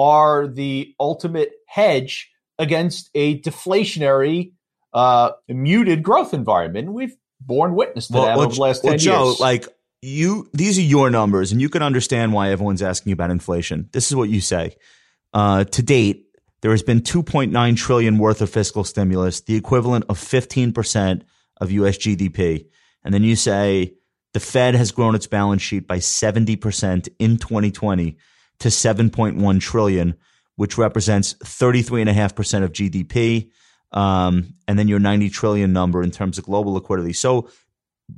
are 0.00 0.48
the 0.48 0.94
ultimate 0.98 1.52
hedge 1.66 2.30
against 2.58 3.10
a 3.14 3.40
deflationary, 3.40 4.52
uh, 4.94 5.32
muted 5.48 6.02
growth 6.02 6.32
environment. 6.32 6.92
We've 6.92 7.14
borne 7.40 7.74
witness 7.74 8.08
to 8.08 8.14
well, 8.14 8.24
that 8.24 8.36
well, 8.36 8.46
over 8.46 8.54
the 8.54 8.60
last 8.60 8.82
well, 8.82 8.92
10 8.94 8.98
Joe, 8.98 9.26
years. 9.26 9.40
Like 9.40 9.66
you, 10.02 10.48
these 10.54 10.78
are 10.78 10.82
your 10.82 11.10
numbers, 11.10 11.52
and 11.52 11.60
you 11.60 11.68
can 11.68 11.82
understand 11.82 12.32
why 12.32 12.50
everyone's 12.50 12.82
asking 12.82 13.12
about 13.12 13.30
inflation. 13.30 13.88
This 13.92 14.08
is 14.08 14.16
what 14.16 14.30
you 14.30 14.40
say. 14.40 14.74
Uh, 15.34 15.64
to 15.64 15.82
date, 15.82 16.26
there 16.62 16.70
has 16.70 16.82
been 16.82 17.00
2.9 17.00 17.76
trillion 17.76 18.18
worth 18.18 18.40
of 18.40 18.50
fiscal 18.50 18.84
stimulus, 18.84 19.42
the 19.42 19.54
equivalent 19.54 20.06
of 20.08 20.18
15% 20.18 21.22
of 21.60 21.70
US 21.70 21.98
GDP. 21.98 22.66
And 23.04 23.14
then 23.14 23.22
you 23.22 23.36
say 23.36 23.94
the 24.32 24.40
Fed 24.40 24.74
has 24.74 24.92
grown 24.92 25.14
its 25.14 25.26
balance 25.26 25.62
sheet 25.62 25.86
by 25.86 25.98
70% 25.98 27.08
in 27.18 27.36
2020 27.36 28.16
to 28.60 28.68
7.1 28.68 29.60
trillion, 29.60 30.14
which 30.56 30.78
represents 30.78 31.34
33.5% 31.34 32.62
of 32.62 32.72
GDP. 32.72 33.50
Um, 33.92 34.54
and 34.68 34.78
then 34.78 34.88
your 34.88 35.00
90 35.00 35.30
trillion 35.30 35.72
number 35.72 36.02
in 36.02 36.10
terms 36.10 36.38
of 36.38 36.44
global 36.44 36.74
liquidity. 36.74 37.12
So 37.12 37.48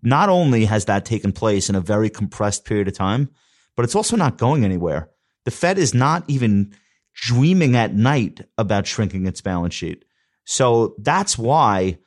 not 0.02 0.28
only 0.28 0.66
has 0.66 0.84
that 0.86 1.04
taken 1.04 1.32
place 1.32 1.68
in 1.68 1.74
a 1.74 1.80
very 1.80 2.10
compressed 2.10 2.64
period 2.64 2.88
of 2.88 2.94
time, 2.94 3.30
but 3.76 3.84
it's 3.84 3.94
also 3.94 4.16
not 4.16 4.38
going 4.38 4.64
anywhere. 4.64 5.08
The 5.44 5.50
Fed 5.50 5.78
is 5.78 5.94
not 5.94 6.24
even 6.28 6.74
dreaming 7.14 7.76
at 7.76 7.94
night 7.94 8.40
about 8.58 8.86
shrinking 8.86 9.26
its 9.26 9.40
balance 9.40 9.74
sheet. 9.74 10.04
So 10.44 10.94
that's 10.98 11.38
why 11.38 11.98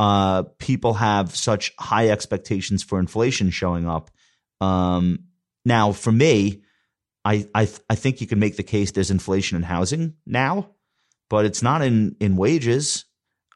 uh, 0.00 0.44
people 0.58 0.94
have 0.94 1.34
such 1.34 1.72
high 1.78 2.08
expectations 2.08 2.82
for 2.82 2.98
inflation 2.98 3.50
showing 3.50 3.86
up. 3.86 4.10
Um, 4.60 5.20
now, 5.64 5.92
for 5.92 6.12
me, 6.12 6.62
I 7.24 7.48
I 7.54 7.68
I 7.88 7.94
think 7.94 8.20
you 8.20 8.26
can 8.26 8.38
make 8.38 8.56
the 8.56 8.62
case 8.62 8.90
there's 8.90 9.10
inflation 9.10 9.56
in 9.56 9.62
housing 9.62 10.14
now, 10.26 10.70
but 11.30 11.44
it's 11.44 11.62
not 11.62 11.82
in 11.82 12.16
in 12.20 12.36
wages. 12.36 13.04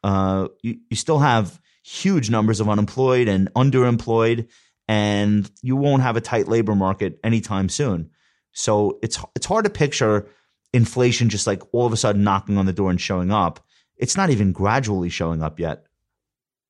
Uh, 0.03 0.47
you 0.61 0.79
you 0.89 0.97
still 0.97 1.19
have 1.19 1.59
huge 1.83 2.29
numbers 2.29 2.59
of 2.59 2.69
unemployed 2.69 3.27
and 3.27 3.53
underemployed, 3.53 4.47
and 4.87 5.49
you 5.61 5.75
won't 5.75 6.01
have 6.01 6.17
a 6.17 6.21
tight 6.21 6.47
labor 6.47 6.75
market 6.75 7.19
anytime 7.23 7.69
soon. 7.69 8.09
So 8.53 8.99
it's 9.03 9.19
it's 9.35 9.45
hard 9.45 9.65
to 9.65 9.69
picture 9.69 10.27
inflation 10.73 11.29
just 11.29 11.47
like 11.47 11.61
all 11.71 11.85
of 11.85 11.93
a 11.93 11.97
sudden 11.97 12.23
knocking 12.23 12.57
on 12.57 12.65
the 12.65 12.73
door 12.73 12.89
and 12.89 13.01
showing 13.01 13.31
up. 13.31 13.59
It's 13.97 14.15
not 14.15 14.29
even 14.29 14.51
gradually 14.51 15.09
showing 15.09 15.43
up 15.43 15.59
yet. 15.59 15.85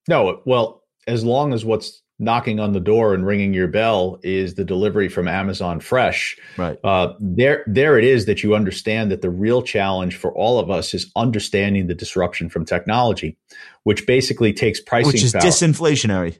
No, 0.08 0.42
well, 0.46 0.84
as 1.08 1.24
long 1.24 1.54
as 1.54 1.64
what's 1.64 2.02
knocking 2.20 2.60
on 2.60 2.74
the 2.74 2.80
door 2.82 3.14
and 3.14 3.26
ringing 3.26 3.54
your 3.54 3.68
bell 3.68 4.20
is 4.24 4.56
the 4.56 4.66
delivery 4.66 5.08
from 5.08 5.28
Amazon 5.28 5.80
Fresh. 5.80 6.38
Right. 6.58 6.78
Uh, 6.84 7.14
there, 7.20 7.64
there 7.66 7.98
it 7.98 8.04
is 8.04 8.26
that 8.26 8.44
you 8.44 8.54
understand 8.54 9.10
that 9.12 9.22
the 9.22 9.30
real 9.30 9.62
challenge 9.62 10.18
for 10.18 10.34
all 10.34 10.60
of 10.60 10.70
us 10.70 10.94
is 10.94 11.10
understanding 11.16 11.88
the 11.88 11.96
disruption 11.96 12.50
from 12.50 12.66
technology, 12.66 13.38
which 13.84 14.06
basically 14.06 14.52
takes 14.52 14.82
pricing, 14.82 15.14
which 15.14 15.24
is 15.24 15.32
power. 15.32 15.42
disinflationary. 15.42 16.38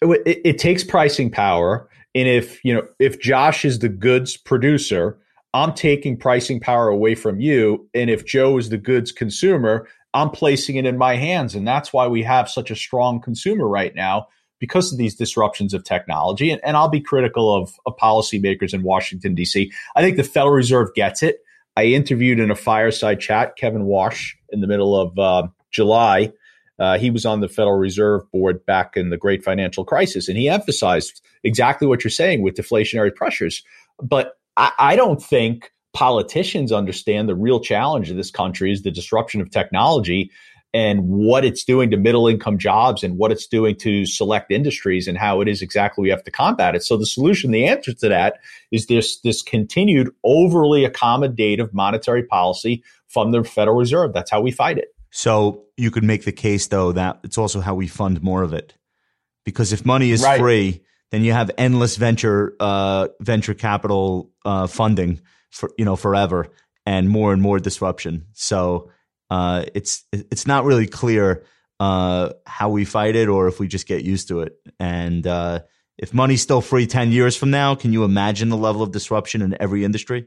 It, 0.00 0.22
it, 0.24 0.40
it 0.44 0.58
takes 0.58 0.84
pricing 0.84 1.30
power, 1.30 1.88
and 2.14 2.28
if 2.28 2.64
you 2.64 2.72
know 2.72 2.86
if 2.98 3.20
Josh 3.20 3.64
is 3.64 3.80
the 3.80 3.88
goods 3.88 4.36
producer, 4.36 5.18
I'm 5.54 5.74
taking 5.74 6.16
pricing 6.16 6.60
power 6.60 6.88
away 6.88 7.14
from 7.14 7.40
you, 7.40 7.88
and 7.94 8.08
if 8.08 8.24
Joe 8.24 8.58
is 8.58 8.68
the 8.68 8.78
goods 8.78 9.12
consumer, 9.12 9.88
I'm 10.14 10.30
placing 10.30 10.76
it 10.76 10.86
in 10.86 10.98
my 10.98 11.16
hands, 11.16 11.54
and 11.54 11.66
that's 11.66 11.92
why 11.92 12.06
we 12.06 12.22
have 12.22 12.48
such 12.48 12.70
a 12.70 12.76
strong 12.76 13.20
consumer 13.20 13.68
right 13.68 13.94
now 13.94 14.28
because 14.62 14.92
of 14.92 14.96
these 14.96 15.16
disruptions 15.16 15.74
of 15.74 15.82
technology. 15.82 16.48
And, 16.48 16.60
and 16.64 16.76
I'll 16.76 16.88
be 16.88 17.00
critical 17.00 17.52
of, 17.52 17.74
of 17.84 17.96
policymakers 17.96 18.72
in 18.72 18.84
Washington, 18.84 19.34
D.C. 19.34 19.72
I 19.96 20.02
think 20.02 20.16
the 20.16 20.22
Federal 20.22 20.54
Reserve 20.54 20.94
gets 20.94 21.20
it. 21.20 21.40
I 21.76 21.86
interviewed 21.86 22.38
in 22.38 22.48
a 22.48 22.54
fireside 22.54 23.18
chat 23.18 23.56
Kevin 23.56 23.86
Warsh 23.86 24.34
in 24.50 24.60
the 24.60 24.68
middle 24.68 24.96
of 24.96 25.18
uh, 25.18 25.48
July. 25.72 26.32
Uh, 26.78 26.96
he 26.96 27.10
was 27.10 27.26
on 27.26 27.40
the 27.40 27.48
Federal 27.48 27.76
Reserve 27.76 28.30
Board 28.30 28.64
back 28.64 28.96
in 28.96 29.10
the 29.10 29.16
great 29.16 29.42
financial 29.42 29.84
crisis, 29.84 30.28
and 30.28 30.38
he 30.38 30.48
emphasized 30.48 31.20
exactly 31.42 31.88
what 31.88 32.04
you're 32.04 32.12
saying 32.12 32.40
with 32.40 32.54
deflationary 32.54 33.12
pressures. 33.12 33.64
But 34.00 34.38
I, 34.56 34.70
I 34.78 34.94
don't 34.94 35.20
think 35.20 35.72
politicians 35.92 36.70
understand 36.70 37.28
the 37.28 37.34
real 37.34 37.58
challenge 37.58 38.10
of 38.10 38.16
this 38.16 38.30
country 38.30 38.70
is 38.70 38.82
the 38.82 38.92
disruption 38.92 39.40
of 39.40 39.50
technology 39.50 40.30
and 40.74 41.06
what 41.06 41.44
it's 41.44 41.64
doing 41.64 41.90
to 41.90 41.96
middle 41.96 42.26
income 42.26 42.58
jobs 42.58 43.02
and 43.02 43.18
what 43.18 43.30
it's 43.30 43.46
doing 43.46 43.76
to 43.76 44.06
select 44.06 44.50
industries 44.50 45.06
and 45.06 45.18
how 45.18 45.40
it 45.40 45.48
is 45.48 45.60
exactly 45.60 46.02
we 46.02 46.08
have 46.08 46.24
to 46.24 46.30
combat 46.30 46.74
it. 46.74 46.82
So 46.82 46.96
the 46.96 47.06
solution, 47.06 47.50
the 47.50 47.66
answer 47.66 47.92
to 47.92 48.08
that 48.08 48.40
is 48.70 48.86
this 48.86 49.20
this 49.20 49.42
continued 49.42 50.10
overly 50.24 50.86
accommodative 50.86 51.72
monetary 51.72 52.22
policy 52.24 52.82
from 53.08 53.32
the 53.32 53.44
Federal 53.44 53.76
Reserve. 53.76 54.12
That's 54.14 54.30
how 54.30 54.40
we 54.40 54.50
fight 54.50 54.78
it. 54.78 54.94
So 55.10 55.64
you 55.76 55.90
could 55.90 56.04
make 56.04 56.24
the 56.24 56.32
case 56.32 56.68
though 56.68 56.92
that 56.92 57.20
it's 57.22 57.36
also 57.36 57.60
how 57.60 57.74
we 57.74 57.86
fund 57.86 58.22
more 58.22 58.42
of 58.42 58.54
it. 58.54 58.74
Because 59.44 59.72
if 59.72 59.84
money 59.84 60.10
is 60.10 60.22
right. 60.22 60.40
free, 60.40 60.82
then 61.10 61.22
you 61.22 61.32
have 61.32 61.50
endless 61.58 61.96
venture 61.96 62.56
uh, 62.58 63.08
venture 63.20 63.54
capital 63.54 64.30
uh, 64.44 64.66
funding 64.66 65.20
for 65.50 65.70
you 65.76 65.84
know 65.84 65.96
forever 65.96 66.48
and 66.86 67.10
more 67.10 67.32
and 67.32 67.42
more 67.42 67.58
disruption. 67.58 68.26
So 68.32 68.90
uh, 69.32 69.64
it's 69.74 70.04
it's 70.12 70.46
not 70.46 70.66
really 70.66 70.86
clear 70.86 71.42
uh, 71.80 72.34
how 72.46 72.68
we 72.68 72.84
fight 72.84 73.16
it 73.16 73.28
or 73.28 73.48
if 73.48 73.58
we 73.58 73.66
just 73.66 73.86
get 73.86 74.04
used 74.04 74.28
to 74.28 74.40
it. 74.40 74.58
And 74.78 75.26
uh, 75.26 75.60
if 75.96 76.12
money's 76.12 76.42
still 76.42 76.60
free 76.60 76.86
ten 76.86 77.12
years 77.12 77.34
from 77.34 77.50
now, 77.50 77.74
can 77.74 77.94
you 77.94 78.04
imagine 78.04 78.50
the 78.50 78.58
level 78.58 78.82
of 78.82 78.92
disruption 78.92 79.40
in 79.40 79.56
every 79.58 79.86
industry? 79.86 80.26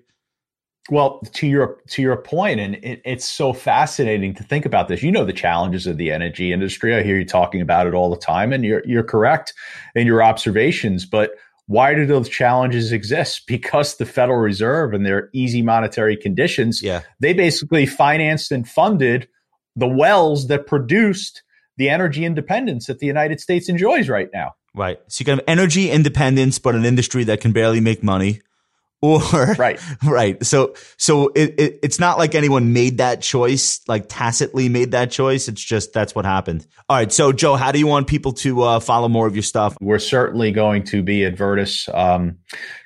Well, 0.90 1.20
to 1.34 1.46
your 1.46 1.84
to 1.90 2.02
your 2.02 2.18
point, 2.18 2.60
and 2.60 2.76
it, 2.76 3.04
it's 3.06 3.26
so 3.26 3.54
fascinating 3.54 4.34
to 4.36 4.44
think 4.44 4.66
about 4.66 4.88
this. 4.88 5.04
You 5.04 5.12
know 5.12 5.24
the 5.24 5.34
challenges 5.34 5.86
of 5.86 5.98
the 5.98 6.12
energy 6.12 6.52
industry. 6.52 6.96
I 6.96 7.04
hear 7.04 7.18
you 7.18 7.26
talking 7.26 7.62
about 7.62 7.86
it 7.86 7.94
all 7.94 8.10
the 8.10 8.18
time, 8.18 8.52
and 8.52 8.66
you're 8.66 8.82
you're 8.88 9.04
correct 9.04 9.54
in 9.94 10.08
your 10.08 10.24
observations. 10.24 11.06
But 11.06 11.36
why 11.68 11.94
do 11.94 12.06
those 12.06 12.30
challenges 12.30 12.92
exist? 12.92 13.44
Because 13.48 13.96
the 13.96 14.06
Federal 14.06 14.40
Reserve 14.40 14.94
and 14.94 15.06
their 15.06 15.30
easy 15.34 15.62
monetary 15.62 16.18
conditions, 16.18 16.82
yeah. 16.82 17.02
they 17.20 17.34
basically 17.34 17.86
financed 17.86 18.52
and 18.52 18.68
funded 18.68 19.28
the 19.76 19.88
wells 19.88 20.48
that 20.48 20.68
produced 20.68 21.44
the 21.78 21.90
energy 21.90 22.26
independence 22.26 22.88
that 22.88 23.00
the 23.00 23.08
United 23.08 23.40
States 23.40 23.70
enjoys 23.70 24.10
right 24.10 24.30
now. 24.34 24.54
Right. 24.74 25.00
So 25.08 25.22
you 25.22 25.26
can 25.26 25.38
have 25.38 25.46
energy 25.48 25.90
independence, 25.90 26.60
but 26.60 26.76
an 26.76 26.86
industry 26.86 27.24
that 27.26 27.42
can 27.42 27.54
barely 27.54 27.80
make 27.80 28.04
money. 28.04 28.42
Or 29.02 29.20
right, 29.60 29.80
right. 30.04 30.44
So 30.46 30.74
so 30.98 31.28
it, 31.36 31.60
it, 31.60 31.80
it's 31.84 32.00
not 32.00 32.18
like 32.18 32.34
anyone 32.34 32.74
made 32.74 32.98
that 32.98 33.22
choice, 33.22 33.82
like 33.88 34.06
tacitly 34.08 34.70
made 34.70 34.92
that 34.92 35.12
choice. 35.12 35.48
It's 35.48 35.64
just 35.64 35.94
that's 35.94 36.16
what 36.16 36.26
happened. 36.26 36.66
All 36.90 36.98
right. 36.98 37.12
So 37.12 37.32
Joe, 37.32 37.56
how 37.56 37.72
do 37.72 37.80
you 37.80 37.88
want 37.88 38.08
people 38.08 38.34
to 38.34 38.64
uh, 38.64 38.80
follow 38.80 39.08
more 39.08 39.28
of 39.28 39.36
your 39.36 39.44
stuff? 39.44 39.78
We're 39.82 40.00
certainly 40.00 40.52
going 40.52 40.84
to 40.86 41.04
be 41.04 41.26
at 41.26 41.38
Virtus 41.38 41.88
um, 41.94 42.38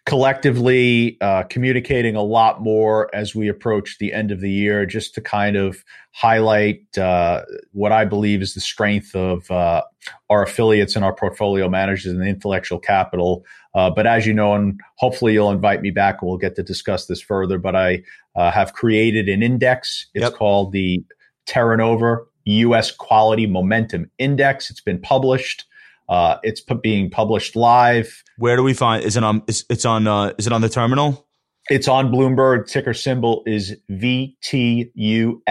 collectively 0.09 1.17
uh, 1.21 1.43
communicating 1.43 2.15
a 2.15 2.23
lot 2.23 2.63
more 2.63 3.13
as 3.13 3.35
we 3.35 3.47
approach 3.47 3.97
the 3.99 4.11
end 4.11 4.31
of 4.31 4.41
the 4.41 4.49
year, 4.49 4.83
just 4.83 5.13
to 5.13 5.21
kind 5.21 5.55
of 5.55 5.85
highlight 6.13 6.97
uh, 6.97 7.43
what 7.73 7.91
I 7.91 8.05
believe 8.05 8.41
is 8.41 8.55
the 8.55 8.59
strength 8.59 9.15
of 9.15 9.49
uh, 9.51 9.83
our 10.31 10.41
affiliates 10.41 10.95
and 10.95 11.05
our 11.05 11.13
portfolio 11.13 11.69
managers 11.69 12.07
and 12.07 12.19
the 12.19 12.25
intellectual 12.25 12.79
capital. 12.79 13.45
Uh, 13.75 13.91
but 13.91 14.07
as 14.07 14.25
you 14.25 14.33
know, 14.33 14.55
and 14.55 14.81
hopefully 14.97 15.33
you'll 15.33 15.51
invite 15.51 15.83
me 15.83 15.91
back 15.91 16.17
and 16.21 16.27
we'll 16.27 16.39
get 16.39 16.55
to 16.55 16.63
discuss 16.63 17.05
this 17.05 17.21
further. 17.21 17.59
But 17.59 17.75
I 17.75 18.01
uh, 18.35 18.49
have 18.49 18.73
created 18.73 19.29
an 19.29 19.43
index. 19.43 20.07
It's 20.15 20.23
Yep. 20.23 20.33
called 20.33 20.71
the 20.71 21.03
Terranova 21.47 22.25
U.S. 22.45 22.89
Quality 22.89 23.45
Momentum 23.45 24.09
Index. 24.17 24.71
It's 24.71 24.81
been 24.81 24.99
published. 24.99 25.65
Uh, 26.09 26.37
it's 26.41 26.61
being 26.81 27.09
published 27.09 27.55
live. 27.55 28.23
Where 28.37 28.57
do 28.57 28.63
we 28.63 28.73
find? 28.73 29.05
Is 29.05 29.15
it 29.15 29.23
on? 29.23 29.43
Is, 29.47 29.63
it's 29.69 29.85
on. 29.85 30.07
Uh, 30.07 30.33
is 30.39 30.47
it 30.47 30.53
on 30.53 30.61
the 30.61 30.69
terminal? 30.69 31.27
It's 31.69 31.87
on 31.87 32.11
Bloomberg. 32.11 32.67
Ticker 32.67 32.95
symbol 32.95 33.43
is 33.45 33.77
VTUSQM. 33.91 35.41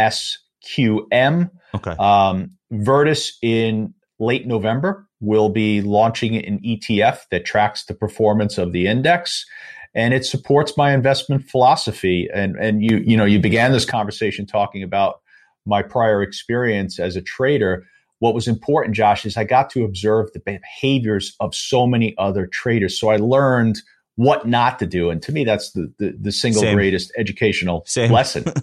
Okay. 1.74 1.90
Um, 1.92 2.50
Virtus 2.72 3.38
in 3.40 3.94
late 4.18 4.46
November 4.46 5.06
will 5.20 5.48
be 5.48 5.80
launching 5.80 6.34
an 6.44 6.58
ETF 6.60 7.20
that 7.30 7.44
tracks 7.44 7.84
the 7.84 7.94
performance 7.94 8.58
of 8.58 8.72
the 8.72 8.88
index, 8.88 9.46
and 9.94 10.12
it 10.12 10.24
supports 10.24 10.76
my 10.76 10.92
investment 10.92 11.48
philosophy. 11.48 12.28
And 12.34 12.56
and 12.56 12.82
you 12.82 12.98
you 12.98 13.16
know 13.16 13.24
you 13.24 13.38
began 13.38 13.70
this 13.70 13.84
conversation 13.84 14.44
talking 14.44 14.82
about 14.82 15.20
my 15.66 15.82
prior 15.82 16.20
experience 16.20 16.98
as 16.98 17.14
a 17.14 17.22
trader. 17.22 17.86
What 18.20 18.34
was 18.34 18.48
important, 18.48 18.96
Josh, 18.96 19.24
is 19.24 19.36
I 19.36 19.44
got 19.44 19.70
to 19.70 19.84
observe 19.84 20.32
the 20.32 20.40
behaviors 20.40 21.36
of 21.40 21.54
so 21.54 21.86
many 21.86 22.16
other 22.18 22.46
traders. 22.46 22.98
So 22.98 23.08
I 23.08 23.16
learned 23.16 23.80
what 24.16 24.48
not 24.48 24.78
to 24.80 24.86
do, 24.86 25.10
and 25.10 25.22
to 25.22 25.32
me, 25.32 25.44
that's 25.44 25.72
the 25.72 25.92
the, 25.98 26.16
the 26.20 26.32
single 26.32 26.62
Same. 26.62 26.74
greatest 26.74 27.12
educational 27.16 27.84
Same. 27.86 28.10
lesson. 28.10 28.44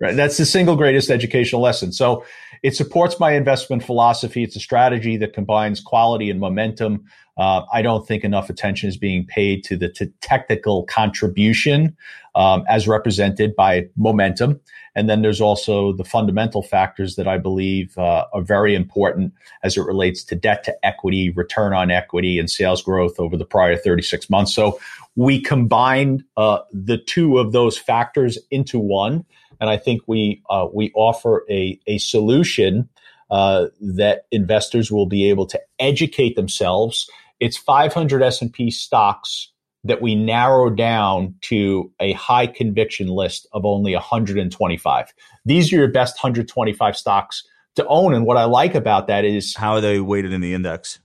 Right. 0.00 0.14
That's 0.14 0.36
the 0.36 0.46
single 0.46 0.76
greatest 0.76 1.10
educational 1.10 1.60
lesson. 1.60 1.90
So 1.90 2.24
it 2.62 2.76
supports 2.76 3.18
my 3.18 3.32
investment 3.32 3.82
philosophy. 3.82 4.44
It's 4.44 4.54
a 4.54 4.60
strategy 4.60 5.16
that 5.16 5.32
combines 5.32 5.80
quality 5.80 6.30
and 6.30 6.38
momentum. 6.38 7.04
Uh, 7.38 7.64
I 7.72 7.82
don't 7.82 8.06
think 8.06 8.24
enough 8.24 8.50
attention 8.50 8.88
is 8.88 8.96
being 8.96 9.24
paid 9.24 9.64
to 9.64 9.76
the 9.76 9.88
t- 9.88 10.12
technical 10.20 10.84
contribution 10.84 11.96
um, 12.34 12.64
as 12.68 12.88
represented 12.88 13.54
by 13.54 13.88
momentum. 13.96 14.60
And 14.94 15.08
then 15.08 15.22
there's 15.22 15.40
also 15.40 15.92
the 15.92 16.04
fundamental 16.04 16.62
factors 16.62 17.14
that 17.14 17.28
I 17.28 17.38
believe 17.38 17.96
uh, 17.96 18.26
are 18.32 18.42
very 18.42 18.74
important 18.74 19.32
as 19.62 19.76
it 19.76 19.82
relates 19.82 20.24
to 20.24 20.34
debt 20.34 20.64
to 20.64 20.74
equity, 20.84 21.30
return 21.30 21.72
on 21.72 21.90
equity, 21.90 22.38
and 22.38 22.50
sales 22.50 22.82
growth 22.82 23.20
over 23.20 23.36
the 23.36 23.44
prior 23.44 23.76
36 23.76 24.28
months. 24.28 24.52
So 24.52 24.80
we 25.14 25.40
combined 25.40 26.24
uh, 26.36 26.58
the 26.72 26.98
two 26.98 27.38
of 27.38 27.52
those 27.52 27.78
factors 27.78 28.38
into 28.50 28.80
one 28.80 29.24
and 29.60 29.70
I 29.70 29.76
think 29.76 30.02
we 30.06 30.42
uh, 30.48 30.66
we 30.72 30.92
offer 30.94 31.44
a 31.50 31.78
a 31.86 31.98
solution 31.98 32.88
uh, 33.30 33.66
that 33.80 34.26
investors 34.30 34.90
will 34.90 35.06
be 35.06 35.28
able 35.28 35.46
to 35.46 35.60
educate 35.78 36.36
themselves. 36.36 37.10
It's 37.40 37.56
500 37.56 38.22
S 38.22 38.42
and 38.42 38.52
P 38.52 38.70
stocks 38.70 39.52
that 39.84 40.02
we 40.02 40.14
narrow 40.14 40.70
down 40.70 41.34
to 41.42 41.90
a 42.00 42.12
high 42.12 42.46
conviction 42.46 43.06
list 43.08 43.46
of 43.52 43.64
only 43.64 43.94
125. 43.94 45.14
These 45.44 45.72
are 45.72 45.76
your 45.76 45.88
best 45.88 46.16
125 46.16 46.96
stocks 46.96 47.44
to 47.76 47.86
own. 47.86 48.12
And 48.12 48.26
what 48.26 48.36
I 48.36 48.44
like 48.44 48.74
about 48.74 49.06
that 49.06 49.24
is 49.24 49.54
How 49.54 49.74
are 49.74 49.80
they 49.80 50.00
weighted 50.00 50.32
in 50.32 50.40
the 50.40 50.52
index? 50.54 50.98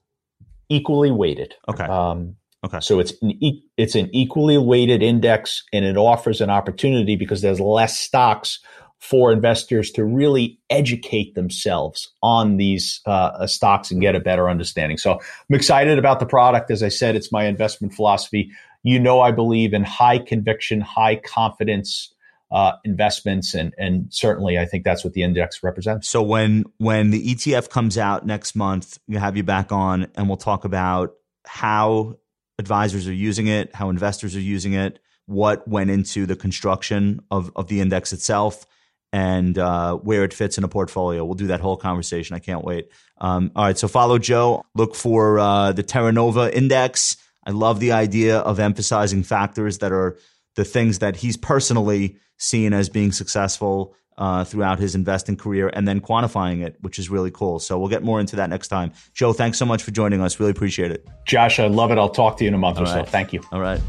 equally 0.70 1.12
weighted. 1.12 1.54
Okay. 1.70 1.84
Um, 1.86 2.36
Okay. 2.66 2.80
So 2.80 3.00
it's 3.02 3.12
an 3.22 3.32
e- 3.44 3.62
it's 3.76 3.94
an 3.94 4.10
equally 4.14 4.58
weighted 4.58 5.04
index, 5.04 5.64
and 5.74 5.84
it 5.84 5.98
offers 5.98 6.40
an 6.40 6.50
opportunity 6.50 7.18
because 7.18 7.42
there's 7.42 7.60
less 7.60 8.00
stocks 8.00 8.60
for 9.04 9.34
investors 9.34 9.92
to 9.92 10.06
really 10.06 10.58
educate 10.70 11.36
themselves 11.36 12.14
on 12.22 12.56
these 12.56 13.02
uh, 13.06 13.46
stocks 13.46 13.92
and 13.92 14.00
get 14.00 14.16
a 14.16 14.20
better 14.22 14.50
understanding. 14.50 14.98
So 14.98 15.16
I'm 15.16 15.56
excited 15.56 16.00
about 16.00 16.22
the 16.22 16.26
product. 16.26 16.72
As 16.72 16.82
I 16.82 16.88
said, 16.88 17.18
it's 17.18 17.30
my 17.30 17.44
investment 17.44 17.94
philosophy. 17.94 18.50
You 18.82 19.02
know, 19.02 19.20
I 19.20 19.32
believe 19.32 19.74
in 19.74 19.84
high 19.84 20.20
conviction, 20.20 20.80
high 20.80 21.18
confidence 21.18 22.14
uh, 22.50 22.74
investments, 22.86 23.54
and 23.54 23.74
and 23.78 24.08
certainly 24.10 24.58
I 24.58 24.64
think 24.64 24.86
that's 24.86 25.04
what 25.04 25.12
the 25.12 25.24
index 25.24 25.62
represents. 25.64 26.08
So 26.08 26.22
when 26.22 26.64
when 26.78 27.10
the 27.10 27.36
ETF 27.36 27.70
comes 27.70 27.98
out 27.98 28.26
next 28.26 28.56
month, 28.56 29.00
we'll 29.10 29.20
have 29.20 29.36
you 29.36 29.44
back 29.44 29.74
on, 29.74 30.08
and 30.16 30.30
we'll 30.30 30.38
talk 30.38 30.64
about 30.64 31.14
how 31.46 32.16
advisors 32.58 33.06
are 33.06 33.14
using 33.14 33.48
it, 33.48 33.76
how 33.76 33.90
investors 33.90 34.34
are 34.34 34.40
using 34.40 34.72
it, 34.74 35.00
what 35.26 35.68
went 35.68 35.90
into 35.90 36.26
the 36.26 36.38
construction 36.38 37.20
of 37.32 37.52
of 37.58 37.68
the 37.68 37.82
index 37.82 38.14
itself, 38.14 38.66
and 39.14 39.60
uh, 39.60 39.96
where 39.98 40.24
it 40.24 40.34
fits 40.34 40.58
in 40.58 40.64
a 40.64 40.68
portfolio. 40.68 41.24
We'll 41.24 41.36
do 41.36 41.48
that 41.48 41.62
whole 41.62 41.78
conversation. 41.78 42.36
I 42.36 42.40
can't 42.40 42.66
wait. 42.66 42.90
Um, 43.20 43.52
all 43.56 43.66
right, 43.66 43.78
so 43.78 43.88
follow 43.88 44.18
Joe. 44.18 44.66
Look 44.74 44.96
for 44.96 45.40
uh, 45.40 45.72
the 45.72 45.84
Terranova 45.84 46.52
Index. 46.52 47.16
I 47.46 47.52
love 47.52 47.80
the 47.80 47.92
idea 47.92 48.40
of 48.40 48.60
emphasizing 48.60 49.22
factors 49.22 49.78
that 49.78 49.92
are 49.92 50.18
the 50.56 50.66
things 50.66 51.00
that 51.00 51.16
he's 51.16 51.38
personally 51.38 52.18
seen 52.38 52.74
as 52.74 52.90
being 52.90 53.12
successful 53.12 53.96
uh, 54.18 54.44
throughout 54.44 54.80
his 54.80 54.96
investing 54.96 55.38
career 55.38 55.70
and 55.74 55.88
then 55.88 56.02
quantifying 56.02 56.66
it, 56.66 56.76
which 56.82 56.98
is 56.98 57.10
really 57.10 57.32
cool. 57.32 57.60
So 57.60 57.78
we'll 57.78 57.90
get 57.90 58.04
more 58.04 58.20
into 58.20 58.36
that 58.38 58.50
next 58.50 58.68
time. 58.70 58.94
Joe, 59.14 59.32
thanks 59.32 59.60
so 59.60 59.66
much 59.66 59.84
for 59.84 59.92
joining 59.92 60.22
us. 60.22 60.40
Really 60.40 60.52
appreciate 60.52 60.92
it. 60.92 61.08
Josh, 61.26 61.60
I 61.60 61.68
love 61.68 61.92
it. 61.92 62.00
I'll 62.00 62.10
talk 62.10 62.38
to 62.38 62.44
you 62.44 62.48
in 62.48 62.54
a 62.56 62.60
month 62.60 62.78
All 62.78 62.84
or 62.84 62.86
right. 62.88 63.06
so. 63.06 63.12
Thank 63.12 63.32
you. 63.32 63.42
All 63.52 63.62
right. 63.62 63.82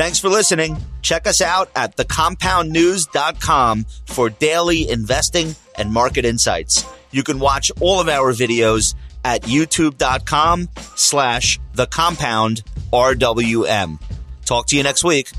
Thanks 0.00 0.18
for 0.18 0.30
listening. 0.30 0.78
Check 1.02 1.26
us 1.26 1.42
out 1.42 1.70
at 1.76 1.94
thecompoundnews.com 1.98 3.84
for 4.06 4.30
daily 4.30 4.88
investing 4.88 5.54
and 5.76 5.92
market 5.92 6.24
insights. 6.24 6.86
You 7.10 7.22
can 7.22 7.38
watch 7.38 7.70
all 7.82 8.00
of 8.00 8.08
our 8.08 8.32
videos 8.32 8.94
at 9.26 9.42
youtube.com 9.42 10.70
slash 10.96 11.60
the 11.74 11.84
compound 11.84 12.62
RWM. 12.90 14.00
Talk 14.46 14.68
to 14.68 14.76
you 14.78 14.82
next 14.82 15.04
week. 15.04 15.32